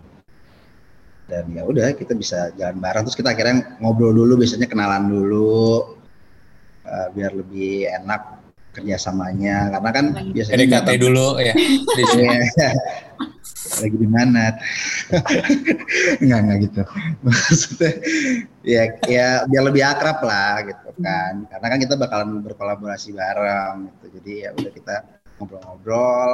dan 1.29 1.45
ya 1.49 1.65
udah 1.65 1.97
kita 1.97 2.13
bisa 2.13 2.53
jalan 2.57 2.77
bareng 2.77 3.05
terus 3.05 3.17
kita 3.17 3.33
akhirnya 3.33 3.77
ngobrol 3.81 4.13
dulu 4.13 4.37
biasanya 4.37 4.69
kenalan 4.69 5.09
dulu 5.09 5.97
uh, 6.85 7.07
biar 7.13 7.33
lebih 7.33 7.89
enak 7.89 8.38
kerjasamanya. 8.73 9.73
Karena 9.73 9.89
kan 9.91 10.05
biasanya 10.33 10.57
PDKT 10.57 10.89
dulu 11.01 11.27
ya. 11.41 11.53
Iya. 11.55 12.69
lagi 13.83 13.97
di 13.99 14.09
mana? 14.09 14.55
Nggak 16.23 16.39
nggak 16.45 16.57
gitu. 16.69 16.81
Maksudnya 17.25 17.91
ya 18.63 18.83
ya 19.05 19.27
biar 19.45 19.63
lebih 19.67 19.83
akrab 19.83 20.19
lah 20.23 20.63
gitu 20.65 20.89
kan. 21.01 21.33
Karena 21.47 21.67
kan 21.67 21.79
kita 21.79 21.95
bakalan 21.99 22.39
berkolaborasi 22.41 23.13
bareng 23.13 23.91
gitu. 23.91 24.05
Jadi 24.19 24.31
ya 24.47 24.49
udah 24.55 24.71
kita 24.73 24.95
ngobrol-ngobrol 25.39 26.29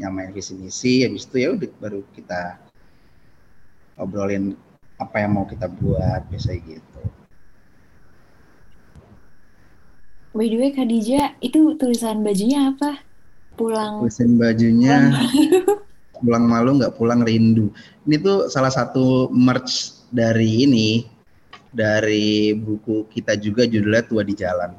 nyamain 0.00 0.32
visi 0.32 0.56
misi 0.56 1.04
habis 1.04 1.28
itu 1.28 1.36
ya 1.36 1.48
udah 1.52 1.70
baru 1.78 2.00
kita 2.16 2.58
obrolin 4.00 4.56
apa 4.96 5.16
yang 5.20 5.36
mau 5.36 5.44
kita 5.44 5.68
buat 5.68 6.26
biasanya 6.30 6.58
gitu 6.78 7.21
By 10.32 10.48
the 10.48 10.56
way, 10.56 10.70
Khadijah, 10.72 11.36
itu 11.44 11.76
tulisan 11.76 12.24
bajunya 12.24 12.72
apa? 12.72 13.04
Pulang. 13.52 14.00
tulisan 14.00 14.40
bajunya 14.40 15.12
pulang 16.16 16.44
malu 16.48 16.72
nggak 16.80 16.96
pulang 16.96 17.20
rindu 17.20 17.68
ini 18.08 18.16
tuh 18.16 18.48
salah 18.48 18.72
satu 18.72 19.28
merch 19.28 19.92
dari 20.08 20.64
ini 20.64 21.04
dari 21.68 22.56
buku 22.56 23.12
kita 23.12 23.36
juga 23.36 23.68
judulnya 23.68 24.08
tua 24.08 24.24
di 24.24 24.32
jalan 24.32 24.72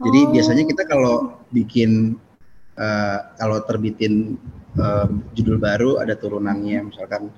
jadi 0.00 0.18
Oh. 0.24 0.30
biasanya 0.32 0.64
kita 0.64 0.88
kalau 0.88 1.36
bikin 1.52 2.16
eh, 2.80 3.18
kalau 3.36 3.60
terbitin 3.68 4.40
eh, 4.80 5.08
judul 5.36 5.60
baru 5.60 6.00
ada 6.00 6.16
turunannya 6.16 6.88
misalkan 6.88 7.28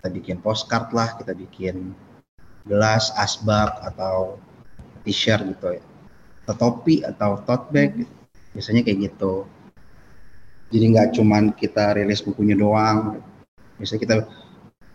kita 0.00 0.08
bikin 0.08 0.36
postcard 0.40 0.88
lah 0.96 1.20
kita 1.20 1.36
bikin 1.36 1.92
gelas 2.64 3.12
asbak 3.20 3.76
atau 3.84 4.40
t-shirt 5.04 5.44
gitu 5.52 5.76
ya 5.76 5.84
atau 6.46 6.54
topi 6.54 7.02
atau 7.02 7.42
tote 7.42 7.74
bag 7.74 7.92
biasanya 8.54 8.86
kayak 8.86 9.10
gitu. 9.10 9.50
Jadi 10.70 10.84
nggak 10.94 11.08
cuman 11.18 11.50
kita 11.58 11.98
rilis 11.98 12.22
bukunya 12.22 12.54
doang. 12.54 13.18
Biasanya 13.82 14.00
kita 14.00 14.14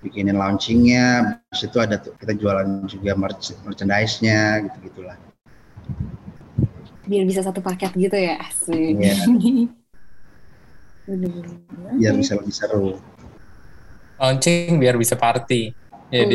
bikinin 0.01 0.39
launchingnya 0.39 1.37
habis 1.45 1.61
itu 1.61 1.77
ada 1.77 2.01
tuh 2.01 2.17
kita 2.17 2.33
jualan 2.33 2.89
juga 2.89 3.13
merch 3.13 3.53
merchandise-nya 3.61 4.65
gitu 4.65 4.77
gitulah 4.89 5.13
Biar 7.05 7.21
bisa 7.25 7.45
satu 7.45 7.61
paket 7.61 7.93
gitu 7.97 8.13
ya, 8.13 8.39
asik. 8.39 8.97
Iya. 8.97 9.13
Biar 11.99 12.13
bisa 12.15 12.37
lebih 12.39 12.53
seru. 12.53 13.01
Launching 14.21 14.77
biar 14.77 14.95
bisa 14.95 15.17
party. 15.17 15.73
Ya. 16.13 16.23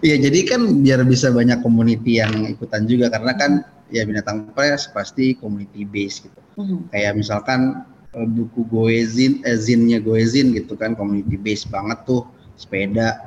Iya 0.00 0.16
jadi 0.16 0.38
kan 0.48 0.60
biar 0.80 1.04
bisa 1.04 1.28
banyak 1.28 1.60
community 1.60 2.16
yang 2.24 2.32
ikutan 2.48 2.88
juga 2.88 3.12
karena 3.12 3.36
kan 3.36 3.52
ya 3.92 4.08
binatang 4.08 4.48
press 4.56 4.88
pasti 4.88 5.36
community 5.36 5.84
base 5.84 6.24
gitu 6.24 6.40
Mhm. 6.56 6.88
kayak 6.88 7.12
misalkan 7.20 7.84
eh, 8.10 8.26
buku 8.26 8.66
Goezin, 8.66 9.44
eh, 9.46 9.54
zinnya 9.60 10.00
Goezin 10.02 10.50
gitu 10.56 10.74
kan 10.74 10.96
community 10.98 11.36
base 11.38 11.68
banget 11.70 12.02
tuh 12.08 12.26
sepeda. 12.58 13.22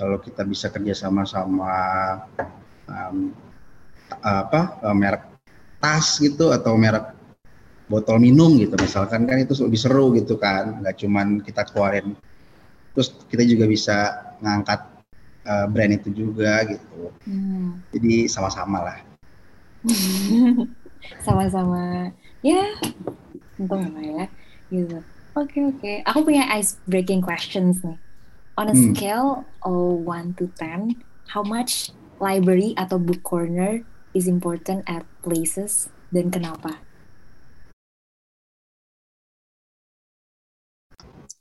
Kalau 0.00 0.16
kita 0.18 0.42
bisa 0.48 0.72
kerja 0.72 0.96
sama 0.96 1.22
sama 1.28 1.72
em, 2.88 3.30
apa 4.24 4.60
eh, 4.82 4.96
merek 4.96 5.22
tas 5.80 6.16
gitu 6.18 6.50
atau 6.50 6.74
merek 6.80 7.12
botol 7.86 8.18
minum 8.22 8.54
gitu 8.58 8.74
misalkan 8.78 9.26
kan 9.26 9.36
itu 9.38 9.52
lebih 9.62 9.80
seru 9.80 10.14
gitu 10.14 10.38
kan 10.38 10.80
nggak 10.80 10.94
cuman 11.02 11.42
kita 11.42 11.66
keluarin 11.70 12.14
terus 12.94 13.14
kita 13.26 13.42
juga 13.46 13.66
bisa 13.66 13.96
ngangkat 14.42 14.89
eh, 15.46 15.66
brand 15.70 15.92
itu 15.94 16.08
juga 16.12 16.64
gitu 16.68 17.12
Hmm. 17.24 17.80
jadi 17.94 18.26
sama-sama 18.28 18.80
lah 18.84 18.98
Sama-sama. 21.24 22.12
Ya, 22.44 22.60
untung 23.56 23.96
lah 23.96 24.04
ya. 24.04 24.24
Gitu. 24.68 25.00
Oke, 25.32 25.58
oke. 25.64 25.92
Aku 26.04 26.20
punya 26.24 26.44
ice 26.52 26.76
breaking 26.84 27.24
questions 27.24 27.80
nih. 27.80 27.96
On 28.60 28.68
a 28.68 28.76
Hmm. 28.76 28.92
scale 28.92 29.48
of 29.64 30.04
1 30.04 30.36
to 30.36 30.52
10, 30.60 31.00
how 31.32 31.40
much 31.40 31.88
library 32.20 32.76
atau 32.76 33.00
book 33.00 33.24
corner 33.24 33.80
is 34.12 34.28
important 34.28 34.84
at 34.84 35.08
places 35.24 35.88
dan 36.12 36.28
kenapa? 36.28 36.76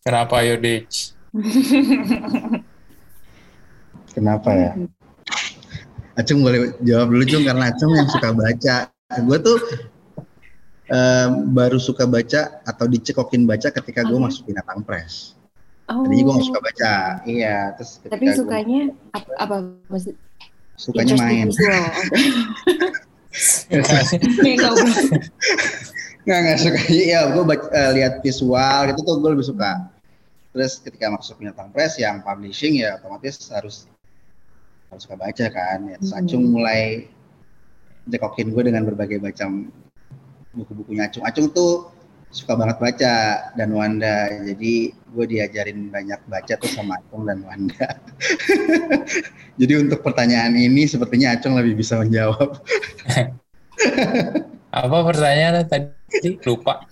kenapa 0.04 0.42
yo 0.48 0.56
Ditch? 0.58 1.12
kenapa 4.20 4.52
ya 4.52 4.72
Acung 6.20 6.44
boleh 6.44 6.76
jawab 6.84 7.16
dulu 7.16 7.24
Cung 7.24 7.48
karena 7.48 7.72
Acung 7.72 7.96
yang 7.96 8.12
suka 8.12 8.36
baca. 8.36 8.92
Gue 9.24 9.38
tuh 9.40 9.56
em, 10.92 11.48
baru 11.56 11.80
suka 11.80 12.04
baca 12.04 12.60
atau 12.68 12.92
dicekokin 12.92 13.48
baca 13.48 13.72
ketika 13.72 14.04
gue 14.04 14.20
masuk 14.20 14.52
binatang 14.52 14.84
press. 14.84 15.40
Oh, 15.88 16.04
Tadinya 16.04 16.28
gue 16.28 16.34
gak 16.36 16.48
suka 16.52 16.60
baca, 16.60 16.94
iya. 17.24 17.72
Terus 17.80 18.04
tapi 18.04 18.26
gua 18.30 18.36
sukanya 18.36 18.82
apa, 19.16 19.32
apa 19.40 19.56
maksud 19.88 20.14
sukanya 20.76 21.16
main. 21.18 21.48
Nggak 26.28 26.40
nggak 26.46 26.60
suka. 26.62 26.80
Iya, 26.94 27.32
gue 27.34 27.44
lihat 27.96 28.22
visual 28.22 28.80
gitu 28.92 29.02
tuh 29.02 29.16
gue 29.24 29.32
lebih 29.34 29.48
suka. 29.50 29.88
Terus 30.54 30.78
ketika 30.84 31.10
masuk 31.10 31.42
binatang 31.42 31.74
press 31.74 31.98
yang 31.98 32.22
publishing 32.22 32.78
ya 32.84 33.02
otomatis 33.02 33.50
harus 33.50 33.90
harus 34.90 35.02
suka 35.06 35.16
baca 35.18 35.46
kan. 35.50 35.80
Ya, 35.90 35.96
terus 36.02 36.14
Hmm. 36.14 36.22
Acung 36.26 36.44
mulai 36.50 37.10
cekokin 38.10 38.50
gue 38.52 38.64
dengan 38.66 38.84
berbagai 38.90 39.22
macam 39.22 39.70
buku-bukunya 40.54 41.08
Acung. 41.10 41.24
Acung 41.26 41.54
tuh 41.54 41.94
suka 42.30 42.54
banget 42.58 42.78
baca 42.78 43.16
dan 43.54 43.70
Wanda. 43.74 44.30
Jadi 44.46 44.94
gue 44.94 45.26
diajarin 45.26 45.90
banyak 45.90 46.22
baca 46.26 46.54
tuh 46.58 46.70
sama 46.70 46.98
Acung 47.02 47.26
dan 47.30 47.46
Wanda. 47.46 48.02
Jadi 49.62 49.74
untuk 49.78 50.02
pertanyaan 50.02 50.58
ini 50.58 50.90
sepertinya 50.90 51.38
Acung 51.38 51.58
lebih 51.58 51.78
bisa 51.78 52.02
menjawab. 52.02 52.58
apa 54.70 54.98
pertanyaannya 55.02 55.66
tadi 55.66 56.38
lupa 56.46 56.86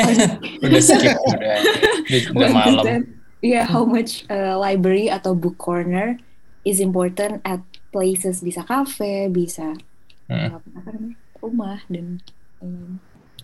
udah 0.64 0.82
skip 0.84 1.16
udah 1.16 1.56
udah 2.36 2.48
malam 2.52 2.84
that? 2.84 3.02
Yeah, 3.42 3.66
how 3.66 3.82
much 3.82 4.22
uh, 4.30 4.54
library 4.54 5.10
atau 5.10 5.34
book 5.34 5.58
corner 5.58 6.20
is 6.62 6.78
important 6.82 7.42
at 7.46 7.62
places 7.94 8.42
bisa 8.42 8.62
kafe, 8.66 9.28
bisa 9.30 9.74
Hmm. 10.30 10.54
uh, 10.54 10.62
apa 10.62 10.88
namanya 10.94 11.18
rumah 11.42 11.82
dan 11.90 12.22
um, 12.62 12.96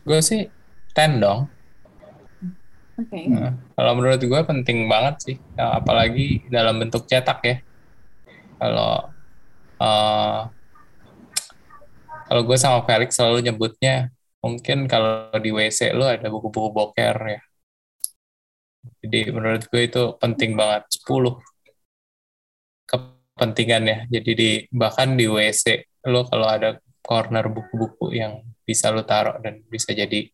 gue 0.06 0.20
sih 0.22 0.46
ten 0.94 1.18
dong 1.18 1.50
oke. 2.98 3.20
Nah, 3.30 3.54
kalau 3.78 3.92
menurut 3.94 4.18
gue 4.18 4.40
penting 4.42 4.90
banget 4.90 5.14
sih, 5.22 5.36
ya, 5.54 5.78
apalagi 5.78 6.42
dalam 6.50 6.82
bentuk 6.82 7.06
cetak 7.06 7.38
ya. 7.46 7.56
Kalau 8.58 8.92
eh, 9.78 10.40
kalau 12.28 12.42
gue 12.44 12.56
sama 12.58 12.82
Felix 12.84 13.14
selalu 13.16 13.38
nyebutnya, 13.48 14.10
mungkin 14.42 14.90
kalau 14.90 15.30
di 15.40 15.50
WC 15.54 15.94
lu 15.94 16.04
ada 16.04 16.26
buku-buku 16.28 16.68
boker 16.74 17.16
ya. 17.38 17.40
Jadi 19.02 19.30
menurut 19.30 19.62
gue 19.70 19.82
itu 19.86 20.02
penting 20.18 20.58
banget. 20.58 20.82
10 20.90 21.38
kepentingannya. 22.88 24.08
Jadi 24.08 24.30
di 24.32 24.50
bahkan 24.72 25.14
di 25.14 25.28
WC 25.28 25.84
lo 26.08 26.24
kalau 26.24 26.48
ada 26.48 26.80
corner 27.04 27.46
buku-buku 27.52 28.16
yang 28.16 28.40
bisa 28.64 28.88
lo 28.88 29.04
taruh 29.04 29.36
dan 29.44 29.60
bisa 29.68 29.92
jadi 29.92 30.28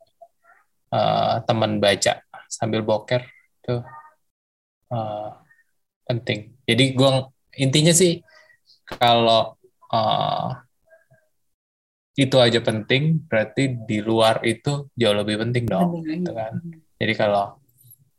uh, 0.94 1.42
teman 1.42 1.82
baca 1.82 2.22
sambil 2.46 2.86
boker 2.86 3.22
itu 3.62 3.76
uh, 4.94 5.30
penting. 6.06 6.54
Jadi 6.62 6.84
gue 6.94 7.10
intinya 7.58 7.92
sih 7.94 8.22
kalau 8.86 9.58
uh, 9.90 10.50
itu 12.14 12.38
aja 12.38 12.62
penting, 12.62 13.26
berarti 13.26 13.74
di 13.74 13.98
luar 13.98 14.38
itu 14.46 14.86
jauh 14.94 15.16
lebih 15.18 15.42
penting 15.42 15.66
dong, 15.66 16.06
gitu 16.06 16.30
kan. 16.30 16.62
Jadi 16.94 17.12
kalau 17.18 17.58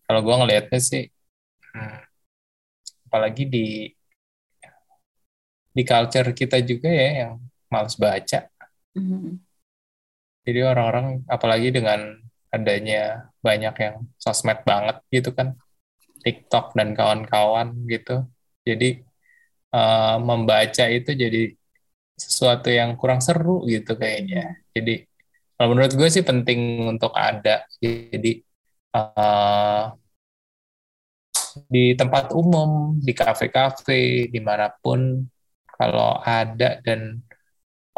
kalau 0.04 0.20
gue 0.20 0.36
ngelihatnya 0.36 0.80
sih, 0.84 1.08
hmm, 1.72 2.00
apalagi 3.08 3.48
di 3.48 3.88
di 5.76 5.84
culture 5.84 6.32
kita 6.32 6.64
juga 6.64 6.88
ya 6.88 7.28
yang 7.28 7.34
males 7.68 8.00
baca. 8.00 8.48
Mm-hmm. 8.96 9.34
Jadi 10.48 10.60
orang-orang 10.64 11.08
apalagi 11.28 11.70
dengan 11.76 12.16
adanya 12.48 13.28
banyak 13.44 13.76
yang 13.76 13.96
sosmed 14.16 14.64
banget 14.64 15.04
gitu 15.12 15.36
kan, 15.36 15.60
TikTok 16.24 16.72
dan 16.80 16.96
kawan-kawan 16.96 17.76
gitu. 17.92 18.24
Jadi 18.64 19.04
uh, 19.76 20.18
membaca 20.24 20.86
itu 20.88 21.12
jadi 21.12 21.52
sesuatu 22.16 22.72
yang 22.72 22.96
kurang 22.96 23.20
seru 23.20 23.68
gitu 23.68 24.00
kayaknya. 24.00 24.64
Jadi 24.72 25.04
kalau 25.60 25.76
menurut 25.76 25.92
gue 25.92 26.08
sih 26.08 26.24
penting 26.24 26.88
untuk 26.88 27.12
ada. 27.12 27.68
Jadi 27.84 28.40
uh, 28.96 29.92
di 31.68 31.96
tempat 31.96 32.36
umum, 32.36 33.00
di 33.00 33.16
kafe-kafe, 33.16 34.28
di 34.28 34.40
mana 34.44 34.68
pun, 34.72 35.24
kalau 35.76 36.24
ada 36.24 36.80
dan 36.88 37.20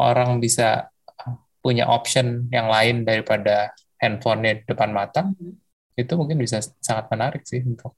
orang 0.02 0.42
bisa 0.42 0.90
punya 1.62 1.86
option 1.86 2.50
yang 2.50 2.66
lain 2.66 3.06
daripada 3.06 3.70
handphonenya 4.02 4.66
depan 4.66 4.90
mata, 4.90 5.26
hmm. 5.26 5.54
itu 5.98 6.12
mungkin 6.14 6.38
bisa 6.38 6.62
sangat 6.82 7.06
menarik 7.10 7.42
sih 7.46 7.62
untuk 7.62 7.94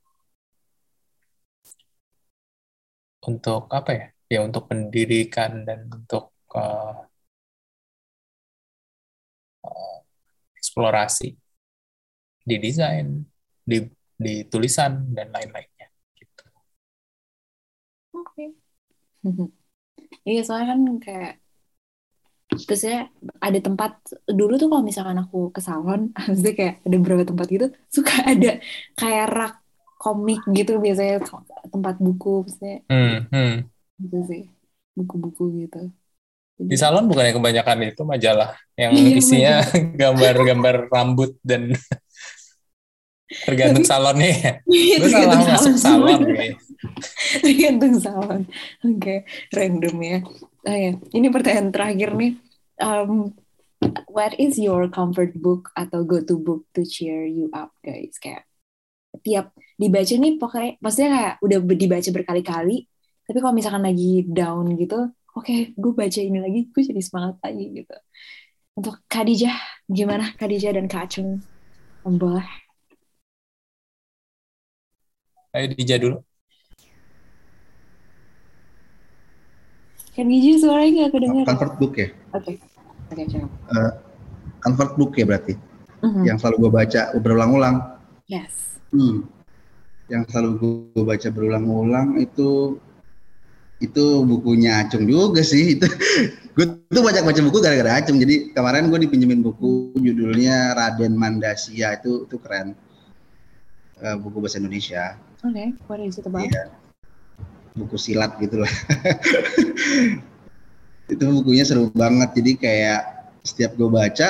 untuk 3.24 3.68
apa 3.72 3.91
ya? 3.93 4.07
Ya 4.31 4.41
untuk 4.47 4.70
pendidikan 4.70 5.66
dan 5.66 5.91
untuk 5.91 6.31
uh, 6.55 7.03
uh, 9.66 9.99
eksplorasi 10.57 11.35
di 12.47 12.57
desain, 12.62 13.26
di 13.66 13.78
di 14.20 14.45
tulisan 14.47 15.11
dan 15.16 15.35
lain-lainnya 15.35 15.89
gitu. 16.14 16.45
Oke. 18.14 18.55
Okay. 19.24 19.51
iya 20.27 20.43
soalnya 20.45 20.77
kan 20.77 20.81
kayak 21.01 21.33
terus 22.66 22.83
ya 22.83 23.07
ada 23.39 23.59
tempat 23.62 24.03
dulu 24.27 24.59
tuh 24.59 24.66
kalau 24.66 24.83
misalkan 24.83 25.23
aku 25.23 25.55
ke 25.55 25.62
salon, 25.62 26.11
maksudnya 26.27 26.55
kayak 26.59 26.75
ada 26.83 26.97
beberapa 26.99 27.23
tempat 27.23 27.47
gitu 27.47 27.66
suka 27.87 28.14
ada 28.27 28.59
kayak 28.99 29.27
rak 29.31 29.55
komik 30.01 30.41
gitu 30.51 30.81
biasanya 30.81 31.23
tempat 31.68 32.01
buku 32.01 32.49
maksudnya 32.49 32.81
hmm, 32.89 33.16
hmm. 33.29 33.55
gitu 34.01 34.18
sih 34.27 34.43
buku-buku 34.97 35.45
gitu 35.61 35.93
di 36.61 36.77
salon 36.77 37.09
bukannya 37.09 37.37
kebanyakan 37.37 37.79
itu 37.89 38.03
majalah 38.05 38.57
yang 38.77 38.93
iya, 38.97 39.16
isinya 39.16 39.55
gambar-gambar 40.01 40.89
rambut 40.93 41.37
dan 41.45 41.73
Tergantung 43.31 43.87
salonnya 43.87 44.31
ya. 44.35 44.53
Iya, 44.66 44.97
Gue 44.99 45.11
salah 45.14 45.39
masuk 45.39 45.77
salon. 45.79 46.21
Tergantung 47.45 48.01
salon. 48.01 48.43
Oke, 48.85 48.97
okay. 48.97 49.18
random 49.53 49.97
ya. 50.01 50.18
Oh 50.64 50.76
ya, 50.76 50.93
ini 51.12 51.26
pertanyaan 51.28 51.72
terakhir 51.72 52.16
nih. 52.16 52.33
Um, 52.81 53.37
what 54.09 54.37
is 54.41 54.57
your 54.57 54.89
comfort 54.89 55.37
book 55.37 55.72
atau 55.76 56.05
go 56.05 56.20
to 56.24 56.37
book 56.41 56.64
to 56.76 56.85
cheer 56.85 57.24
you 57.24 57.53
up, 57.53 57.72
guys? 57.85 58.16
Kayak 58.20 58.49
tiap 59.20 59.53
dibaca 59.76 60.14
nih 60.14 60.33
pokoknya, 60.39 60.70
maksudnya 60.81 61.11
kayak 61.12 61.35
udah 61.45 61.59
dibaca 61.76 62.11
berkali-kali. 62.12 62.76
Tapi 63.26 63.39
kalau 63.39 63.55
misalkan 63.55 63.85
lagi 63.85 64.26
down 64.26 64.74
gitu, 64.74 65.11
oke, 65.37 65.45
okay, 65.47 65.70
gue 65.76 65.93
baca 65.95 66.20
ini 66.20 66.39
lagi, 66.43 66.61
gue 66.70 66.83
jadi 66.83 67.03
semangat 67.03 67.39
lagi 67.45 67.85
gitu. 67.85 67.97
Untuk 68.74 69.03
Khadijah, 69.11 69.87
gimana 69.87 70.33
Khadijah 70.39 70.72
dan 70.74 70.89
Kak 70.89 71.11
Acung? 71.11 71.43
Boleh. 72.07 72.49
Ayo 75.51 75.66
Dija 75.74 75.99
dulu. 75.99 76.22
Kan 80.15 80.27
Dija 80.27 80.53
suaranya 80.59 80.91
nggak 81.07 81.13
kedengar. 81.15 81.45
Comfort 81.47 81.75
book 81.79 81.95
ya? 81.95 82.09
Oke. 82.35 82.43
Okay. 82.43 82.57
Oke, 83.11 83.27
okay, 83.27 83.43
uh, 83.75 83.93
comfort 84.63 84.95
book 84.95 85.19
ya 85.19 85.27
berarti? 85.27 85.59
Mm-hmm. 85.99 86.25
Yang 86.31 86.37
selalu 86.47 86.57
gue 86.63 86.71
baca 86.71 87.03
berulang-ulang. 87.19 87.77
Yes. 88.31 88.79
Hmm. 88.95 89.27
Yang 90.07 90.23
selalu 90.31 90.51
gue 90.95 91.05
baca 91.07 91.29
berulang-ulang 91.35 92.09
itu 92.23 92.79
itu 93.81 94.05
bukunya 94.29 94.85
Acung 94.85 95.09
juga 95.09 95.41
sih 95.41 95.81
itu 95.81 95.89
gue 96.57 96.67
tuh 96.93 97.01
banyak 97.01 97.25
baca 97.25 97.41
buku 97.41 97.59
gara-gara 97.65 97.97
Acung 97.97 98.21
jadi 98.21 98.53
kemarin 98.53 98.93
gue 98.93 99.09
dipinjemin 99.09 99.41
buku 99.41 99.97
judulnya 99.97 100.77
Raden 100.77 101.17
Mandasia 101.17 101.97
itu 101.97 102.29
itu 102.29 102.37
keren 102.45 102.77
uh, 104.05 104.21
buku 104.21 104.37
bahasa 104.45 104.61
Indonesia 104.61 105.17
Oke, 105.41 105.57
okay. 105.57 105.69
what 105.89 105.97
is 106.05 106.21
it 106.21 106.29
about? 106.29 106.45
Iya. 106.45 106.69
Buku 107.81 107.97
silat 107.97 108.37
gitu 108.37 108.61
lah. 108.61 108.68
itu 111.12 111.24
bukunya 111.26 111.64
seru 111.64 111.89
banget. 111.91 112.37
Jadi 112.37 112.53
kayak 112.61 113.01
setiap 113.43 113.74
gue 113.74 113.89
baca 113.89 114.28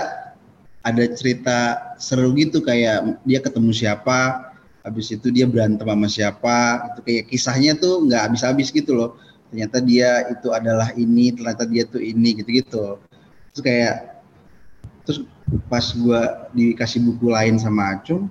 ada 0.81 1.05
cerita 1.13 1.93
seru 2.01 2.33
gitu 2.39 2.65
kayak 2.65 3.21
dia 3.29 3.41
ketemu 3.45 3.75
siapa, 3.75 4.49
habis 4.81 5.13
itu 5.13 5.29
dia 5.29 5.45
berantem 5.45 5.85
sama 5.85 6.09
siapa, 6.09 6.59
itu 6.95 7.01
kayak 7.05 7.25
kisahnya 7.29 7.73
tuh 7.77 8.09
nggak 8.09 8.33
habis-habis 8.33 8.73
gitu 8.73 8.97
loh. 8.97 9.11
Ternyata 9.53 9.83
dia 9.83 10.31
itu 10.31 10.55
adalah 10.55 10.95
ini, 10.97 11.35
ternyata 11.35 11.69
dia 11.69 11.85
tuh 11.85 12.01
ini 12.01 12.39
gitu-gitu. 12.41 12.97
Terus 13.53 13.61
kayak 13.61 13.97
terus 15.05 15.27
pas 15.67 15.83
gue 15.83 16.23
dikasih 16.55 17.03
buku 17.03 17.29
lain 17.29 17.59
sama 17.59 17.99
Acung, 17.99 18.31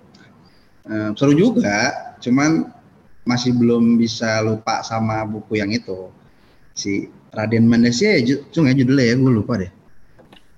uh, 0.88 1.12
seru 1.14 1.36
juga 1.36 1.92
cuman 2.24 2.72
masih 3.28 3.52
belum 3.56 4.00
bisa 4.00 4.40
lupa 4.42 4.82
sama 4.86 5.24
buku 5.28 5.60
yang 5.60 5.72
itu. 5.74 6.12
Si 6.76 7.12
Raden 7.36 7.68
Mandasia 7.68 8.18
ya 8.18 8.40
cuma 8.50 8.72
ya 8.72 8.76
judulnya 8.82 9.06
ya 9.12 9.16
gue 9.20 9.32
lupa 9.34 9.54
deh. 9.60 9.72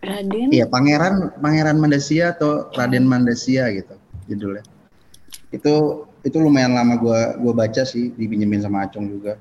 Raden? 0.01 0.49
Iya 0.49 0.66
Pangeran 0.70 1.36
Pangeran 1.41 1.78
Mandasia 1.78 2.34
atau 2.34 2.70
Raden 2.74 3.05
Mandasia 3.05 3.70
gitu 3.74 3.95
judulnya. 4.30 4.64
Itu 5.51 6.07
itu 6.22 6.38
lumayan 6.38 6.78
lama 6.78 6.95
gue 7.01 7.20
gue 7.41 7.53
baca 7.53 7.82
sih 7.84 8.14
dipinjemin 8.16 8.62
sama 8.62 8.86
Acung 8.86 9.09
juga. 9.09 9.36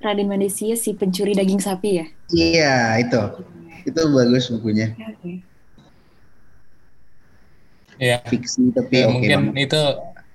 Raden 0.00 0.28
Mandasia 0.32 0.78
si 0.80 0.96
pencuri 0.96 1.36
daging 1.36 1.60
sapi 1.60 1.90
ya? 2.00 2.06
Iya 2.32 2.74
itu. 3.04 3.22
Itu 3.84 4.00
bagus 4.12 4.48
bukunya. 4.48 4.96
Okay 4.96 5.49
ya. 8.00 8.18
fiksi 8.24 8.72
tapi 8.72 9.04
ya, 9.04 9.06
okay 9.06 9.12
mungkin 9.12 9.52
banget. 9.52 9.68
itu 9.68 9.82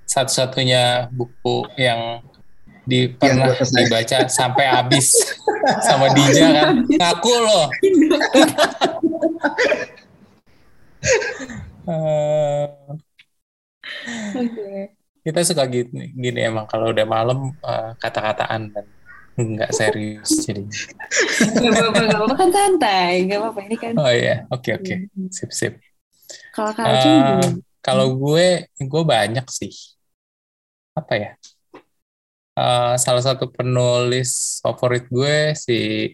satu-satunya 0.05 1.09
buku 1.09 1.66
yang 1.82 2.22
di 2.86 3.09
pernah 3.09 3.49
ya, 3.49 3.66
dibaca 3.66 4.30
sampai 4.30 4.66
habis 4.70 5.34
sama 5.89 6.13
Dija 6.13 6.53
kan 6.53 6.86
ngaku 6.86 7.34
loh 7.34 7.66
uh, 11.89 12.70
okay. 14.38 14.93
kita 15.26 15.41
suka 15.41 15.66
gini 15.66 16.13
gini 16.13 16.45
emang 16.45 16.70
kalau 16.70 16.93
udah 16.93 17.09
malam 17.09 17.57
uh, 17.66 17.97
kata-kataan 17.97 18.70
dan 18.70 18.86
nggak 19.36 19.74
serius 19.74 20.30
jadi 20.45 20.61
nggak 20.61 22.13
apa-apa 22.16 22.36
kan 22.38 22.49
santai 22.53 23.26
nggak 23.28 23.39
apa-apa 23.41 23.59
ini 23.68 23.76
kan 23.82 23.93
oh 23.97 24.11
iya 24.13 24.45
oke 24.53 24.61
okay, 24.61 24.72
oke 24.78 24.86
okay. 24.86 24.97
Hmm. 25.11 25.28
sip 25.34 25.51
sip 25.51 25.74
kalau 26.56 26.72
Kak 26.74 26.86
uh, 26.88 27.42
Kalau 27.86 28.08
gue, 28.18 28.66
gue 28.66 29.04
banyak 29.06 29.46
sih. 29.52 29.74
Apa 30.98 31.14
ya? 31.14 31.32
Uh, 32.56 32.96
salah 32.96 33.20
satu 33.20 33.52
penulis 33.52 34.64
favorit 34.64 35.06
gue 35.12 35.52
si 35.54 36.10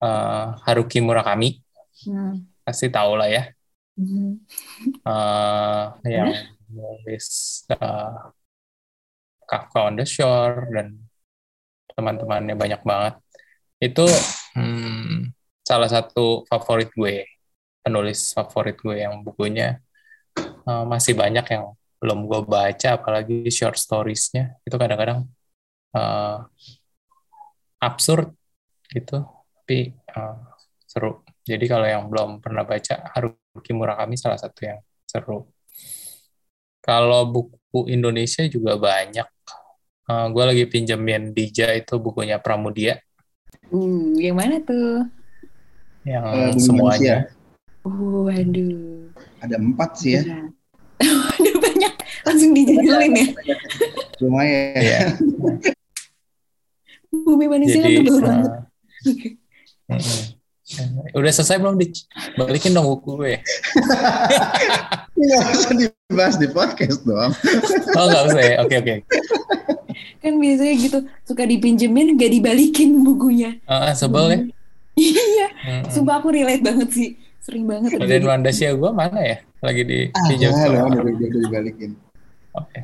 uh, 0.00 0.46
Haruki 0.64 1.02
Murakami. 1.04 1.60
Hmm. 2.06 2.48
Pasti 2.64 2.88
tahu 2.88 3.18
lah 3.18 3.28
ya. 3.28 3.44
Hmm. 3.98 4.40
Uh, 5.04 5.84
yang 6.08 6.32
nulis 6.72 7.26
uh, 7.76 8.32
Kafka 9.44 9.92
on 9.92 10.00
the 10.00 10.06
Shore 10.08 10.70
dan 10.72 10.96
teman-temannya 11.92 12.56
banyak 12.56 12.80
banget. 12.80 13.14
Itu 13.82 14.08
hmm, 14.56 15.34
salah 15.60 15.90
satu 15.90 16.48
favorit 16.48 16.88
gue 16.96 17.26
penulis 17.82 18.30
favorit 18.32 18.78
gue 18.78 19.02
yang 19.02 19.20
bukunya 19.26 19.82
uh, 20.64 20.86
masih 20.86 21.18
banyak 21.18 21.44
yang 21.50 21.74
belum 21.98 22.26
gue 22.26 22.40
baca 22.46 22.98
apalagi 22.98 23.46
short 23.50 23.78
storiesnya. 23.78 24.58
Itu 24.66 24.78
kadang-kadang 24.78 25.26
uh, 25.94 26.46
absurd 27.82 28.34
gitu 28.90 29.26
tapi 29.62 29.94
uh, 30.14 30.38
seru. 30.86 31.22
Jadi 31.42 31.64
kalau 31.66 31.86
yang 31.86 32.06
belum 32.06 32.38
pernah 32.38 32.62
baca 32.62 33.10
Haruki 33.14 33.74
Murakami 33.74 34.14
salah 34.14 34.38
satu 34.38 34.66
yang 34.66 34.78
seru. 35.06 35.50
Kalau 36.82 37.30
buku 37.30 37.90
Indonesia 37.90 38.42
juga 38.46 38.78
banyak. 38.78 39.26
Uh, 40.10 40.26
gue 40.34 40.44
lagi 40.44 40.64
pinjemin 40.66 41.30
Dija 41.30 41.70
itu 41.78 41.98
bukunya 42.02 42.42
Pramudia. 42.42 42.98
Uh 43.70 44.18
yang 44.18 44.34
mana 44.38 44.58
tuh? 44.58 45.06
Yang 46.02 46.26
uh, 46.26 46.52
semuanya 46.58 47.30
waduh 47.86 49.10
ada 49.42 49.56
empat 49.58 49.90
sih 49.98 50.18
ya 50.18 50.22
Ada 51.38 51.52
banyak 51.58 51.92
langsung 52.22 52.50
dijadilin 52.54 53.12
ya. 53.14 53.26
Lumayan. 54.22 54.82
ya. 54.82 55.00
Bumi 57.12 57.44
manusia 57.44 57.84
Jadi, 57.84 58.00
tebel 58.00 58.16
uh, 58.16 58.22
banget. 58.24 58.52
Udah 61.12 61.32
selesai 61.34 61.60
belum 61.60 61.76
di 61.76 61.92
balikin 62.40 62.72
dong 62.72 62.88
buku 62.88 63.20
gue. 63.20 63.34
Nggak 65.22 65.44
usah 65.52 65.72
dibahas 65.76 66.36
di 66.40 66.48
podcast 66.48 67.04
dong. 67.04 67.30
oh 67.94 68.04
nggak 68.08 68.24
usah 68.32 68.42
ya, 68.42 68.56
oke 68.64 68.74
oke. 68.80 68.94
Kan 70.24 70.40
biasanya 70.40 70.74
gitu 70.80 70.98
suka 71.22 71.44
dipinjemin 71.44 72.16
gak 72.16 72.32
dibalikin 72.32 73.04
bukunya. 73.04 73.60
Ah 73.68 73.92
uh, 73.92 73.94
sebel 73.94 74.26
ya. 74.32 74.38
iya, 74.96 75.48
sumpah 75.92 76.18
aku 76.20 76.32
relate 76.32 76.64
banget 76.64 76.88
sih, 76.90 77.08
sering 77.42 77.66
banget. 77.66 77.98
Dan 77.98 78.22
Wandasia 78.24 78.72
gue 78.72 78.90
mana 78.94 79.20
ya? 79.20 79.38
lagi 79.62 79.82
dipinjam 79.86 80.50
ah, 80.50 80.58
sama 80.58 80.74
udah, 80.90 81.02
udah, 81.06 81.14
udah 81.14 81.40
dibalikin. 81.46 81.90
Oke, 82.52 82.68
okay. 82.68 82.82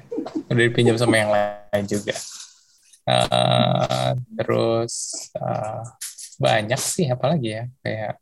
udah 0.49 0.63
dipinjam 0.63 0.97
sama 0.97 1.15
yang 1.19 1.31
lain 1.35 1.85
juga. 1.85 2.15
Uh, 3.09 4.13
terus 4.37 4.95
uh, 5.41 5.83
banyak 6.39 6.79
sih, 6.79 7.09
apalagi 7.09 7.49
ya 7.57 7.65
kayak 7.83 8.15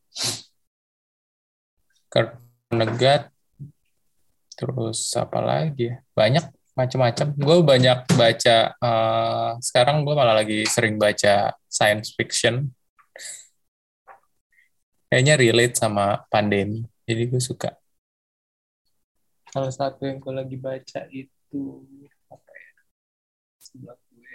Negat, 2.73 3.31
terus 4.59 5.15
apa 5.15 5.39
lagi 5.39 5.95
ya? 5.95 6.03
Banyak 6.17 6.51
macam-macam. 6.75 7.27
Gue 7.39 7.59
banyak 7.63 7.99
baca. 8.17 8.57
Uh, 8.83 9.51
sekarang 9.63 10.03
gue 10.03 10.15
malah 10.17 10.43
lagi 10.43 10.67
sering 10.67 10.99
baca 10.99 11.55
science 11.71 12.17
fiction. 12.17 12.75
Kayaknya 15.07 15.35
relate 15.39 15.75
sama 15.79 16.27
pandemi. 16.27 16.83
Jadi 17.07 17.23
gue 17.31 17.39
suka. 17.39 17.71
Salah 19.55 19.71
satu 19.71 20.03
yang 20.03 20.19
gue 20.19 20.35
lagi 20.35 20.59
baca 20.59 21.07
itu 21.15 21.87
apa 22.27 22.51
ya? 22.51 22.71
Sebelah 23.63 23.99
gue. 24.11 24.35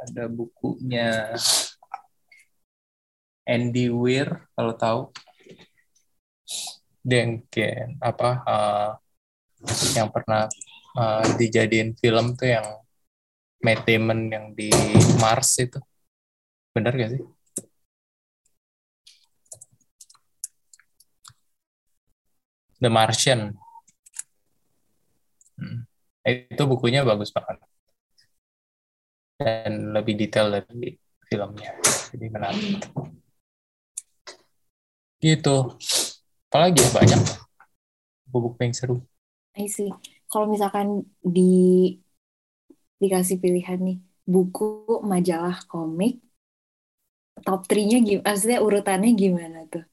Ada 0.00 0.24
bukunya. 0.32 1.36
Andy 3.44 3.92
Weir 3.92 4.48
kalau 4.56 4.74
tahu. 4.74 5.00
Denken 7.06 8.02
apa 8.02 8.42
uh, 8.42 8.90
yang 9.94 10.10
pernah 10.10 10.50
uh, 10.98 11.22
dijadiin 11.38 11.94
film 11.94 12.34
tuh 12.34 12.50
yang 12.50 12.66
Matt 13.62 13.86
Damon 13.86 14.26
yang 14.26 14.50
di 14.56 14.72
Mars 15.22 15.54
itu. 15.62 15.78
Benar 16.74 16.98
gak 16.98 17.14
sih 17.14 17.35
The 22.76 22.92
Martian. 22.92 23.56
Hmm. 25.56 25.88
Itu 26.20 26.68
bukunya 26.68 27.00
bagus 27.08 27.32
banget. 27.32 27.56
Dan 29.40 29.96
lebih 29.96 30.16
detail 30.16 30.52
dari 30.52 30.92
filmnya. 31.24 31.72
Jadi 32.12 32.26
menarik. 32.28 32.80
Gitu. 35.16 35.56
Apalagi 36.52 36.84
ya 36.84 36.90
banyak 36.92 37.20
buku-buku 38.28 38.58
yang 38.60 38.74
seru. 38.76 38.96
I 39.56 39.72
see. 39.72 39.88
Kalau 40.28 40.44
misalkan 40.52 41.08
di 41.24 41.96
dikasih 43.00 43.40
pilihan 43.40 43.80
nih, 43.80 43.98
buku, 44.28 45.00
majalah, 45.00 45.64
komik, 45.64 46.20
top 47.40 47.64
3-nya 47.64 48.04
gimana? 48.04 48.24
Maksudnya 48.28 48.58
urutannya 48.60 49.10
gimana 49.16 49.64
tuh? 49.68 49.84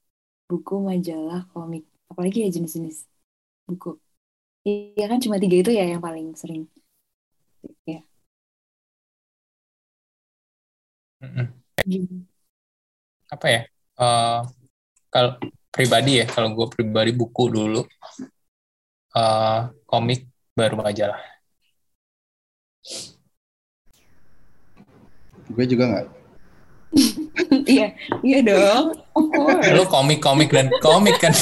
Buku, 0.52 0.84
majalah, 0.84 1.48
komik 1.52 1.93
apalagi 2.12 2.46
ya 2.46 2.50
jenis-jenis 2.54 3.08
buku. 3.68 4.00
Iya 4.64 5.06
kan 5.12 5.20
cuma 5.20 5.36
tiga 5.40 5.60
itu 5.60 5.72
ya 5.76 5.84
yang 5.88 6.00
paling 6.04 6.36
sering. 6.40 6.68
Ya 7.88 8.02
apa 13.34 13.48
ya? 13.50 13.62
Uh, 13.98 14.42
kalau 15.14 15.38
pribadi 15.74 16.22
ya 16.22 16.26
kalau 16.30 16.54
gue 16.54 16.68
pribadi 16.70 17.12
buku 17.14 17.50
dulu 17.50 17.82
uh, 19.18 19.74
komik 19.90 20.30
baru 20.54 20.78
majalah 20.78 21.22
gue 25.50 25.66
juga 25.66 25.84
nggak 25.90 26.08
Iya, 27.66 27.98
iya 28.22 28.40
dong. 28.46 28.94
Lu 29.74 29.84
komik-komik 29.90 30.54
dan 30.54 30.70
komik 30.82 31.18
kan? 31.18 31.34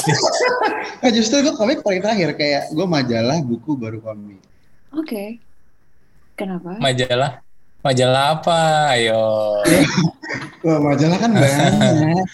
nah, 1.04 1.12
justru 1.12 1.43
gue 1.43 1.56
komik 1.56 1.84
paling 1.84 1.99
terakhir 1.99 2.39
kayak 2.39 2.72
gue 2.72 2.88
majalah, 2.88 3.43
buku 3.43 3.76
baru 3.76 3.99
komik. 3.99 4.39
Oke. 4.95 5.08
Okay. 5.08 5.30
Kenapa? 6.39 6.80
Majalah? 6.80 7.43
Majalah 7.82 8.24
apa? 8.38 8.60
Ayo. 8.95 9.24
Wah, 10.66 10.78
majalah 10.78 11.18
kan 11.18 11.32
banyak. 11.34 12.28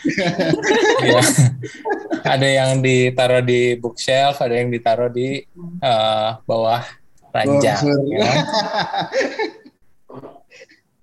ya. 1.07 1.22
Ada 2.28 2.47
yang 2.47 2.84
ditaruh 2.84 3.39
di 3.39 3.80
bookshelf, 3.80 4.43
ada 4.43 4.59
yang 4.59 4.68
ditaruh 4.68 5.07
di 5.07 5.39
uh, 5.80 6.36
bawah 6.43 6.84
ranjang. 7.32 7.80
Oh, 7.88 8.03
ya. 8.11 8.28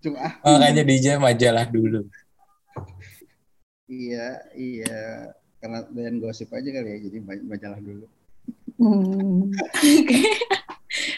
Cuma 0.04 0.36
makanya 0.44 0.84
DJ 0.84 1.16
majalah 1.16 1.64
dulu. 1.64 2.04
Iya, 3.88 4.44
iya. 4.52 5.32
Karena 5.56 5.80
dan 5.88 6.20
gosip 6.20 6.52
aja 6.52 6.68
kali 6.68 6.88
ya, 6.92 6.98
jadi 7.08 7.18
majalah 7.24 7.80
dulu. 7.80 8.04
Hmm. 8.76 9.48
Oke. 10.04 10.20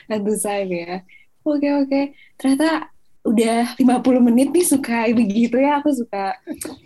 Tentu 0.06 0.34
saja 0.38 0.70
ya. 0.70 0.96
Oke, 1.42 1.68
oke. 1.82 2.00
Ternyata 2.38 2.94
udah 3.26 3.74
50 3.74 4.26
menit 4.30 4.54
nih 4.54 4.66
suka 4.66 5.10
begitu 5.10 5.58
ya. 5.58 5.82
Aku 5.82 5.90
suka 5.90 6.38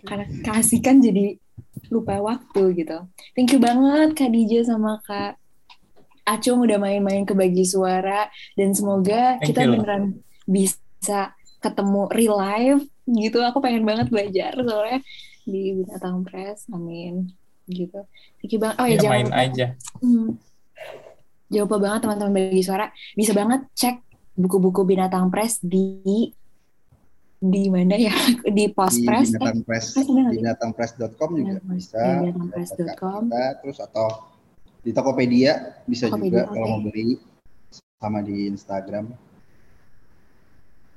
karena 0.09 0.25
kasihkan 0.41 0.97
jadi 0.97 1.37
lupa 1.93 2.17
waktu 2.17 2.81
gitu. 2.81 2.97
Thank 3.37 3.53
you 3.53 3.61
banget 3.61 4.17
Kak 4.17 4.31
DJ 4.33 4.65
sama 4.65 4.97
Kak 5.05 5.37
Acung 6.25 6.63
udah 6.63 6.77
main-main 6.77 7.25
ke 7.25 7.33
bagi 7.33 7.65
suara 7.65 8.29
dan 8.53 8.71
semoga 8.71 9.37
Thank 9.41 9.53
kita 9.53 9.61
you. 9.65 9.71
beneran 9.75 10.03
bisa 10.45 11.33
ketemu 11.61 12.01
real 12.11 12.35
life 12.41 12.81
gitu. 13.05 13.39
Aku 13.45 13.61
pengen 13.61 13.85
banget 13.85 14.09
belajar 14.09 14.57
soalnya 14.57 14.99
di 15.45 15.81
binatang 15.81 16.25
press 16.25 16.65
amin 16.73 17.29
gitu. 17.69 18.03
Thank 18.41 18.57
bang 18.57 18.73
oh 18.75 18.85
ya, 18.85 18.97
ya 18.97 18.97
jangan 18.99 19.13
main 19.15 19.27
lupa. 19.29 19.41
aja. 19.45 19.65
Hmm. 20.01 20.29
jangan 21.51 21.65
lupa 21.67 21.77
banget 21.79 21.99
teman-teman 22.03 22.33
bagi 22.33 22.63
suara. 22.65 22.85
Bisa 23.13 23.31
banget 23.31 23.61
cek 23.77 23.95
buku-buku 24.35 24.81
binatang 24.83 25.29
press 25.29 25.61
di 25.61 26.31
di 27.41 27.63
mana 27.73 27.97
ya? 27.97 28.13
Di 28.57 28.69
post 28.69 29.01
press 29.01 29.33
di 29.33 29.41
binatang 29.41 29.61
press 29.65 29.85
eh, 29.97 30.05
binatangpress.com 30.05 31.29
juga 31.33 31.57
binatang, 31.57 31.73
bisa. 31.73 32.01
binatangpress.com 32.21 33.21
terus 33.65 33.77
atau 33.81 34.07
di 34.81 34.93
Tokopedia 34.93 35.81
bisa 35.89 36.05
Tokopedia, 36.09 36.25
juga 36.29 36.41
okay. 36.45 36.53
kalau 36.53 36.67
mau 36.69 36.81
beli 36.85 37.17
sama 37.97 38.21
di 38.21 38.49
Instagram 38.49 39.09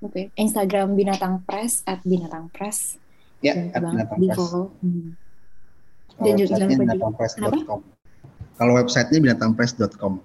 okay. 0.05 0.28
Instagram 0.36 0.94
Binatang 0.94 1.42
Press 1.48 1.80
at 1.88 2.05
Binatang 2.05 2.52
Press. 2.52 3.00
Ya, 3.40 3.57
at 3.72 3.80
Binatang 3.80 4.20
Press. 4.20 4.40
Hmm. 4.84 5.16
Dan 6.20 6.34
juga 6.38 6.62
binatangpress.com. 6.62 7.80
Kalau 8.55 8.72
websitenya 8.78 9.18
binatangpress.com. 9.32 10.22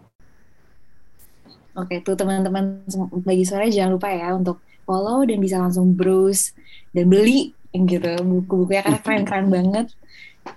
Oke, 1.80 1.96
tuh 2.04 2.14
teman-teman 2.14 2.84
bagi 3.24 3.48
sore 3.48 3.72
jangan 3.74 3.98
lupa 3.98 4.12
ya 4.12 4.36
untuk 4.36 4.62
follow 4.84 5.26
dan 5.26 5.40
bisa 5.40 5.58
langsung 5.58 5.96
browse 5.96 6.54
dan 6.94 7.10
beli 7.10 7.54
gitu 7.70 8.18
buku-bukunya 8.26 8.82
karena 8.86 9.00
keren-keren 9.02 9.48
banget. 9.56 9.88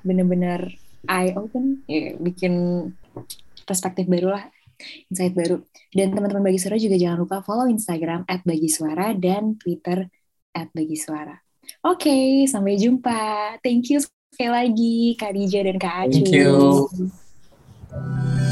Bener-bener 0.05 0.77
eye 1.09 1.33
open, 1.37 1.85
ya, 1.87 2.17
bikin 2.17 2.53
perspektif 3.65 4.09
baru 4.09 4.37
lah 4.37 4.45
insight 5.09 5.35
baru. 5.37 5.63
Dan 5.93 6.17
teman-teman 6.17 6.53
Bagi 6.53 6.61
Suara 6.61 6.77
juga 6.79 6.97
jangan 6.97 7.19
lupa 7.25 7.45
follow 7.45 7.69
Instagram 7.69 8.25
at 8.29 8.43
Bagi 8.43 8.69
Suara 8.69 9.15
dan 9.17 9.57
Twitter 9.57 10.09
at 10.53 10.69
Bagi 10.73 10.97
Suara. 10.97 11.37
Oke, 11.87 12.11
okay, 12.11 12.27
sampai 12.51 12.77
jumpa. 12.77 13.57
Thank 13.63 13.95
you 13.95 14.03
sekali 14.33 14.51
lagi 14.51 14.97
Kak 15.21 15.33
Dija 15.37 15.61
dan 15.63 15.77
Kak 15.77 16.09
Acu. 16.09 16.25
Thank 16.25 16.33
you. 16.33 18.49